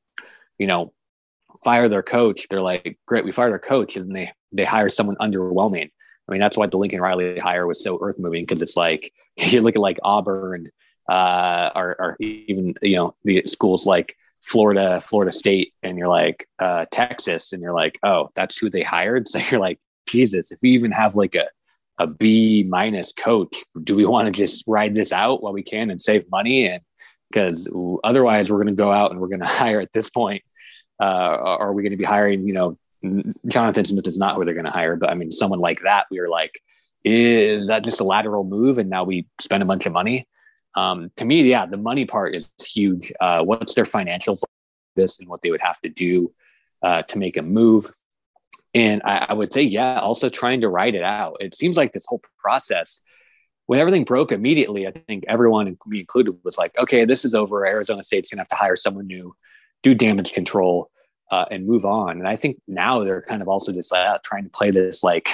you 0.58 0.67
know, 0.67 0.93
fire 1.63 1.89
their 1.89 2.04
coach, 2.04 2.48
they're 2.50 2.62
like, 2.62 2.98
great, 3.06 3.26
we 3.26 3.32
fired 3.32 3.52
our 3.52 3.60
coach, 3.60 3.96
and 3.96 4.15
they 4.15 4.32
they 4.52 4.63
hire 4.63 4.89
someone 4.89 5.15
underwhelming. 5.17 5.89
I 6.28 6.32
mean, 6.32 6.39
that's 6.39 6.56
why 6.56 6.67
the 6.67 6.78
Lincoln 6.78 7.02
Riley 7.02 7.38
hire 7.39 7.67
was 7.67 7.84
so 7.84 8.00
earth 8.02 8.17
moving 8.19 8.43
because 8.43 8.62
it's 8.62 8.78
like 8.78 9.12
you 9.38 9.62
look 9.62 9.76
at 9.76 9.82
like 9.82 10.00
Auburn, 10.04 10.69
uh, 11.10 11.70
or, 11.76 11.96
or 12.00 12.18
even 12.20 12.76
you 12.82 12.96
know 12.96 13.16
the 13.24 13.44
schools 13.46 13.86
like 13.86 14.16
Florida, 14.42 15.02
Florida 15.02 15.32
State, 15.32 15.74
and 15.84 15.98
you're 15.98 16.08
like 16.08 16.48
uh, 16.60 16.86
Texas, 16.92 17.54
and 17.54 17.62
you're 17.62 17.74
like, 17.74 18.00
oh, 18.04 18.30
that's 18.36 18.58
who 18.58 18.70
they 18.70 18.84
hired. 18.84 19.28
So 19.30 19.39
you're 19.39 19.60
like, 19.60 19.80
Jesus, 20.08 20.52
if 20.52 20.60
we 20.62 20.72
even 20.72 20.92
have 20.92 21.16
like 21.16 21.36
a 21.36 21.48
a 22.00 22.08
B 22.08 22.66
minus 22.68 23.12
coach, 23.12 23.63
do 23.84 23.96
we 23.96 24.06
want 24.06 24.26
to 24.26 24.32
just 24.32 24.63
ride 24.66 24.96
this 24.96 25.12
out 25.12 25.44
while 25.44 25.54
we 25.54 25.63
can 25.63 25.92
and 25.92 26.02
save 26.02 26.30
money? 26.32 26.68
And 26.68 26.82
because 27.30 27.68
otherwise, 28.04 28.50
we're 28.50 28.58
going 28.58 28.68
to 28.68 28.74
go 28.74 28.92
out 28.92 29.12
and 29.12 29.20
we're 29.20 29.28
going 29.28 29.39
to 29.42 29.46
hire 29.46 29.80
at 29.80 29.94
this 29.94 30.10
point 30.10 30.44
uh, 31.00 31.58
are 31.60 31.74
we 31.74 31.84
going 31.84 31.92
to 31.92 31.98
be 31.98 32.04
hiring, 32.04 32.48
you 32.48 32.54
know, 32.54 32.78
Jonathan 33.48 33.86
Smith 33.86 34.08
is 34.08 34.18
not 34.18 34.36
who 34.36 34.46
they're 34.46 34.54
going 34.54 34.66
to 34.66 34.72
hire, 34.72 34.96
but 34.96 35.10
I 35.10 35.16
mean, 35.16 35.32
someone 35.32 35.60
like 35.60 35.82
that, 35.82 36.06
we 36.10 36.20
were 36.20 36.30
like, 36.30 36.62
is 37.04 37.68
that 37.68 37.84
just 37.84 38.00
a 38.00 38.06
lateral 38.06 38.46
move? 38.46 38.80
And 38.80 38.89
now 38.89 39.04
we 39.04 39.28
spend 39.42 39.62
a 39.62 39.66
bunch 39.66 39.86
of 39.86 39.92
money. 39.92 40.28
Um, 40.76 41.12
to 41.18 41.26
me, 41.26 41.44
yeah, 41.44 41.66
the 41.66 41.78
money 41.78 42.06
part 42.06 42.36
is 42.36 42.50
huge. 42.64 43.14
Uh, 43.20 43.44
what's 43.44 43.74
their 43.74 43.86
financials 43.86 44.42
like 44.42 44.50
this 44.96 45.20
and 45.20 45.28
what 45.30 45.42
they 45.42 45.52
would 45.52 45.62
have 45.62 45.80
to 45.82 45.90
do 45.90 46.32
uh, 46.82 47.04
to 47.04 47.18
make 47.18 47.38
a 47.38 47.42
move? 47.42 47.92
And 48.74 49.04
I, 49.04 49.28
I, 49.30 49.34
would 49.34 49.54
say, 49.54 49.62
yeah, 49.62 50.00
also 50.00 50.30
trying 50.30 50.62
to 50.62 50.70
write 50.70 50.96
it 50.96 51.04
out. 51.04 51.38
It 51.40 51.54
seems 51.54 51.78
like 51.78 51.94
this 51.94 52.08
whole 52.08 52.22
process, 52.40 53.02
when 53.68 53.80
everything 53.80 54.04
broke 54.04 54.32
immediately, 54.32 54.88
I 54.88 54.92
think 54.92 55.26
everyone, 55.28 55.78
me 55.86 56.00
included, 56.00 56.38
was 56.44 56.58
like, 56.58 56.76
okay, 56.78 57.06
this 57.06 57.24
is 57.24 57.36
over. 57.36 57.66
Arizona 57.66 58.04
State's 58.04 58.30
going 58.30 58.38
to 58.38 58.42
have 58.42 58.48
to 58.48 58.56
hire 58.56 58.76
someone 58.76 59.06
new, 59.06 59.36
do 59.84 59.94
damage 59.94 60.34
control 60.34 60.90
uh, 61.32 61.46
and 61.52 61.68
move 61.68 61.86
on. 61.86 62.18
And 62.18 62.28
I 62.28 62.36
think 62.36 62.58
now 62.68 63.04
they're 63.04 63.22
kind 63.22 63.42
of 63.42 63.48
also 63.48 63.72
just 63.72 63.94
trying 64.24 64.44
to 64.44 64.50
play 64.50 64.72
this 64.72 65.04
like 65.04 65.30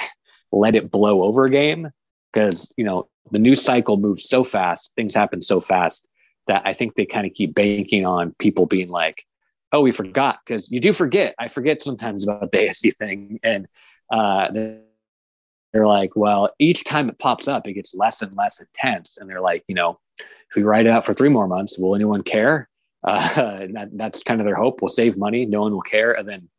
let 0.52 0.74
it 0.74 0.90
blow 0.90 1.22
over 1.22 1.48
game 1.48 1.90
because 2.32 2.72
you 2.76 2.84
know 2.84 3.08
the 3.30 3.38
news 3.38 3.62
cycle 3.62 3.96
moves 3.96 4.28
so 4.28 4.44
fast, 4.44 4.92
things 4.96 5.14
happen 5.14 5.42
so 5.42 5.60
fast 5.60 6.08
that 6.46 6.62
I 6.64 6.72
think 6.72 6.94
they 6.94 7.06
kind 7.06 7.26
of 7.26 7.34
keep 7.34 7.54
banking 7.54 8.06
on 8.06 8.34
people 8.38 8.66
being 8.66 8.88
like, 8.88 9.24
"Oh, 9.72 9.82
we 9.82 9.92
forgot," 9.92 10.40
because 10.44 10.70
you 10.70 10.80
do 10.80 10.92
forget. 10.92 11.34
I 11.38 11.48
forget 11.48 11.82
sometimes 11.82 12.24
about 12.24 12.50
the 12.52 12.58
ASC 12.58 12.96
thing, 12.96 13.40
and 13.42 13.66
uh, 14.12 14.48
they're 14.52 15.86
like, 15.86 16.16
"Well, 16.16 16.50
each 16.58 16.84
time 16.84 17.08
it 17.08 17.18
pops 17.18 17.48
up, 17.48 17.66
it 17.66 17.74
gets 17.74 17.94
less 17.94 18.22
and 18.22 18.36
less 18.36 18.60
intense." 18.60 19.18
And 19.18 19.28
they're 19.28 19.40
like, 19.40 19.64
"You 19.68 19.74
know, 19.74 20.00
if 20.18 20.56
we 20.56 20.62
write 20.62 20.86
it 20.86 20.90
out 20.90 21.04
for 21.04 21.14
three 21.14 21.28
more 21.28 21.46
months, 21.46 21.78
will 21.78 21.94
anyone 21.94 22.22
care?" 22.22 22.68
Uh, 23.02 23.66
that, 23.72 23.88
that's 23.94 24.22
kind 24.22 24.42
of 24.42 24.44
their 24.44 24.54
hope. 24.54 24.82
We'll 24.82 24.90
save 24.90 25.16
money. 25.16 25.46
No 25.46 25.62
one 25.62 25.72
will 25.72 25.80
care. 25.80 26.12
And 26.12 26.28
then, 26.28 26.50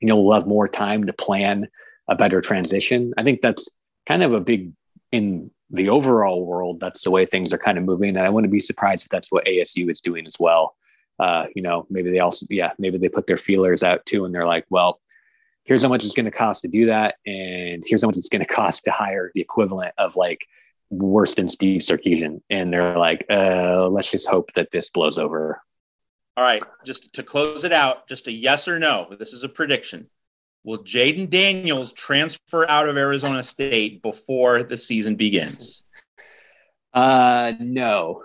you 0.00 0.08
know, 0.08 0.18
we'll 0.18 0.34
have 0.34 0.46
more 0.46 0.66
time 0.66 1.04
to 1.04 1.12
plan 1.12 1.68
a 2.08 2.16
better 2.16 2.40
transition. 2.40 3.12
I 3.18 3.22
think 3.22 3.42
that's 3.42 3.68
kind 4.06 4.22
of 4.22 4.32
a 4.32 4.40
big 4.40 4.72
in 5.12 5.50
the 5.70 5.88
overall 5.88 6.44
world. 6.44 6.80
That's 6.80 7.02
the 7.02 7.10
way 7.10 7.26
things 7.26 7.52
are 7.52 7.58
kind 7.58 7.78
of 7.78 7.84
moving. 7.84 8.10
And 8.10 8.26
I 8.26 8.28
wouldn't 8.28 8.52
be 8.52 8.60
surprised 8.60 9.04
if 9.04 9.08
that's 9.08 9.30
what 9.30 9.46
ASU 9.46 9.90
is 9.90 10.00
doing 10.00 10.26
as 10.26 10.36
well. 10.38 10.76
Uh, 11.18 11.46
you 11.54 11.62
know, 11.62 11.86
maybe 11.90 12.10
they 12.10 12.20
also, 12.20 12.46
yeah, 12.48 12.72
maybe 12.78 12.98
they 12.98 13.08
put 13.08 13.26
their 13.26 13.36
feelers 13.36 13.82
out 13.82 14.04
too. 14.06 14.24
And 14.24 14.34
they're 14.34 14.46
like, 14.46 14.64
well, 14.70 15.00
here's 15.64 15.82
how 15.82 15.88
much 15.88 16.04
it's 16.04 16.14
going 16.14 16.24
to 16.24 16.30
cost 16.30 16.62
to 16.62 16.68
do 16.68 16.86
that. 16.86 17.16
And 17.26 17.82
here's 17.86 18.02
how 18.02 18.08
much 18.08 18.16
it's 18.16 18.28
going 18.28 18.44
to 18.44 18.52
cost 18.52 18.84
to 18.84 18.90
hire 18.90 19.30
the 19.34 19.40
equivalent 19.40 19.94
of 19.98 20.16
like 20.16 20.46
worse 20.88 21.34
than 21.34 21.46
Steve 21.46 21.82
Sarkisian. 21.82 22.40
And 22.48 22.72
they're 22.72 22.96
like, 22.98 23.26
uh, 23.30 23.88
let's 23.88 24.10
just 24.10 24.28
hope 24.28 24.52
that 24.54 24.70
this 24.70 24.90
blows 24.90 25.18
over 25.18 25.60
all 26.40 26.44
right, 26.46 26.62
just 26.86 27.12
to 27.12 27.22
close 27.22 27.64
it 27.64 27.72
out, 27.72 28.08
just 28.08 28.26
a 28.26 28.32
yes 28.32 28.66
or 28.66 28.78
no. 28.78 29.14
This 29.18 29.34
is 29.34 29.42
a 29.44 29.48
prediction. 29.48 30.08
Will 30.64 30.78
Jayden 30.78 31.30
Daniels 31.30 31.92
transfer 31.92 32.68
out 32.68 32.88
of 32.88 32.96
Arizona 32.96 33.42
State 33.42 34.02
before 34.02 34.62
the 34.62 34.76
season 34.76 35.16
begins? 35.16 35.84
Uh, 36.92 37.52
no. 37.58 38.22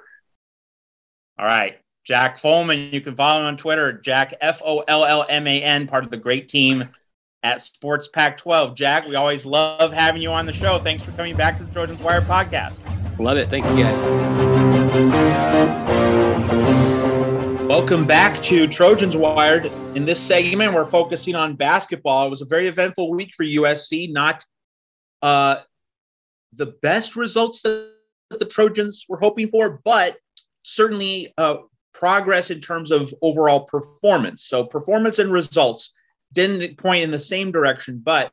All 1.39 1.45
right. 1.45 1.79
Jack 2.03 2.39
Follman, 2.39 2.93
you 2.93 3.01
can 3.01 3.15
follow 3.15 3.41
him 3.41 3.47
on 3.47 3.57
Twitter, 3.57 3.93
Jack 3.93 4.35
F 4.39 4.61
O 4.63 4.83
L 4.87 5.05
L 5.05 5.25
M 5.27 5.47
A 5.47 5.61
N, 5.61 5.87
part 5.87 6.03
of 6.03 6.11
the 6.11 6.17
great 6.17 6.47
team 6.47 6.87
at 7.41 7.61
Sports 7.61 8.07
Pac 8.07 8.37
12. 8.37 8.75
Jack, 8.75 9.07
we 9.07 9.15
always 9.15 9.45
love 9.45 9.91
having 9.91 10.21
you 10.21 10.31
on 10.31 10.45
the 10.45 10.53
show. 10.53 10.79
Thanks 10.79 11.03
for 11.03 11.11
coming 11.11 11.35
back 11.35 11.57
to 11.57 11.63
the 11.63 11.71
Trojans 11.71 12.01
Wire 12.01 12.21
podcast. 12.21 12.79
Love 13.19 13.37
it. 13.37 13.49
Thank 13.49 13.65
you, 13.65 13.83
guys. 13.83 15.84
Welcome 17.77 18.07
back 18.07 18.41
to 18.43 18.67
Trojans 18.67 19.17
Wired. 19.17 19.65
In 19.95 20.05
this 20.05 20.17
segment, 20.17 20.73
we're 20.73 20.85
focusing 20.85 21.35
on 21.35 21.57
basketball. 21.57 22.25
It 22.25 22.29
was 22.29 22.41
a 22.41 22.45
very 22.45 22.69
eventful 22.69 23.11
week 23.11 23.33
for 23.35 23.43
USC. 23.43 24.13
Not 24.13 24.45
uh, 25.21 25.57
the 26.53 26.67
best 26.67 27.17
results 27.17 27.61
that 27.63 27.89
the 28.29 28.45
Trojans 28.45 29.05
were 29.09 29.19
hoping 29.19 29.49
for, 29.49 29.81
but 29.83 30.15
certainly 30.61 31.33
uh, 31.37 31.57
progress 31.93 32.49
in 32.49 32.61
terms 32.61 32.91
of 32.91 33.13
overall 33.21 33.65
performance. 33.65 34.45
So, 34.45 34.63
performance 34.63 35.19
and 35.19 35.29
results 35.29 35.91
didn't 36.31 36.77
point 36.77 37.03
in 37.03 37.11
the 37.11 37.19
same 37.19 37.51
direction, 37.51 38.01
but 38.01 38.31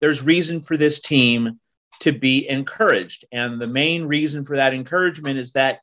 there's 0.00 0.22
reason 0.22 0.62
for 0.62 0.76
this 0.76 1.00
team 1.00 1.58
to 1.98 2.12
be 2.12 2.48
encouraged. 2.48 3.24
And 3.32 3.60
the 3.60 3.66
main 3.66 4.04
reason 4.04 4.44
for 4.44 4.54
that 4.54 4.72
encouragement 4.72 5.36
is 5.36 5.52
that 5.54 5.80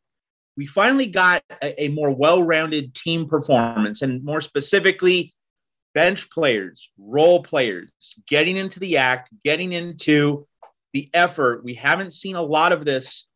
we 0.58 0.66
finally 0.66 1.08
got 1.08 1.44
a, 1.62 1.86
a 1.86 1.88
more 1.90 2.12
well-rounded 2.14 2.94
team 2.94 3.26
performance 3.26 4.02
and 4.02 4.24
more 4.24 4.42
specifically 4.42 5.34
bench 5.94 6.30
players 6.30 6.90
role 6.98 7.44
players 7.44 7.92
getting 8.28 8.58
into 8.58 8.80
the 8.80 8.98
act 8.98 9.30
getting 9.44 9.74
into 9.74 10.48
the 10.94 11.10
effort 11.14 11.64
we 11.64 11.74
haven't 11.74 12.14
seen 12.14 12.36
a 12.36 12.42
lot 12.42 12.72
of 12.72 12.86
this 12.86 13.28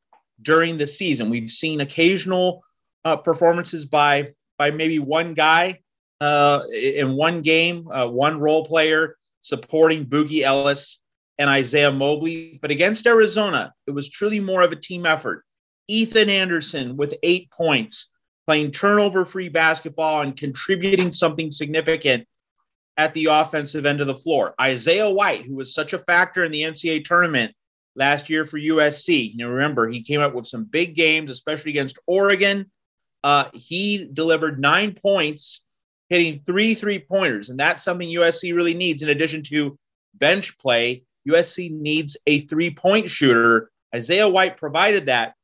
during 0.42 0.78
the 0.78 0.88
season 0.88 1.30
we've 1.30 1.52
seen 1.52 1.82
occasional 1.82 2.64
uh, 3.04 3.16
performances 3.16 3.86
by 3.86 4.30
by 4.58 4.72
maybe 4.72 5.00
one 5.00 5.34
guy 5.34 5.80
uh, 6.22 6.62
in 6.74 7.16
one 7.16 7.42
game, 7.42 7.88
uh, 7.92 8.08
one 8.08 8.40
role 8.40 8.66
player 8.66 9.18
supporting 9.42 10.06
Boogie 10.06 10.42
Ellis 10.42 11.00
and 11.38 11.50
Isaiah 11.50 11.92
Mobley. 11.92 12.60
But 12.62 12.72
against 12.72 13.06
Arizona, 13.06 13.74
it 13.88 13.92
was 13.92 14.10
truly 14.10 14.40
more 14.40 14.62
of 14.62 14.72
a 14.72 14.78
team 14.78 15.06
effort. 15.06 15.44
Ethan 15.88 16.30
Anderson 16.30 16.98
with 16.98 17.14
eight 17.24 17.50
points, 17.52 18.08
playing 18.48 18.72
turnover 18.72 19.26
free 19.26 19.50
basketball 19.50 20.22
and 20.22 20.38
contributing 20.38 21.12
something 21.12 21.52
significant 21.52 22.28
at 22.98 23.14
the 23.14 23.26
offensive 23.26 23.86
end 23.86 24.02
of 24.02 24.08
the 24.08 24.16
floor. 24.16 24.56
Isaiah 24.60 25.10
White, 25.10 25.46
who 25.46 25.56
was 25.56 25.74
such 25.74 25.94
a 25.94 26.00
factor 26.00 26.46
in 26.46 26.52
the 26.52 26.62
NCAA 26.62 27.04
tournament 27.04 27.54
last 27.96 28.30
year 28.30 28.46
for 28.46 28.58
USC. 28.58 29.32
You 29.32 29.38
know, 29.38 29.50
remember, 29.50 29.88
he 29.88 30.04
came 30.04 30.22
up 30.22 30.34
with 30.34 30.48
some 30.48 30.66
big 30.66 30.96
games, 30.96 31.32
especially 31.32 31.72
against 31.72 32.00
Oregon. 32.08 32.72
Uh, 33.24 33.46
he 33.54 34.10
delivered 34.14 34.60
nine 34.60 34.94
points, 34.94 35.66
hitting 36.10 36.38
three 36.40 36.74
three 36.74 37.00
pointers. 37.00 37.50
And 37.50 37.60
that's 37.60 37.84
something 37.84 38.08
USC 38.08 38.56
really 38.56 38.74
needs 38.74 39.02
in 39.02 39.10
addition 39.10 39.42
to 39.44 39.78
bench 40.14 40.58
play. 40.58 41.04
USC 41.28 41.72
needs 41.72 42.18
a 42.28 42.42
three 42.42 42.72
point 42.72 43.10
shooter. 43.10 43.72
Isaiah 43.94 44.28
White 44.28 44.58
provided 44.58 45.08
that, 45.08 45.35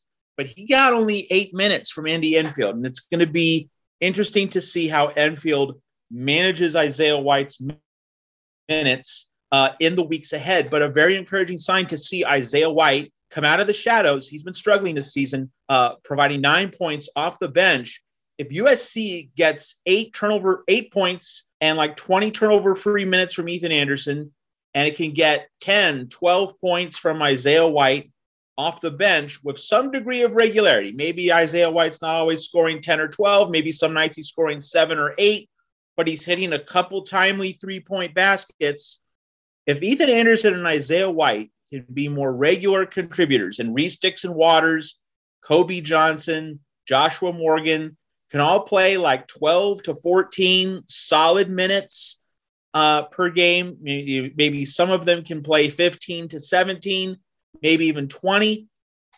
but 0.41 0.49
he 0.49 0.65
got 0.65 0.95
only 0.95 1.27
eight 1.29 1.53
minutes 1.53 1.91
from 1.91 2.07
Andy 2.07 2.35
Enfield. 2.35 2.75
And 2.75 2.83
it's 2.83 3.01
going 3.01 3.19
to 3.19 3.31
be 3.31 3.69
interesting 3.99 4.49
to 4.49 4.59
see 4.59 4.87
how 4.87 5.09
Enfield 5.09 5.79
manages 6.09 6.75
Isaiah 6.75 7.19
White's 7.19 7.61
minutes 8.67 9.29
uh, 9.51 9.69
in 9.79 9.95
the 9.95 10.01
weeks 10.01 10.33
ahead. 10.33 10.71
But 10.71 10.81
a 10.81 10.89
very 10.89 11.15
encouraging 11.15 11.59
sign 11.59 11.85
to 11.87 11.97
see 11.97 12.25
Isaiah 12.25 12.71
White 12.71 13.13
come 13.29 13.43
out 13.43 13.59
of 13.59 13.67
the 13.67 13.73
shadows. 13.73 14.27
He's 14.27 14.41
been 14.41 14.55
struggling 14.55 14.95
this 14.95 15.13
season, 15.13 15.51
uh, 15.69 15.97
providing 16.03 16.41
nine 16.41 16.71
points 16.71 17.07
off 17.15 17.37
the 17.37 17.47
bench. 17.47 18.01
If 18.39 18.49
USC 18.49 19.29
gets 19.37 19.79
eight 19.85 20.11
turnover, 20.15 20.63
eight 20.67 20.91
points 20.91 21.43
and 21.61 21.77
like 21.77 21.95
20 21.97 22.31
turnover 22.31 22.73
free 22.73 23.05
minutes 23.05 23.35
from 23.35 23.47
Ethan 23.47 23.71
Anderson, 23.71 24.33
and 24.73 24.87
it 24.87 24.97
can 24.97 25.11
get 25.11 25.49
10, 25.59 26.07
12 26.07 26.59
points 26.59 26.97
from 26.97 27.21
Isaiah 27.21 27.67
White 27.67 28.11
off 28.61 28.79
the 28.79 28.91
bench 28.91 29.43
with 29.43 29.57
some 29.57 29.91
degree 29.91 30.21
of 30.21 30.35
regularity. 30.35 30.91
Maybe 30.91 31.33
Isaiah 31.33 31.71
White's 31.71 32.01
not 32.01 32.15
always 32.15 32.45
scoring 32.45 32.79
10 32.79 32.99
or 32.99 33.07
12. 33.07 33.49
Maybe 33.49 33.71
some 33.71 33.93
nights 33.93 34.15
he's 34.15 34.27
scoring 34.27 34.59
seven 34.59 34.99
or 34.99 35.15
eight, 35.17 35.49
but 35.97 36.07
he's 36.07 36.25
hitting 36.25 36.53
a 36.53 36.63
couple 36.63 37.01
timely 37.01 37.53
three 37.53 37.79
point 37.79 38.13
baskets. 38.13 38.99
If 39.65 39.81
Ethan 39.81 40.09
Anderson 40.09 40.53
and 40.53 40.67
Isaiah 40.67 41.09
White 41.09 41.51
can 41.69 41.85
be 41.91 42.07
more 42.07 42.31
regular 42.31 42.85
contributors, 42.85 43.57
and 43.57 43.73
Reese 43.73 43.97
Dixon 43.97 44.29
and 44.29 44.37
Waters, 44.37 44.99
Kobe 45.43 45.81
Johnson, 45.81 46.59
Joshua 46.87 47.33
Morgan 47.33 47.97
can 48.29 48.41
all 48.41 48.61
play 48.61 48.97
like 48.97 49.27
12 49.27 49.83
to 49.83 49.95
14 49.95 50.83
solid 50.87 51.49
minutes 51.49 52.19
uh, 52.73 53.03
per 53.03 53.29
game. 53.29 53.77
Maybe, 53.81 54.33
maybe 54.35 54.65
some 54.65 54.91
of 54.91 55.05
them 55.05 55.23
can 55.23 55.41
play 55.41 55.69
15 55.69 56.27
to 56.29 56.39
17, 56.39 57.17
maybe 57.61 57.85
even 57.85 58.07
20. 58.07 58.67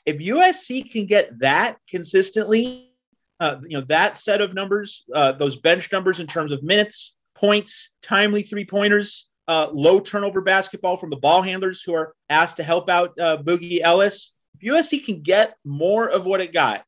If 0.06 0.18
USC 0.18 0.92
can 0.92 1.06
get 1.06 1.40
that 1.40 1.78
consistently, 1.90 2.94
uh, 3.40 3.58
you 3.64 3.78
know 3.78 3.86
that 3.86 4.18
set 4.18 4.42
of 4.42 4.54
numbers, 4.54 5.04
uh, 5.14 5.32
those 5.34 5.56
bench 5.56 5.92
numbers 5.92 6.20
in 6.20 6.28
terms 6.28 6.52
of 6.52 6.64
minutes, 6.64 7.18
points, 7.36 7.92
timely 8.02 8.44
three 8.44 8.66
pointers, 8.66 9.28
uh, 9.48 9.68
low 9.72 10.00
turnover 10.00 10.42
basketball 10.42 10.98
from 10.98 11.10
the 11.10 11.18
ball 11.18 11.42
handlers 11.42 11.82
who 11.82 11.94
are 11.94 12.14
asked 12.30 12.58
to 12.58 12.64
help 12.64 12.90
out 12.90 13.18
uh, 13.20 13.38
Boogie 13.38 13.82
Ellis. 13.82 14.34
If 14.56 14.74
USC 14.74 15.04
can 15.04 15.22
get 15.22 15.56
more 15.66 16.10
of 16.10 16.26
what 16.26 16.42
it 16.42 16.54
got 16.54 16.84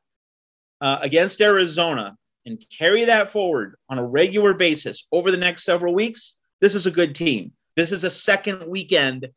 uh, 0.82 1.00
against 1.02 1.42
Arizona 1.42 2.16
and 2.46 2.64
carry 2.70 3.06
that 3.06 3.30
forward 3.30 3.76
on 3.90 3.98
a 3.98 4.06
regular 4.06 4.54
basis 4.54 5.08
over 5.12 5.32
the 5.32 5.38
next 5.38 5.64
several 5.64 5.94
weeks, 5.94 6.36
this 6.62 6.76
is 6.76 6.86
a 6.86 6.92
good 6.92 7.16
team. 7.16 7.52
This 7.76 7.92
is 7.92 8.04
a 8.04 8.10
second 8.10 8.66
weekend 8.68 9.28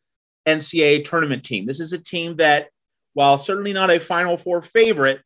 NCAA 0.49 1.05
tournament 1.05 1.44
team. 1.44 1.66
This 1.66 1.80
is 1.80 1.92
a 1.92 1.99
team 1.99 2.36
that, 2.36 2.68
while 3.14 3.38
certainly 3.38 3.72
not 3.72 3.90
a 3.90 4.01
Final 4.01 4.36
Four 4.36 4.62
favorite, 4.62 5.20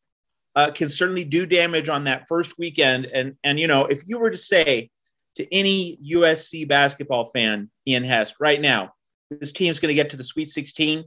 uh, 0.54 0.70
can 0.70 0.88
certainly 0.88 1.24
do 1.24 1.46
damage 1.46 1.88
on 1.88 2.04
that 2.04 2.28
first 2.28 2.58
weekend. 2.58 3.06
And 3.06 3.36
and 3.44 3.58
you 3.58 3.66
know, 3.66 3.86
if 3.86 4.02
you 4.06 4.18
were 4.18 4.30
to 4.30 4.36
say 4.36 4.90
to 5.36 5.54
any 5.54 5.98
USC 6.10 6.68
basketball 6.68 7.26
fan, 7.26 7.70
Ian 7.86 8.04
Hess, 8.04 8.34
right 8.40 8.60
now, 8.60 8.92
this 9.30 9.52
team's 9.52 9.80
going 9.80 9.88
to 9.88 9.94
get 9.94 10.10
to 10.10 10.16
the 10.16 10.24
Sweet 10.24 10.50
16, 10.50 11.04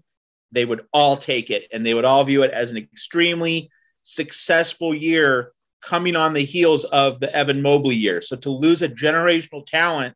they 0.51 0.66
would 0.66 0.86
all 0.93 1.18
take 1.18 1.51
it 1.51 1.68
and 1.72 1.86
they 1.86 1.93
would 1.93 2.05
all 2.05 2.24
view 2.24 2.43
it 2.43 2.51
as 2.51 2.72
an 2.72 2.78
extremely 2.78 3.70
successful 4.03 4.95
year 4.95 5.51
coming 5.82 6.16
on 6.16 6.34
the 6.34 6.43
heels 6.43 6.84
of 6.86 7.20
the 7.20 7.34
Evan 7.36 7.61
Mobley 7.61 7.95
year. 7.95 8.22
So 8.22 8.36
to 8.38 8.49
lose 8.49 8.82
a 8.82 8.89
generational 8.89 9.66
talent 9.66 10.16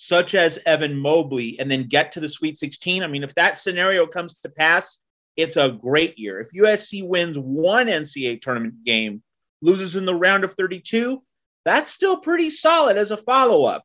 such 0.00 0.36
as 0.36 0.60
Evan 0.64 0.96
Mobley 0.96 1.58
and 1.58 1.68
then 1.68 1.88
get 1.88 2.12
to 2.12 2.20
the 2.20 2.28
Sweet 2.28 2.56
16, 2.56 3.02
I 3.02 3.08
mean, 3.08 3.24
if 3.24 3.34
that 3.34 3.58
scenario 3.58 4.06
comes 4.06 4.32
to 4.34 4.48
pass, 4.48 5.00
it's 5.36 5.56
a 5.56 5.70
great 5.70 6.16
year. 6.16 6.38
If 6.38 6.52
USC 6.52 7.04
wins 7.04 7.36
one 7.36 7.88
NCAA 7.88 8.40
tournament 8.40 8.84
game, 8.84 9.24
loses 9.60 9.96
in 9.96 10.06
the 10.06 10.14
round 10.14 10.44
of 10.44 10.54
32, 10.54 11.20
that's 11.64 11.92
still 11.92 12.16
pretty 12.16 12.48
solid 12.48 12.96
as 12.96 13.10
a 13.10 13.16
follow 13.16 13.64
up 13.64 13.82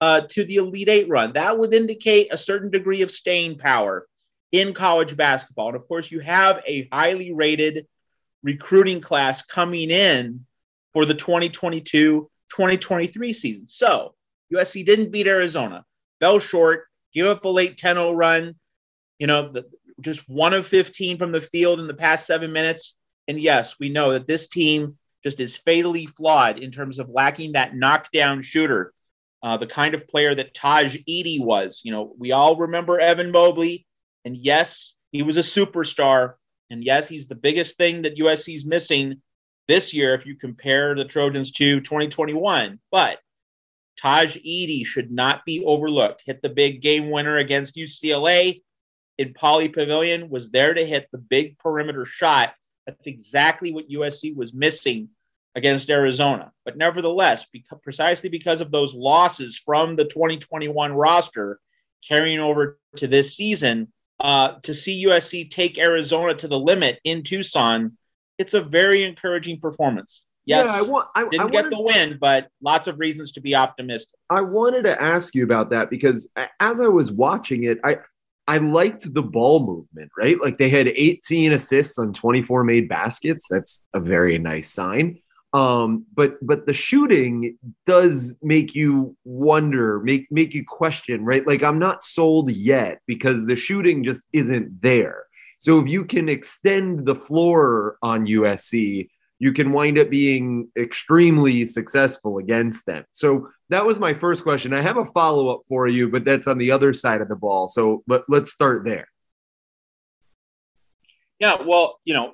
uh, 0.00 0.20
to 0.30 0.44
the 0.44 0.56
Elite 0.56 0.88
Eight 0.88 1.08
run. 1.08 1.32
That 1.32 1.58
would 1.58 1.74
indicate 1.74 2.28
a 2.30 2.38
certain 2.38 2.70
degree 2.70 3.02
of 3.02 3.10
staying 3.10 3.58
power 3.58 4.06
in 4.52 4.72
college 4.72 5.16
basketball. 5.16 5.68
And 5.68 5.76
of 5.76 5.88
course, 5.88 6.12
you 6.12 6.20
have 6.20 6.62
a 6.64 6.88
highly 6.92 7.32
rated 7.32 7.88
recruiting 8.44 9.00
class 9.00 9.42
coming 9.42 9.90
in 9.90 10.46
for 10.92 11.04
the 11.04 11.14
2022 11.14 12.30
2023 12.50 13.32
season. 13.32 13.66
So 13.66 14.14
USC 14.52 14.84
didn't 14.84 15.12
beat 15.12 15.26
Arizona, 15.26 15.84
fell 16.20 16.38
short, 16.38 16.84
give 17.12 17.26
up 17.26 17.44
a 17.44 17.48
late 17.48 17.76
10 17.76 17.96
0 17.96 18.12
run. 18.12 18.54
You 19.18 19.26
know, 19.26 19.48
the, 19.48 19.64
just 20.00 20.28
one 20.28 20.52
of 20.52 20.66
15 20.66 21.18
from 21.18 21.32
the 21.32 21.40
field 21.40 21.80
in 21.80 21.86
the 21.86 21.94
past 21.94 22.26
seven 22.26 22.52
minutes. 22.52 22.96
And 23.28 23.40
yes, 23.40 23.76
we 23.80 23.88
know 23.88 24.12
that 24.12 24.26
this 24.26 24.46
team 24.46 24.98
just 25.24 25.40
is 25.40 25.56
fatally 25.56 26.06
flawed 26.06 26.58
in 26.58 26.70
terms 26.70 26.98
of 26.98 27.08
lacking 27.08 27.52
that 27.52 27.74
knockdown 27.74 28.42
shooter, 28.42 28.92
uh, 29.42 29.56
the 29.56 29.66
kind 29.66 29.94
of 29.94 30.06
player 30.06 30.34
that 30.34 30.54
Tahj 30.54 31.02
Eaddy 31.08 31.42
was. 31.42 31.80
You 31.84 31.92
know, 31.92 32.14
we 32.18 32.32
all 32.32 32.56
remember 32.56 33.00
Evan 33.00 33.32
Mobley, 33.32 33.86
and 34.24 34.36
yes, 34.36 34.94
he 35.10 35.22
was 35.22 35.36
a 35.36 35.40
superstar. 35.40 36.34
And 36.70 36.84
yes, 36.84 37.08
he's 37.08 37.26
the 37.26 37.34
biggest 37.34 37.76
thing 37.76 38.02
that 38.02 38.18
USC 38.18 38.54
is 38.54 38.66
missing 38.66 39.22
this 39.68 39.94
year 39.94 40.14
if 40.14 40.26
you 40.26 40.36
compare 40.36 40.94
the 40.94 41.04
Trojans 41.04 41.52
to 41.52 41.80
2021. 41.80 42.78
But 42.90 43.18
Tahj 44.02 44.42
Eaddy 44.44 44.84
should 44.84 45.10
not 45.10 45.44
be 45.44 45.64
overlooked. 45.64 46.22
Hit 46.26 46.42
the 46.42 46.50
big 46.50 46.82
game 46.82 47.10
winner 47.10 47.38
against 47.38 47.76
UCLA 47.76 48.62
in 49.18 49.32
Pauley 49.32 49.72
Pavilion 49.72 50.28
was 50.28 50.50
there 50.50 50.74
to 50.74 50.84
hit 50.84 51.08
the 51.10 51.18
big 51.18 51.58
perimeter 51.58 52.04
shot. 52.04 52.54
That's 52.86 53.06
exactly 53.06 53.72
what 53.72 53.88
USC 53.88 54.36
was 54.36 54.52
missing 54.52 55.08
against 55.54 55.90
Arizona. 55.90 56.52
But 56.64 56.76
nevertheless, 56.76 57.46
because, 57.50 57.78
precisely 57.82 58.28
because 58.28 58.60
of 58.60 58.70
those 58.70 58.94
losses 58.94 59.58
from 59.58 59.96
the 59.96 60.04
2021 60.04 60.92
roster 60.92 61.58
carrying 62.06 62.40
over 62.40 62.78
to 62.96 63.06
this 63.06 63.34
season, 63.34 63.90
uh, 64.20 64.54
to 64.62 64.74
see 64.74 65.06
USC 65.06 65.50
take 65.50 65.78
Arizona 65.78 66.34
to 66.34 66.48
the 66.48 66.58
limit 66.58 67.00
in 67.04 67.22
Tucson, 67.22 67.96
it's 68.38 68.54
a 68.54 68.60
very 68.60 69.02
encouraging 69.02 69.58
performance. 69.60 70.22
Yes, 70.46 70.66
yeah, 70.66 70.78
I, 70.78 70.82
want, 70.82 71.08
I 71.16 71.28
didn't 71.28 71.48
I 71.48 71.50
get 71.50 71.70
the 71.70 71.82
win, 71.82 72.18
but 72.20 72.48
lots 72.62 72.86
of 72.86 73.00
reasons 73.00 73.32
to 73.32 73.40
be 73.40 73.56
optimistic. 73.56 74.14
I 74.30 74.42
wanted 74.42 74.84
to 74.84 75.00
ask 75.02 75.34
you 75.34 75.42
about 75.42 75.70
that 75.70 75.90
because 75.90 76.28
as 76.60 76.80
I 76.80 76.86
was 76.86 77.10
watching 77.10 77.64
it, 77.64 77.78
I 77.84 77.98
I 78.48 78.58
liked 78.58 79.12
the 79.12 79.22
ball 79.22 79.66
movement, 79.66 80.12
right? 80.16 80.40
Like 80.40 80.58
they 80.58 80.68
had 80.68 80.86
18 80.86 81.52
assists 81.52 81.98
on 81.98 82.12
24 82.12 82.62
made 82.62 82.88
baskets. 82.88 83.48
That's 83.50 83.82
a 83.92 83.98
very 83.98 84.38
nice 84.38 84.70
sign. 84.72 85.18
Um, 85.52 86.06
but 86.14 86.34
but 86.42 86.66
the 86.66 86.72
shooting 86.72 87.58
does 87.84 88.36
make 88.42 88.74
you 88.74 89.16
wonder, 89.24 90.00
make 90.00 90.30
make 90.30 90.54
you 90.54 90.64
question, 90.64 91.24
right? 91.24 91.46
Like 91.46 91.64
I'm 91.64 91.78
not 91.78 92.04
sold 92.04 92.52
yet 92.52 93.00
because 93.06 93.46
the 93.46 93.56
shooting 93.56 94.04
just 94.04 94.26
isn't 94.32 94.80
there. 94.80 95.24
So 95.58 95.80
if 95.80 95.88
you 95.88 96.04
can 96.04 96.28
extend 96.28 97.06
the 97.06 97.14
floor 97.14 97.96
on 98.02 98.26
USC, 98.26 99.08
you 99.38 99.52
can 99.52 99.72
wind 99.72 99.98
up 99.98 100.08
being 100.08 100.68
extremely 100.78 101.66
successful 101.66 102.38
against 102.38 102.86
them. 102.86 103.04
So 103.12 103.48
that 103.68 103.84
was 103.84 103.98
my 103.98 104.14
first 104.14 104.42
question. 104.42 104.72
I 104.72 104.80
have 104.80 104.96
a 104.96 105.04
follow 105.06 105.50
up 105.50 105.62
for 105.68 105.86
you, 105.88 106.08
but 106.08 106.24
that's 106.24 106.46
on 106.46 106.58
the 106.58 106.70
other 106.70 106.92
side 106.94 107.20
of 107.20 107.28
the 107.28 107.36
ball. 107.36 107.68
So 107.68 108.02
let, 108.06 108.22
let's 108.28 108.50
start 108.50 108.84
there. 108.84 109.08
Yeah, 111.38 111.56
well, 111.62 112.00
you 112.04 112.14
know, 112.14 112.32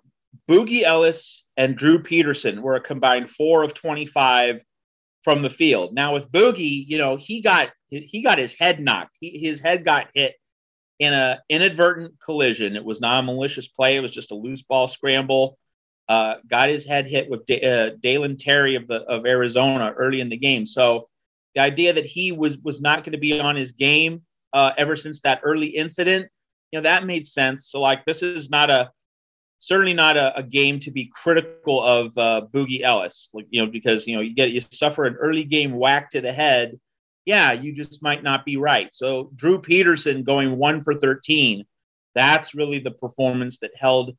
Boogie 0.49 0.83
Ellis 0.83 1.45
and 1.57 1.77
Drew 1.77 2.01
Peterson 2.03 2.63
were 2.63 2.77
a 2.77 2.81
combined 2.81 3.31
four 3.31 3.65
of 3.65 3.75
25 3.75 4.63
from 5.25 5.43
the 5.43 5.51
field. 5.51 5.95
Now 5.95 6.13
with 6.13 6.31
Boogie, 6.31 6.85
you 6.87 6.99
know, 6.99 7.17
he 7.17 7.41
got 7.41 7.71
he 7.91 8.23
got 8.23 8.39
his 8.39 8.55
head 8.55 8.81
knocked. 8.81 9.17
He, 9.21 9.39
his 9.39 9.61
head 9.61 9.85
got 9.85 10.09
hit 10.15 10.35
in 10.99 11.13
a 11.13 11.41
inadvertent 11.49 12.15
collision. 12.25 12.77
It 12.77 12.85
was 12.85 13.01
not 13.01 13.21
a 13.21 13.23
malicious 13.23 13.69
play. 13.69 13.97
It 13.97 14.01
was 14.01 14.13
just 14.13 14.31
a 14.31 14.37
loose 14.37 14.63
ball 14.63 14.87
scramble 14.87 15.59
uh, 16.09 16.37
got 16.49 16.69
his 16.69 16.87
head 16.87 17.07
hit 17.07 17.31
with 17.31 17.47
D- 17.47 17.63
uh, 17.63 17.91
Dalen 18.01 18.37
Terry 18.37 18.75
of 18.75 18.87
the 18.89 19.03
of 19.03 19.27
Arizona 19.27 19.93
early 19.97 20.21
in 20.21 20.29
the 20.29 20.37
game. 20.37 20.67
So 20.67 21.09
the 21.55 21.61
idea 21.61 21.93
that 21.93 22.07
he 22.07 22.33
was 22.33 22.59
was 22.59 22.81
not 22.81 23.05
going 23.05 23.13
to 23.13 23.19
be 23.19 23.41
on 23.41 23.57
his 23.57 23.73
game 23.73 24.23
uh, 24.53 24.73
ever 24.77 24.97
since 24.97 25.21
that 25.23 25.41
early 25.43 25.69
incident, 25.69 26.29
you 26.71 26.79
know, 26.79 26.83
that 26.83 27.07
made 27.07 27.27
sense. 27.27 27.69
So 27.69 27.81
like, 27.81 28.05
this 28.05 28.23
is 28.23 28.51
not 28.51 28.71
a 28.71 28.91
certainly 29.59 29.95
not 29.95 30.17
a, 30.17 30.37
a 30.37 30.43
game 30.43 30.81
to 30.81 30.91
be 30.91 31.11
critical 31.15 31.83
of 31.85 32.19
uh, 32.19 32.43
Boogie 32.53 32.83
Ellis, 32.83 33.31
like 33.33 33.47
you 33.51 33.65
know, 33.65 33.71
because 33.71 34.07
you 34.07 34.17
know 34.17 34.23
you 34.23 34.35
get 34.35 34.51
you 34.51 34.61
suffer 34.61 35.05
an 35.05 35.17
early 35.17 35.45
game 35.45 35.73
whack 35.73 36.11
to 36.11 36.21
the 36.21 36.33
head. 36.33 36.79
Yeah, 37.25 37.53
you 37.53 37.73
just 37.73 38.03
might 38.03 38.25
not 38.25 38.45
be 38.45 38.57
right. 38.57 38.93
So 38.93 39.31
Drew 39.37 39.61
Peterson 39.61 40.25
going 40.25 40.59
one 40.59 40.83
for 40.83 40.95
thirteen, 40.95 41.65
that's 42.15 42.55
really 42.55 42.81
the 42.81 42.91
performance 42.91 43.61
that 43.61 43.71
held 43.77 44.17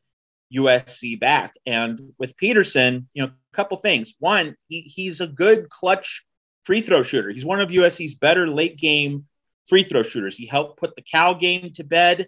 USC 0.55 1.19
back. 1.19 1.55
And 1.65 2.13
with 2.17 2.37
Peterson, 2.37 3.07
you 3.13 3.23
know, 3.23 3.29
a 3.29 3.55
couple 3.55 3.77
things. 3.77 4.13
One, 4.19 4.55
he, 4.67 4.81
he's 4.81 5.21
a 5.21 5.27
good 5.27 5.69
clutch 5.69 6.25
free 6.65 6.81
throw 6.81 7.03
shooter. 7.03 7.29
He's 7.29 7.45
one 7.45 7.61
of 7.61 7.69
USC's 7.69 8.13
better 8.13 8.47
late 8.47 8.77
game 8.77 9.25
free 9.67 9.83
throw 9.83 10.03
shooters. 10.03 10.35
He 10.35 10.45
helped 10.45 10.79
put 10.79 10.95
the 10.95 11.01
Cal 11.01 11.35
game 11.35 11.71
to 11.73 11.83
bed. 11.83 12.27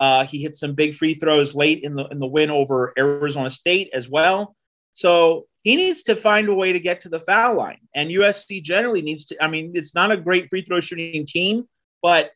Uh, 0.00 0.24
he 0.24 0.42
hit 0.42 0.56
some 0.56 0.74
big 0.74 0.94
free 0.94 1.14
throws 1.14 1.54
late 1.54 1.84
in 1.84 1.94
the 1.94 2.06
in 2.08 2.18
the 2.18 2.26
win 2.26 2.50
over 2.50 2.92
Arizona 2.98 3.50
State 3.50 3.90
as 3.92 4.08
well. 4.08 4.56
So 4.94 5.46
he 5.62 5.76
needs 5.76 6.02
to 6.04 6.16
find 6.16 6.48
a 6.48 6.54
way 6.54 6.72
to 6.72 6.80
get 6.80 7.00
to 7.02 7.08
the 7.08 7.20
foul 7.20 7.54
line. 7.54 7.78
And 7.94 8.10
USC 8.10 8.62
generally 8.62 9.02
needs 9.02 9.26
to. 9.26 9.42
I 9.42 9.48
mean, 9.48 9.72
it's 9.74 9.94
not 9.94 10.10
a 10.10 10.16
great 10.16 10.48
free 10.48 10.62
throw 10.62 10.80
shooting 10.80 11.24
team, 11.24 11.68
but 12.02 12.32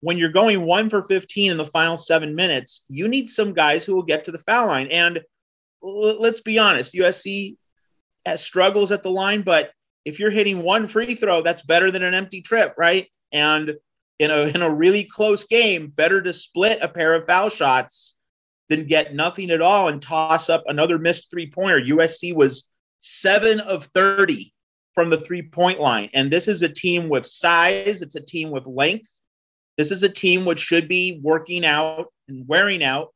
when 0.00 0.18
you're 0.18 0.30
going 0.30 0.62
one 0.62 0.88
for 0.88 1.02
15 1.02 1.50
in 1.50 1.56
the 1.56 1.66
final 1.66 1.96
seven 1.96 2.34
minutes, 2.34 2.84
you 2.88 3.08
need 3.08 3.28
some 3.28 3.52
guys 3.52 3.84
who 3.84 3.94
will 3.94 4.02
get 4.02 4.24
to 4.24 4.32
the 4.32 4.38
foul 4.38 4.66
line. 4.66 4.88
And 4.90 5.18
l- 5.84 6.20
let's 6.20 6.40
be 6.40 6.58
honest, 6.58 6.94
USC 6.94 7.56
has 8.24 8.42
struggles 8.42 8.92
at 8.92 9.02
the 9.02 9.10
line, 9.10 9.42
but 9.42 9.72
if 10.04 10.18
you're 10.18 10.30
hitting 10.30 10.62
one 10.62 10.88
free 10.88 11.14
throw, 11.14 11.42
that's 11.42 11.62
better 11.62 11.90
than 11.90 12.02
an 12.02 12.14
empty 12.14 12.40
trip, 12.40 12.74
right? 12.78 13.06
And 13.32 13.74
in 14.18 14.30
a 14.30 14.42
in 14.54 14.62
a 14.62 14.72
really 14.72 15.04
close 15.04 15.44
game, 15.44 15.88
better 15.88 16.22
to 16.22 16.32
split 16.32 16.78
a 16.82 16.88
pair 16.88 17.14
of 17.14 17.26
foul 17.26 17.48
shots 17.48 18.16
than 18.68 18.86
get 18.86 19.14
nothing 19.14 19.50
at 19.50 19.60
all 19.60 19.88
and 19.88 20.00
toss 20.00 20.48
up 20.48 20.62
another 20.66 20.98
missed 20.98 21.30
three 21.30 21.50
pointer. 21.50 21.80
USC 21.80 22.34
was 22.34 22.68
seven 23.00 23.60
of 23.60 23.86
30 23.86 24.52
from 24.94 25.10
the 25.10 25.20
three 25.20 25.42
point 25.42 25.80
line. 25.80 26.08
And 26.14 26.30
this 26.30 26.48
is 26.48 26.62
a 26.62 26.68
team 26.68 27.08
with 27.08 27.26
size, 27.26 28.02
it's 28.02 28.16
a 28.16 28.20
team 28.20 28.50
with 28.50 28.66
length. 28.66 29.19
This 29.76 29.90
is 29.90 30.02
a 30.02 30.08
team 30.08 30.44
which 30.44 30.60
should 30.60 30.88
be 30.88 31.20
working 31.22 31.64
out 31.64 32.12
and 32.28 32.46
wearing 32.46 32.82
out 32.82 33.14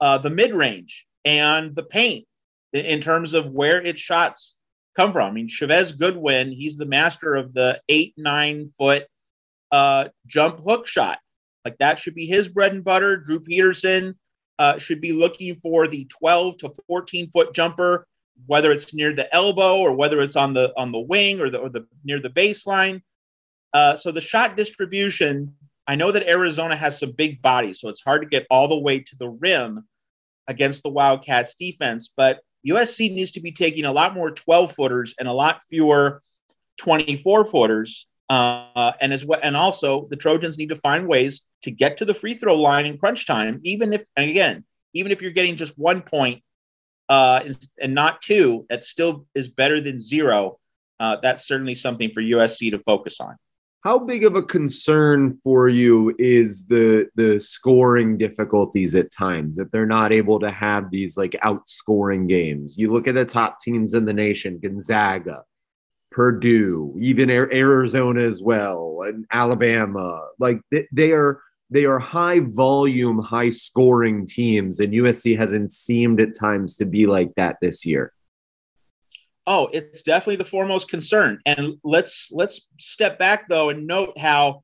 uh, 0.00 0.18
the 0.18 0.30
mid 0.30 0.52
range 0.52 1.06
and 1.24 1.74
the 1.74 1.82
paint 1.82 2.26
in 2.72 3.00
terms 3.00 3.34
of 3.34 3.50
where 3.50 3.82
its 3.82 4.00
shots 4.00 4.56
come 4.96 5.12
from. 5.12 5.28
I 5.28 5.32
mean, 5.32 5.48
Chavez 5.48 5.92
Goodwin, 5.92 6.52
he's 6.52 6.76
the 6.76 6.86
master 6.86 7.34
of 7.34 7.52
the 7.52 7.80
eight, 7.88 8.14
nine 8.16 8.70
foot 8.76 9.06
uh, 9.72 10.06
jump 10.26 10.60
hook 10.60 10.86
shot. 10.86 11.18
Like 11.64 11.78
that 11.78 11.98
should 11.98 12.14
be 12.14 12.26
his 12.26 12.48
bread 12.48 12.72
and 12.72 12.84
butter. 12.84 13.16
Drew 13.16 13.40
Peterson 13.40 14.18
uh, 14.58 14.78
should 14.78 15.00
be 15.00 15.12
looking 15.12 15.54
for 15.56 15.86
the 15.86 16.06
12 16.06 16.58
to 16.58 16.72
14 16.86 17.28
foot 17.30 17.54
jumper, 17.54 18.06
whether 18.46 18.72
it's 18.72 18.94
near 18.94 19.14
the 19.14 19.32
elbow 19.34 19.78
or 19.78 19.92
whether 19.92 20.20
it's 20.20 20.36
on 20.36 20.54
the 20.54 20.72
on 20.76 20.92
the 20.92 21.00
wing 21.00 21.40
or 21.40 21.50
the 21.50 21.58
or 21.58 21.68
the 21.68 21.86
near 22.04 22.20
the 22.20 22.30
baseline. 22.30 23.02
Uh, 23.72 23.94
so 23.94 24.10
the 24.10 24.20
shot 24.20 24.56
distribution, 24.56 25.54
I 25.90 25.96
know 25.96 26.12
that 26.12 26.28
Arizona 26.28 26.76
has 26.76 27.00
some 27.00 27.10
big 27.10 27.42
bodies, 27.42 27.80
so 27.80 27.88
it's 27.88 28.00
hard 28.00 28.22
to 28.22 28.28
get 28.28 28.46
all 28.48 28.68
the 28.68 28.78
way 28.78 29.00
to 29.00 29.16
the 29.16 29.28
rim 29.28 29.84
against 30.46 30.84
the 30.84 30.88
Wildcats 30.88 31.54
defense. 31.54 32.08
But 32.16 32.42
USC 32.64 33.12
needs 33.12 33.32
to 33.32 33.40
be 33.40 33.50
taking 33.50 33.84
a 33.84 33.92
lot 33.92 34.14
more 34.14 34.30
12 34.30 34.70
footers 34.70 35.16
and 35.18 35.26
a 35.26 35.32
lot 35.32 35.62
fewer 35.68 36.22
24 36.78 37.44
footers 37.44 38.06
uh, 38.28 38.92
and 39.00 39.12
as 39.12 39.24
well, 39.24 39.40
and 39.42 39.56
also 39.56 40.06
the 40.10 40.16
Trojans 40.16 40.58
need 40.58 40.68
to 40.68 40.76
find 40.76 41.08
ways 41.08 41.44
to 41.62 41.72
get 41.72 41.96
to 41.96 42.04
the 42.04 42.14
free 42.14 42.34
throw 42.34 42.54
line 42.54 42.86
in 42.86 42.96
crunch 42.96 43.26
time, 43.26 43.58
even 43.64 43.92
if, 43.92 44.04
and 44.14 44.30
again, 44.30 44.64
even 44.94 45.10
if 45.10 45.20
you're 45.20 45.32
getting 45.32 45.56
just 45.56 45.76
one 45.76 46.02
point 46.02 46.40
uh, 47.08 47.42
and 47.82 47.94
not 47.96 48.22
two, 48.22 48.64
that 48.70 48.84
still 48.84 49.26
is 49.34 49.48
better 49.48 49.80
than 49.80 49.98
zero. 49.98 50.60
Uh, 51.00 51.16
that's 51.20 51.48
certainly 51.48 51.74
something 51.74 52.12
for 52.12 52.22
USC 52.22 52.70
to 52.70 52.78
focus 52.78 53.18
on. 53.18 53.34
How 53.82 53.98
big 53.98 54.24
of 54.24 54.36
a 54.36 54.42
concern 54.42 55.38
for 55.42 55.66
you 55.66 56.14
is 56.18 56.66
the 56.66 57.08
the 57.14 57.40
scoring 57.40 58.18
difficulties 58.18 58.94
at 58.94 59.10
times 59.10 59.56
that 59.56 59.72
they're 59.72 59.86
not 59.86 60.12
able 60.12 60.38
to 60.40 60.50
have 60.50 60.90
these 60.90 61.16
like 61.16 61.32
outscoring 61.42 62.28
games? 62.28 62.76
You 62.76 62.92
look 62.92 63.08
at 63.08 63.14
the 63.14 63.24
top 63.24 63.60
teams 63.60 63.94
in 63.94 64.04
the 64.04 64.12
nation, 64.12 64.60
Gonzaga, 64.62 65.44
Purdue, 66.10 66.94
even 67.00 67.30
Arizona 67.30 68.20
as 68.20 68.42
well, 68.42 68.98
and 69.02 69.24
Alabama. 69.32 70.26
Like 70.38 70.60
they 70.92 71.12
are 71.12 71.40
they 71.70 71.86
are 71.86 71.98
high 71.98 72.40
volume, 72.40 73.20
high 73.20 73.50
scoring 73.50 74.26
teams, 74.26 74.80
and 74.80 74.92
USC 74.92 75.38
hasn't 75.38 75.72
seemed 75.72 76.20
at 76.20 76.36
times 76.38 76.76
to 76.76 76.84
be 76.84 77.06
like 77.06 77.34
that 77.36 77.56
this 77.62 77.86
year. 77.86 78.12
Oh, 79.46 79.68
it's 79.72 80.02
definitely 80.02 80.36
the 80.36 80.44
foremost 80.44 80.88
concern. 80.88 81.40
And 81.46 81.76
let's 81.82 82.28
let's 82.30 82.66
step 82.78 83.18
back 83.18 83.48
though 83.48 83.70
and 83.70 83.86
note 83.86 84.18
how 84.18 84.62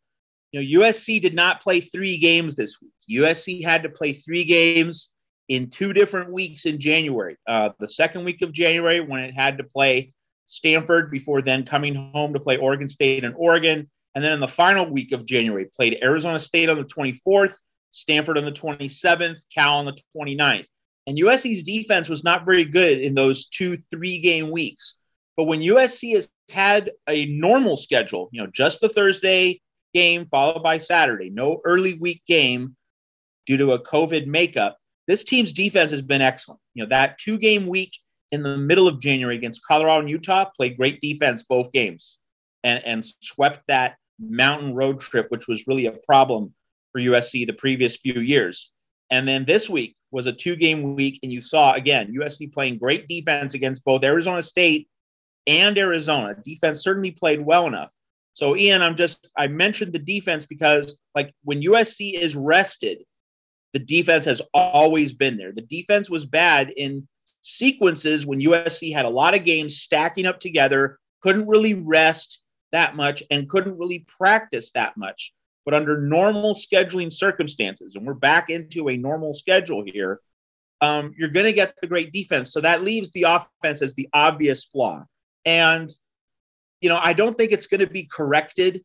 you 0.52 0.60
know 0.60 0.84
USC 0.84 1.20
did 1.20 1.34
not 1.34 1.60
play 1.60 1.80
three 1.80 2.18
games 2.18 2.54
this 2.54 2.76
week. 2.80 2.92
USC 3.10 3.64
had 3.64 3.82
to 3.82 3.88
play 3.88 4.12
three 4.12 4.44
games 4.44 5.10
in 5.48 5.70
two 5.70 5.92
different 5.92 6.32
weeks 6.32 6.66
in 6.66 6.78
January. 6.78 7.36
Uh, 7.46 7.70
the 7.78 7.88
second 7.88 8.24
week 8.24 8.42
of 8.42 8.52
January 8.52 9.00
when 9.00 9.20
it 9.20 9.34
had 9.34 9.58
to 9.58 9.64
play 9.64 10.12
Stanford 10.46 11.10
before 11.10 11.42
then 11.42 11.64
coming 11.64 11.94
home 11.94 12.32
to 12.32 12.40
play 12.40 12.56
Oregon 12.56 12.88
State 12.88 13.24
and 13.24 13.34
Oregon. 13.36 13.88
And 14.14 14.24
then 14.24 14.32
in 14.32 14.40
the 14.40 14.48
final 14.48 14.88
week 14.88 15.12
of 15.12 15.26
January, 15.26 15.66
played 15.66 15.98
Arizona 16.02 16.40
State 16.40 16.70
on 16.70 16.78
the 16.78 16.84
24th, 16.84 17.54
Stanford 17.90 18.38
on 18.38 18.44
the 18.44 18.52
27th, 18.52 19.40
Cal 19.54 19.78
on 19.78 19.84
the 19.84 19.96
29th. 20.16 20.68
And 21.06 21.18
USC's 21.18 21.62
defense 21.62 22.08
was 22.08 22.24
not 22.24 22.44
very 22.44 22.64
good 22.64 22.98
in 22.98 23.14
those 23.14 23.46
two 23.46 23.76
three 23.76 24.18
game 24.18 24.50
weeks. 24.50 24.98
But 25.36 25.44
when 25.44 25.60
USC 25.60 26.14
has 26.14 26.30
had 26.50 26.90
a 27.08 27.26
normal 27.26 27.76
schedule, 27.76 28.28
you 28.32 28.42
know, 28.42 28.48
just 28.52 28.80
the 28.80 28.88
Thursday 28.88 29.60
game 29.94 30.24
followed 30.26 30.62
by 30.62 30.78
Saturday, 30.78 31.30
no 31.30 31.60
early 31.64 31.94
week 31.94 32.22
game 32.26 32.76
due 33.46 33.56
to 33.58 33.72
a 33.72 33.82
COVID 33.82 34.26
makeup, 34.26 34.78
this 35.06 35.24
team's 35.24 35.52
defense 35.52 35.90
has 35.92 36.02
been 36.02 36.22
excellent. 36.22 36.60
You 36.74 36.82
know, 36.82 36.88
that 36.88 37.18
two 37.18 37.38
game 37.38 37.66
week 37.66 37.92
in 38.32 38.42
the 38.42 38.56
middle 38.56 38.88
of 38.88 39.00
January 39.00 39.36
against 39.36 39.64
Colorado 39.64 40.00
and 40.00 40.10
Utah, 40.10 40.50
played 40.56 40.76
great 40.76 41.00
defense 41.00 41.42
both 41.42 41.70
games 41.72 42.18
and, 42.64 42.84
and 42.84 43.04
swept 43.04 43.62
that 43.68 43.96
mountain 44.18 44.74
road 44.74 45.00
trip, 45.00 45.26
which 45.30 45.46
was 45.46 45.66
really 45.66 45.86
a 45.86 45.92
problem 45.92 46.52
for 46.92 47.00
USC 47.00 47.46
the 47.46 47.52
previous 47.52 47.96
few 47.96 48.20
years. 48.20 48.72
And 49.10 49.26
then 49.26 49.44
this 49.44 49.70
week 49.70 49.96
was 50.10 50.26
a 50.26 50.32
two 50.32 50.56
game 50.56 50.94
week, 50.94 51.20
and 51.22 51.32
you 51.32 51.40
saw 51.40 51.74
again 51.74 52.14
USC 52.18 52.52
playing 52.52 52.78
great 52.78 53.08
defense 53.08 53.54
against 53.54 53.84
both 53.84 54.04
Arizona 54.04 54.42
State 54.42 54.88
and 55.46 55.78
Arizona. 55.78 56.36
Defense 56.42 56.82
certainly 56.82 57.10
played 57.10 57.40
well 57.40 57.66
enough. 57.66 57.92
So, 58.36 58.54
Ian, 58.54 58.82
I'm 58.82 58.96
just, 58.96 59.30
I 59.38 59.46
mentioned 59.46 59.94
the 59.94 59.98
defense 59.98 60.44
because, 60.44 60.98
like, 61.14 61.32
when 61.44 61.62
USC 61.62 62.12
is 62.12 62.36
rested, 62.36 62.98
the 63.72 63.78
defense 63.78 64.26
has 64.26 64.42
always 64.52 65.12
been 65.14 65.38
there. 65.38 65.52
The 65.52 65.62
defense 65.62 66.10
was 66.10 66.26
bad 66.26 66.70
in 66.76 67.08
sequences 67.40 68.26
when 68.26 68.40
USC 68.40 68.92
had 68.92 69.06
a 69.06 69.10
lot 69.10 69.34
of 69.34 69.44
games 69.44 69.78
stacking 69.78 70.26
up 70.26 70.38
together, 70.38 70.98
couldn't 71.22 71.48
really 71.48 71.74
rest 71.74 72.42
that 72.72 72.94
much, 72.94 73.22
and 73.30 73.48
couldn't 73.48 73.78
really 73.78 74.04
practice 74.18 74.72
that 74.72 74.96
much. 74.96 75.32
But 75.66 75.74
under 75.74 76.00
normal 76.00 76.54
scheduling 76.54 77.12
circumstances, 77.12 77.96
and 77.96 78.06
we're 78.06 78.14
back 78.14 78.48
into 78.48 78.88
a 78.88 78.96
normal 78.96 79.34
schedule 79.34 79.84
here, 79.84 80.20
um, 80.80 81.12
you're 81.18 81.28
going 81.28 81.46
to 81.46 81.52
get 81.52 81.74
the 81.82 81.88
great 81.88 82.12
defense. 82.12 82.52
So 82.52 82.60
that 82.60 82.82
leaves 82.82 83.10
the 83.10 83.24
offense 83.24 83.82
as 83.82 83.92
the 83.94 84.08
obvious 84.12 84.64
flaw. 84.64 85.04
And, 85.44 85.90
you 86.80 86.88
know, 86.88 87.00
I 87.02 87.12
don't 87.12 87.36
think 87.36 87.50
it's 87.50 87.66
going 87.66 87.80
to 87.80 87.88
be 87.88 88.04
corrected 88.04 88.84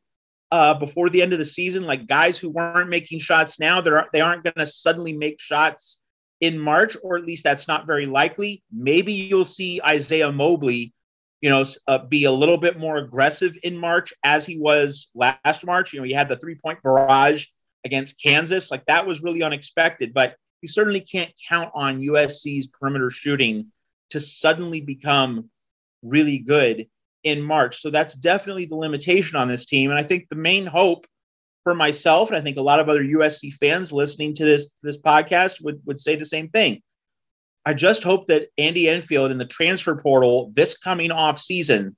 uh, 0.52 0.74
before 0.74 1.10
the 1.10 1.22
end 1.22 1.34
of 1.34 1.40
the 1.40 1.46
season. 1.46 1.84
Like 1.84 2.08
guys 2.08 2.40
who 2.40 2.50
weren't 2.50 2.90
making 2.90 3.20
shots 3.20 3.60
now, 3.60 3.80
they're, 3.80 4.08
they 4.12 4.22
aren't 4.22 4.44
going 4.44 4.54
to 4.58 4.66
suddenly 4.66 5.14
make 5.14 5.40
shots 5.40 6.00
in 6.40 6.58
March, 6.58 6.98
or 7.04 7.16
at 7.16 7.26
least 7.26 7.44
that's 7.44 7.68
not 7.68 7.86
very 7.86 8.08
likely. 8.08 8.64
Maybe 8.72 9.14
you'll 9.14 9.46
see 9.46 9.80
Isaiah 9.86 10.32
Mobley, 10.32 10.94
you 11.42 11.50
know, 11.50 11.64
uh, 11.88 11.98
be 11.98 12.26
a 12.26 12.32
little 12.32 12.58
bit 12.58 12.78
more 12.78 12.98
aggressive 12.98 13.58
in 13.64 13.76
March 13.76 14.14
as 14.24 14.46
he 14.46 14.58
was 14.58 15.10
last 15.16 15.66
March. 15.66 15.92
You 15.92 16.00
know, 16.00 16.06
he 16.06 16.14
had 16.14 16.30
the 16.30 16.36
three 16.36 16.56
point 16.56 16.82
barrage 16.84 17.48
against 17.84 18.22
Kansas. 18.22 18.70
Like 18.72 18.86
that 18.86 19.06
was 19.06 19.24
really 19.24 19.44
unexpected, 19.44 20.14
but 20.14 20.36
you 20.62 20.70
certainly 20.70 21.02
can't 21.02 21.32
count 21.48 21.72
on 21.74 22.02
USC's 22.02 22.68
perimeter 22.68 23.10
shooting 23.10 23.72
to 24.12 24.20
suddenly 24.20 24.82
become 24.82 25.50
really 26.04 26.38
good 26.38 26.88
in 27.24 27.42
March. 27.42 27.82
So 27.82 27.90
that's 27.90 28.14
definitely 28.14 28.66
the 28.66 28.76
limitation 28.76 29.38
on 29.38 29.48
this 29.48 29.66
team. 29.66 29.90
And 29.90 30.00
I 30.00 30.04
think 30.04 30.30
the 30.30 30.36
main 30.36 30.66
hope 30.66 31.08
for 31.64 31.74
myself, 31.74 32.30
and 32.30 32.38
I 32.38 32.42
think 32.42 32.58
a 32.58 32.62
lot 32.62 32.80
of 32.80 32.90
other 32.90 33.04
USC 33.04 33.54
fans 33.54 33.92
listening 33.92 34.34
to 34.36 34.46
this 34.46 34.72
this 34.82 34.98
podcast 34.98 35.64
would 35.64 35.82
would 35.86 36.00
say 36.00 36.16
the 36.16 36.26
same 36.26 36.50
thing. 36.50 36.82
I 37.66 37.74
just 37.74 38.04
hope 38.04 38.28
that 38.28 38.50
Andy 38.58 38.90
Enfield 38.90 39.32
in 39.32 39.38
the 39.38 39.46
transfer 39.46 39.96
portal 39.96 40.52
this 40.54 40.78
coming 40.78 41.12
off 41.12 41.38
season 41.38 41.96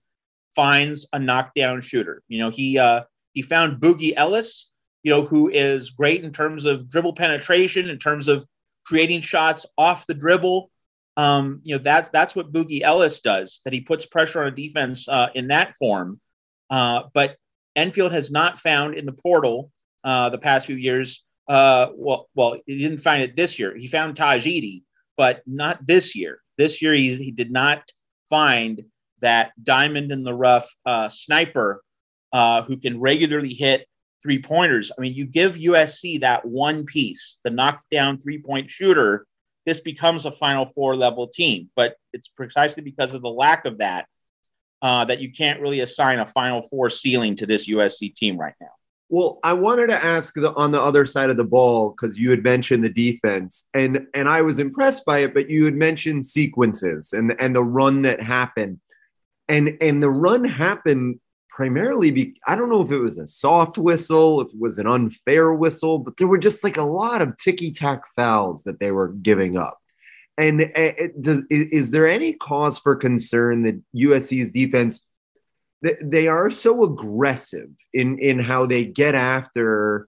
finds 0.55 1.07
a 1.13 1.19
knockdown 1.19 1.81
shooter. 1.81 2.21
You 2.27 2.39
know, 2.39 2.49
he 2.49 2.77
uh, 2.77 3.03
he 3.33 3.41
found 3.41 3.81
Boogie 3.81 4.13
Ellis, 4.15 4.71
you 5.03 5.11
know, 5.11 5.25
who 5.25 5.49
is 5.49 5.91
great 5.91 6.23
in 6.23 6.31
terms 6.31 6.65
of 6.65 6.89
dribble 6.89 7.13
penetration, 7.13 7.89
in 7.89 7.97
terms 7.97 8.27
of 8.27 8.45
creating 8.85 9.21
shots 9.21 9.65
off 9.77 10.07
the 10.07 10.13
dribble. 10.13 10.69
Um, 11.15 11.61
you 11.63 11.75
know, 11.75 11.81
that's 11.81 12.09
that's 12.09 12.35
what 12.35 12.51
Boogie 12.51 12.81
Ellis 12.81 13.19
does. 13.19 13.61
That 13.63 13.73
he 13.73 13.81
puts 13.81 14.05
pressure 14.05 14.41
on 14.41 14.47
a 14.47 14.51
defense 14.51 15.07
uh, 15.07 15.29
in 15.33 15.47
that 15.47 15.75
form. 15.77 16.19
Uh, 16.69 17.03
but 17.13 17.37
Enfield 17.75 18.11
has 18.11 18.31
not 18.31 18.59
found 18.59 18.95
in 18.95 19.05
the 19.05 19.13
portal 19.13 19.71
uh, 20.03 20.29
the 20.29 20.37
past 20.37 20.65
few 20.65 20.75
years. 20.75 21.23
Uh, 21.47 21.87
well, 21.95 22.29
well, 22.35 22.57
he 22.65 22.77
didn't 22.77 22.99
find 22.99 23.21
it 23.21 23.35
this 23.35 23.59
year. 23.59 23.75
He 23.75 23.87
found 23.87 24.15
Tahj 24.15 24.41
Eaddy, 24.43 24.83
but 25.17 25.41
not 25.45 25.85
this 25.85 26.15
year. 26.15 26.39
This 26.57 26.81
year, 26.81 26.93
he, 26.93 27.15
he 27.15 27.31
did 27.31 27.51
not 27.51 27.83
find 28.29 28.83
that 29.21 29.51
diamond 29.63 30.11
in 30.11 30.23
the 30.23 30.33
rough 30.33 30.69
uh, 30.85 31.09
sniper 31.09 31.81
uh, 32.31 32.63
who 32.63 32.77
can 32.77 32.99
regularly 32.99 33.53
hit 33.53 33.87
three 34.21 34.41
pointers. 34.41 34.91
I 34.97 35.01
mean, 35.01 35.13
you 35.13 35.25
give 35.25 35.55
USC 35.55 36.21
that 36.21 36.45
one 36.45 36.85
piece, 36.85 37.39
the 37.43 37.49
knockdown 37.49 38.19
three 38.19 38.41
point 38.41 38.69
shooter, 38.69 39.25
this 39.65 39.79
becomes 39.79 40.25
a 40.25 40.31
Final 40.31 40.65
Four 40.65 40.95
level 40.95 41.27
team. 41.27 41.69
But 41.75 41.95
it's 42.11 42.27
precisely 42.27 42.83
because 42.83 43.13
of 43.13 43.21
the 43.21 43.29
lack 43.29 43.65
of 43.65 43.77
that 43.79 44.07
uh, 44.81 45.05
that 45.05 45.19
you 45.19 45.31
can't 45.31 45.61
really 45.61 45.81
assign 45.81 46.19
a 46.19 46.25
Final 46.25 46.61
Four 46.61 46.89
ceiling 46.89 47.35
to 47.37 47.45
this 47.45 47.69
USC 47.69 48.13
team 48.15 48.37
right 48.37 48.55
now. 48.59 48.71
Well, 49.13 49.37
I 49.43 49.53
wanted 49.53 49.87
to 49.91 50.03
ask 50.03 50.33
the, 50.33 50.51
on 50.55 50.71
the 50.71 50.81
other 50.81 51.05
side 51.05 51.29
of 51.29 51.37
the 51.37 51.43
ball 51.43 51.91
because 51.91 52.17
you 52.17 52.31
had 52.31 52.41
mentioned 52.41 52.83
the 52.83 52.89
defense, 52.89 53.69
and 53.71 54.07
and 54.15 54.27
I 54.27 54.41
was 54.41 54.57
impressed 54.57 55.05
by 55.05 55.19
it. 55.19 55.35
But 55.35 55.51
you 55.51 55.65
had 55.65 55.75
mentioned 55.75 56.25
sequences 56.25 57.13
and 57.13 57.31
and 57.39 57.55
the 57.55 57.63
run 57.63 58.01
that 58.01 58.23
happened, 58.23 58.79
and 59.47 59.77
and 59.79 60.01
the 60.01 60.09
run 60.09 60.43
happened 60.45 61.19
primarily. 61.47 62.09
Be, 62.09 62.41
I 62.47 62.55
don't 62.55 62.71
know 62.71 62.81
if 62.81 62.89
it 62.89 62.97
was 62.97 63.19
a 63.19 63.27
soft 63.27 63.77
whistle, 63.77 64.41
if 64.41 64.47
it 64.47 64.59
was 64.59 64.79
an 64.79 64.87
unfair 64.87 65.53
whistle, 65.53 65.99
but 65.99 66.17
there 66.17 66.25
were 66.25 66.39
just 66.39 66.63
like 66.63 66.77
a 66.77 66.81
lot 66.81 67.21
of 67.21 67.37
ticky 67.37 67.71
tack 67.71 68.01
fouls 68.15 68.63
that 68.63 68.79
they 68.79 68.89
were 68.89 69.09
giving 69.09 69.57
up. 69.57 69.77
And 70.39 70.59
eh, 70.59 70.93
it 70.97 71.21
does, 71.21 71.43
is 71.51 71.91
there 71.91 72.07
any 72.07 72.33
cause 72.33 72.79
for 72.79 72.95
concern 72.95 73.61
that 73.61 73.79
USC's 73.95 74.49
defense 74.49 75.03
they 76.01 76.27
are 76.27 76.49
so 76.49 76.83
aggressive 76.83 77.69
in 77.93 78.19
in 78.19 78.39
how 78.39 78.65
they 78.65 78.85
get 78.85 79.15
after 79.15 80.07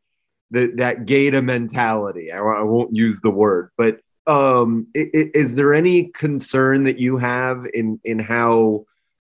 the, 0.51 0.71
that 0.77 1.05
Gator 1.05 1.41
mentality? 1.41 2.31
I, 2.31 2.37
I 2.37 2.63
won't 2.63 2.95
use 2.95 3.21
the 3.21 3.29
word, 3.29 3.71
but 3.77 3.99
um, 4.27 4.87
is 4.93 5.55
there 5.55 5.73
any 5.73 6.05
concern 6.05 6.85
that 6.85 6.99
you 6.99 7.17
have 7.17 7.65
in 7.73 7.99
in 8.03 8.19
how 8.19 8.85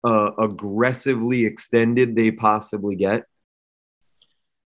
uh, 0.05 0.33
aggressively 0.39 1.47
extended 1.47 2.15
they 2.15 2.31
possibly 2.31 2.97
get? 2.97 3.25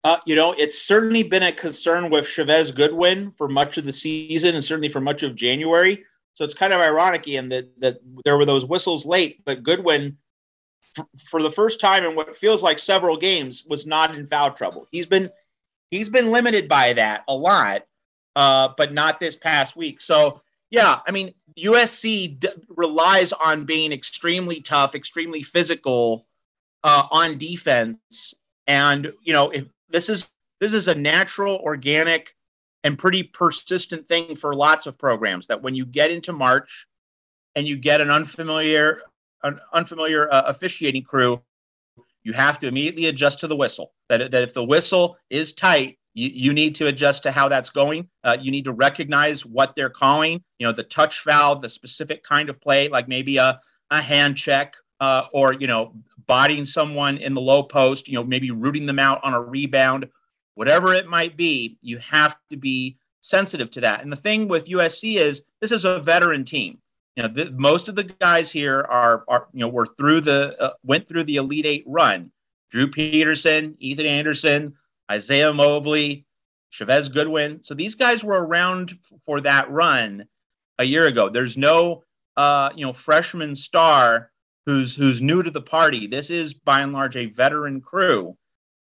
Uh, 0.03 0.17
you 0.25 0.35
know, 0.35 0.53
it's 0.53 0.81
certainly 0.81 1.23
been 1.23 1.43
a 1.43 1.51
concern 1.51 2.09
with 2.09 2.27
Chavez 2.27 2.71
Goodwin 2.71 3.31
for 3.31 3.47
much 3.47 3.77
of 3.77 3.85
the 3.85 3.93
season 3.93 4.55
and 4.55 4.63
certainly 4.63 4.89
for 4.89 4.99
much 4.99 5.21
of 5.21 5.35
January. 5.35 6.03
So 6.33 6.43
it's 6.43 6.55
kind 6.55 6.73
of 6.73 6.81
ironic, 6.81 7.27
Ian, 7.27 7.49
that 7.49 7.69
that 7.79 7.99
there 8.25 8.37
were 8.37 8.45
those 8.45 8.65
whistles 8.65 9.05
late, 9.05 9.43
but 9.45 9.63
Goodwin, 9.63 10.17
for 11.25 11.41
the 11.41 11.51
first 11.51 11.79
time 11.79 12.03
in 12.03 12.15
what 12.15 12.35
feels 12.35 12.61
like 12.61 12.79
several 12.79 13.17
games, 13.17 13.65
was 13.65 13.85
not 13.85 14.15
in 14.15 14.25
foul 14.25 14.51
trouble. 14.51 14.87
He's 14.91 15.05
been 15.05 15.29
he's 15.89 16.09
been 16.09 16.31
limited 16.31 16.67
by 16.67 16.93
that 16.93 17.23
a 17.27 17.35
lot, 17.35 17.83
uh, 18.35 18.69
but 18.77 18.93
not 18.93 19.19
this 19.19 19.35
past 19.35 19.75
week. 19.75 20.01
So 20.01 20.41
yeah, 20.69 20.99
I 21.05 21.11
mean 21.11 21.33
USC 21.57 22.39
d- 22.39 22.49
relies 22.69 23.33
on 23.33 23.65
being 23.65 23.91
extremely 23.91 24.61
tough, 24.61 24.95
extremely 24.95 25.43
physical 25.43 26.25
uh, 26.83 27.07
on 27.11 27.37
defense, 27.37 28.33
and 28.67 29.11
you 29.21 29.33
know 29.33 29.49
if 29.51 29.65
this 29.89 30.09
is 30.09 30.31
this 30.59 30.73
is 30.73 30.87
a 30.87 30.95
natural, 30.95 31.57
organic 31.57 32.35
and 32.83 32.97
pretty 32.97 33.23
persistent 33.23 34.07
thing 34.07 34.35
for 34.35 34.55
lots 34.55 34.85
of 34.85 34.97
programs 34.97 35.47
that 35.47 35.61
when 35.61 35.75
you 35.75 35.85
get 35.85 36.11
into 36.11 36.33
March 36.33 36.87
and 37.55 37.67
you 37.67 37.77
get 37.77 38.01
an 38.01 38.09
unfamiliar 38.09 39.01
an 39.43 39.59
unfamiliar 39.73 40.31
uh, 40.31 40.43
officiating 40.45 41.03
crew, 41.03 41.41
you 42.23 42.33
have 42.33 42.59
to 42.59 42.67
immediately 42.67 43.07
adjust 43.07 43.39
to 43.39 43.47
the 43.47 43.55
whistle. 43.55 43.93
That, 44.09 44.31
that 44.31 44.43
if 44.43 44.53
the 44.53 44.63
whistle 44.63 45.17
is 45.29 45.53
tight, 45.53 45.97
you, 46.13 46.29
you 46.29 46.53
need 46.53 46.75
to 46.75 46.87
adjust 46.87 47.23
to 47.23 47.31
how 47.31 47.47
that's 47.47 47.69
going. 47.69 48.07
Uh, 48.23 48.37
you 48.39 48.51
need 48.51 48.65
to 48.65 48.73
recognize 48.73 49.45
what 49.45 49.75
they're 49.75 49.89
calling, 49.89 50.43
you 50.59 50.67
know, 50.67 50.73
the 50.73 50.83
touch 50.83 51.19
foul, 51.19 51.55
the 51.55 51.69
specific 51.69 52.23
kind 52.23 52.49
of 52.49 52.61
play, 52.61 52.89
like 52.89 53.07
maybe 53.07 53.37
a, 53.37 53.59
a 53.89 54.01
hand 54.01 54.37
check 54.37 54.75
uh, 54.99 55.25
or, 55.33 55.53
you 55.53 55.67
know, 55.67 55.93
bodying 56.27 56.65
someone 56.65 57.17
in 57.17 57.33
the 57.33 57.41
low 57.41 57.63
post, 57.63 58.07
you 58.07 58.13
know, 58.13 58.23
maybe 58.23 58.51
rooting 58.51 58.85
them 58.85 58.99
out 58.99 59.19
on 59.23 59.33
a 59.33 59.41
rebound 59.41 60.07
whatever 60.55 60.93
it 60.93 61.07
might 61.07 61.37
be, 61.37 61.77
you 61.81 61.97
have 61.97 62.35
to 62.49 62.57
be 62.57 62.97
sensitive 63.21 63.71
to 63.71 63.81
that. 63.81 64.01
And 64.01 64.11
the 64.11 64.15
thing 64.17 64.47
with 64.47 64.67
USC 64.67 65.17
is 65.17 65.43
this 65.59 65.71
is 65.71 65.85
a 65.85 65.99
veteran 65.99 66.43
team. 66.43 66.77
You 67.15 67.23
know, 67.23 67.29
the, 67.29 67.51
most 67.51 67.89
of 67.89 67.95
the 67.95 68.03
guys 68.03 68.51
here 68.51 68.85
are, 68.89 69.23
are 69.27 69.47
you 69.53 69.59
know, 69.59 69.67
were 69.67 69.87
through 69.87 70.21
the 70.21 70.55
uh, 70.61 70.73
went 70.83 71.07
through 71.07 71.25
the 71.25 71.37
Elite 71.37 71.65
Eight 71.65 71.83
run. 71.85 72.31
Drew 72.69 72.87
Peterson, 72.87 73.75
Ethan 73.79 74.05
Anderson, 74.05 74.75
Isaiah 75.11 75.53
Mobley, 75.53 76.25
Chavez 76.69 77.09
Goodwin. 77.09 77.61
So 77.63 77.73
these 77.73 77.95
guys 77.95 78.23
were 78.23 78.45
around 78.45 78.97
for 79.25 79.41
that 79.41 79.69
run 79.69 80.25
a 80.79 80.85
year 80.85 81.05
ago. 81.05 81.27
There's 81.27 81.57
no, 81.57 82.03
uh, 82.37 82.69
you 82.75 82.85
know, 82.85 82.93
freshman 82.93 83.55
star 83.55 84.31
who's 84.65 84.95
who's 84.95 85.21
new 85.21 85.43
to 85.43 85.51
the 85.51 85.61
party. 85.61 86.07
This 86.07 86.29
is 86.29 86.53
by 86.53 86.81
and 86.81 86.93
large 86.93 87.17
a 87.17 87.25
veteran 87.25 87.81
crew. 87.81 88.37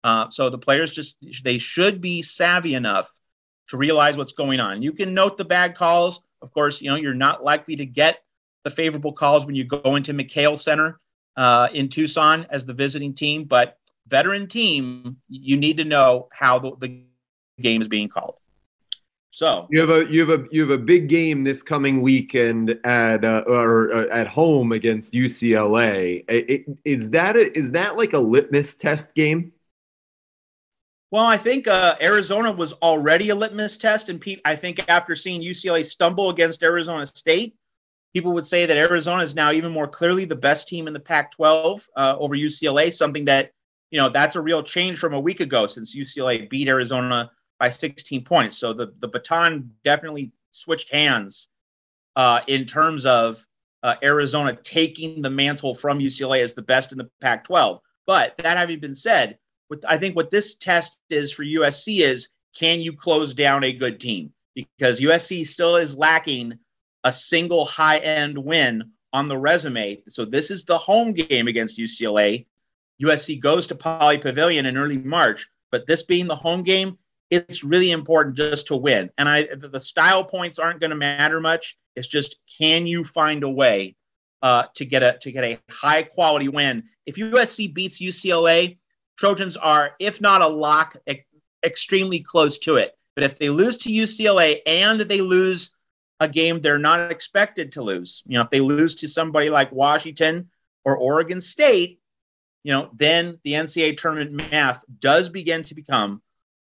Uh, 0.04 0.30
so 0.30 0.50
the 0.50 0.58
players 0.58 0.92
just 0.92 1.18
they 1.44 1.58
should 1.58 2.00
be 2.00 2.22
savvy 2.22 2.76
enough 2.76 3.12
to 3.70 3.78
realize 3.78 4.18
what's 4.18 4.34
going 4.34 4.60
on. 4.60 4.82
You 4.82 4.94
can 4.94 5.14
note 5.14 5.38
the 5.38 5.46
bad 5.46 5.76
calls. 5.76 6.22
Of 6.44 6.54
course, 6.54 6.82
you 6.82 6.90
know 6.90 6.96
you're 6.96 7.14
not 7.14 7.44
likely 7.44 7.76
to 7.78 7.86
get 7.86 8.22
the 8.64 8.70
favorable 8.70 9.14
calls 9.14 9.46
when 9.46 9.56
you 9.56 9.64
go 9.64 9.96
into 9.96 10.14
McKale 10.14 10.58
Center 10.58 11.00
uh, 11.38 11.70
in 11.74 11.90
Tucson 11.90 12.46
as 12.50 12.66
the 12.66 12.74
visiting 12.74 13.14
team, 13.14 13.46
but 13.46 13.78
veteran 14.08 14.48
team, 14.48 15.18
you 15.30 15.58
need 15.58 15.78
to 15.78 15.86
know 15.86 16.28
how 16.32 16.60
the, 16.60 16.76
the 16.80 17.04
game 17.62 17.82
is 17.82 17.88
being 17.88 18.10
called. 18.10 18.40
So 19.32 19.68
you 19.72 19.80
have 19.80 19.90
a 19.90 20.06
you 20.12 20.20
have 20.28 20.42
a 20.42 20.46
you 20.52 20.62
have 20.62 20.70
a 20.70 20.78
big 20.78 21.10
game 21.10 21.44
this 21.44 21.64
coming 21.64 22.04
weekend 22.04 22.78
at 22.84 23.26
uh, 23.26 23.44
or 23.48 23.92
uh, 23.92 24.08
at 24.10 24.28
home 24.28 24.72
against 24.72 25.14
UCLA. 25.14 26.24
Is 26.86 27.10
that 27.10 27.36
a, 27.36 27.58
is 27.58 27.72
that 27.72 27.98
like 27.98 28.14
a 28.14 28.20
litmus 28.20 28.78
test 28.78 29.16
game? 29.16 29.52
Well, 31.14 31.28
I 31.28 31.38
think 31.38 31.68
uh, 31.68 31.96
Arizona 32.02 32.52
was 32.52 32.74
already 32.82 33.30
a 33.30 33.36
litmus 33.36 33.78
test, 33.78 34.10
and 34.10 34.20
Pete, 34.20 34.42
I 34.46 34.56
think 34.56 34.84
after 34.90 35.16
seeing 35.16 35.42
UCLA 35.42 35.86
stumble 35.86 36.32
against 36.32 36.64
Arizona 36.64 37.06
State, 37.06 37.56
people 38.16 38.34
would 38.34 38.48
say 38.48 38.66
that 38.66 38.78
Arizona 38.78 39.22
is 39.22 39.36
now 39.36 39.52
even 39.52 39.72
more 39.72 39.88
clearly 39.88 40.26
the 40.26 40.36
best 40.36 40.68
team 40.68 40.88
in 40.88 40.94
the 40.94 41.00
Pac-12 41.00 41.88
uh, 41.96 42.16
over 42.18 42.36
UCLA. 42.36 42.92
Something 42.92 43.26
that 43.26 43.52
you 43.92 44.00
know 44.00 44.10
that's 44.10 44.36
a 44.36 44.42
real 44.42 44.64
change 44.64 44.98
from 44.98 45.14
a 45.14 45.20
week 45.20 45.40
ago 45.40 45.68
since 45.68 45.96
UCLA 45.96 46.50
beat 46.50 46.68
Arizona 46.68 47.30
by 47.60 47.70
16 47.70 48.24
points. 48.24 48.58
So 48.58 48.74
the 48.74 48.92
the 48.98 49.08
baton 49.08 49.70
definitely 49.84 50.32
switched 50.50 50.90
hands 50.90 51.48
uh, 52.16 52.40
in 52.48 52.66
terms 52.66 53.06
of 53.06 53.48
uh, 53.84 53.98
Arizona 54.02 54.58
taking 54.64 55.22
the 55.22 55.30
mantle 55.30 55.76
from 55.76 56.00
UCLA 56.00 56.42
as 56.42 56.56
the 56.56 56.64
best 56.64 56.92
in 56.92 56.98
the 56.98 57.08
Pac-12. 57.22 57.82
But 58.08 58.34
that 58.40 58.58
having 58.58 58.80
been 58.80 58.96
said 58.96 59.38
what 59.74 59.92
I 59.92 59.98
think 59.98 60.16
what 60.16 60.30
this 60.30 60.56
test 60.56 60.98
is 61.10 61.32
for 61.32 61.44
USC 61.44 62.02
is 62.02 62.30
can 62.56 62.80
you 62.80 62.94
close 62.94 63.34
down 63.34 63.64
a 63.64 63.74
good 63.74 64.00
team? 64.00 64.32
Because 64.56 65.00
USC 65.00 65.46
still 65.48 65.78
is 65.78 65.98
lacking 65.98 66.58
a 67.04 67.12
single 67.12 67.66
high 67.66 67.98
end 67.98 68.38
win 68.38 68.92
on 69.12 69.28
the 69.28 69.38
resume. 69.38 70.02
So 70.08 70.26
this 70.26 70.52
is 70.52 70.64
the 70.64 70.78
home 70.78 71.14
game 71.14 71.48
against 71.48 71.80
UCLA. 71.80 72.46
USC 73.02 73.40
goes 73.40 73.68
to 73.68 73.76
Pauley 73.76 74.22
Pavilion 74.22 74.68
in 74.68 74.78
early 74.78 74.98
March, 74.98 75.50
but 75.72 75.88
this 75.88 76.04
being 76.04 76.28
the 76.28 76.36
home 76.36 76.64
game, 76.64 76.98
it's 77.32 77.64
really 77.64 77.92
important 77.92 78.38
just 78.38 78.68
to 78.68 78.76
win. 78.76 79.10
And 79.18 79.28
I 79.28 79.48
the 79.56 79.80
style 79.80 80.24
points 80.24 80.60
aren't 80.60 80.80
going 80.80 80.92
to 80.92 80.96
matter 80.96 81.42
much. 81.42 81.78
It's 81.96 82.08
just 82.08 82.38
can 82.60 82.86
you 82.86 83.04
find 83.04 83.44
a 83.44 83.50
way 83.50 83.96
uh, 84.44 84.66
to 84.76 84.86
get 84.86 85.02
a 85.02 85.18
to 85.22 85.32
get 85.32 85.44
a 85.44 85.60
high 85.72 86.04
quality 86.04 86.48
win? 86.48 86.84
If 87.08 87.16
USC 87.16 87.74
beats 87.74 88.00
UCLA, 88.00 88.78
Trojans 89.18 89.58
are, 89.58 89.92
if 90.00 90.22
not 90.22 90.42
a 90.42 90.48
lock, 90.48 90.98
e- 91.10 91.22
extremely 91.64 92.20
close 92.20 92.58
to 92.60 92.78
it. 92.78 92.98
But 93.16 93.24
if 93.24 93.38
they 93.38 93.50
lose 93.50 93.78
to 93.80 93.90
UCLA 93.90 94.62
and 94.66 95.02
they 95.02 95.22
lose 95.22 95.72
a 96.20 96.28
game 96.28 96.62
they're 96.62 96.78
not 96.78 97.12
expected 97.12 97.72
to 97.74 97.82
lose, 97.82 98.24
you 98.26 98.38
know, 98.38 98.44
if 98.44 98.50
they 98.50 98.60
lose 98.60 98.96
to 98.96 99.08
somebody 99.08 99.50
like 99.50 99.72
Washington 99.72 100.50
or 100.86 100.98
Oregon 100.98 101.40
State, 101.40 102.00
you 102.64 102.72
know, 102.72 102.90
then 102.94 103.40
the 103.44 103.54
NCAA 103.54 103.98
tournament 103.98 104.32
math 104.52 104.84
does 105.00 105.30
begin 105.30 105.64
to 105.64 105.76
become 105.76 106.22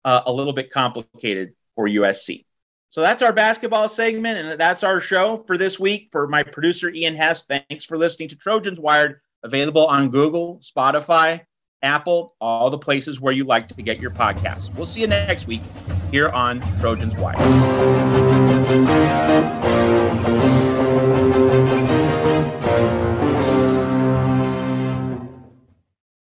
uh, 0.06 0.22
a 0.26 0.32
little 0.32 0.54
bit 0.54 0.72
complicated 0.72 1.54
for 1.76 1.88
USC. 1.88 2.45
So 2.89 3.02
that's 3.02 3.22
our 3.22 3.34
basketball 3.34 3.89
segment, 3.89 4.39
and 4.39 4.60
that's 4.60 4.84
our 4.84 5.02
show 5.02 5.43
for 5.45 5.58
this 5.58 5.80
week. 5.80 6.10
For 6.12 6.28
my 6.28 6.43
producer, 6.43 6.89
Ian 6.89 7.16
Hess, 7.16 7.43
thanks 7.43 7.84
for 7.84 7.98
listening 7.98 8.30
to 8.30 8.36
Trojans 8.36 8.80
Wired 8.80 9.20
Available 9.43 9.86
on 9.86 10.10
Google, 10.10 10.60
Spotify, 10.64 11.41
Apple, 11.84 12.36
all 12.41 12.69
the 12.69 12.78
places 12.78 13.21
where 13.21 13.34
you 13.34 13.43
like 13.43 13.67
to 13.67 13.82
get 13.82 13.99
your 13.99 14.11
podcasts. 14.11 14.73
We'll 14.73 14.86
see 14.86 15.01
you 15.01 15.07
next 15.07 15.47
week 15.47 15.61
here 16.11 16.30
on 16.30 16.61
Trojans 16.80 17.15
Wire. 17.15 17.36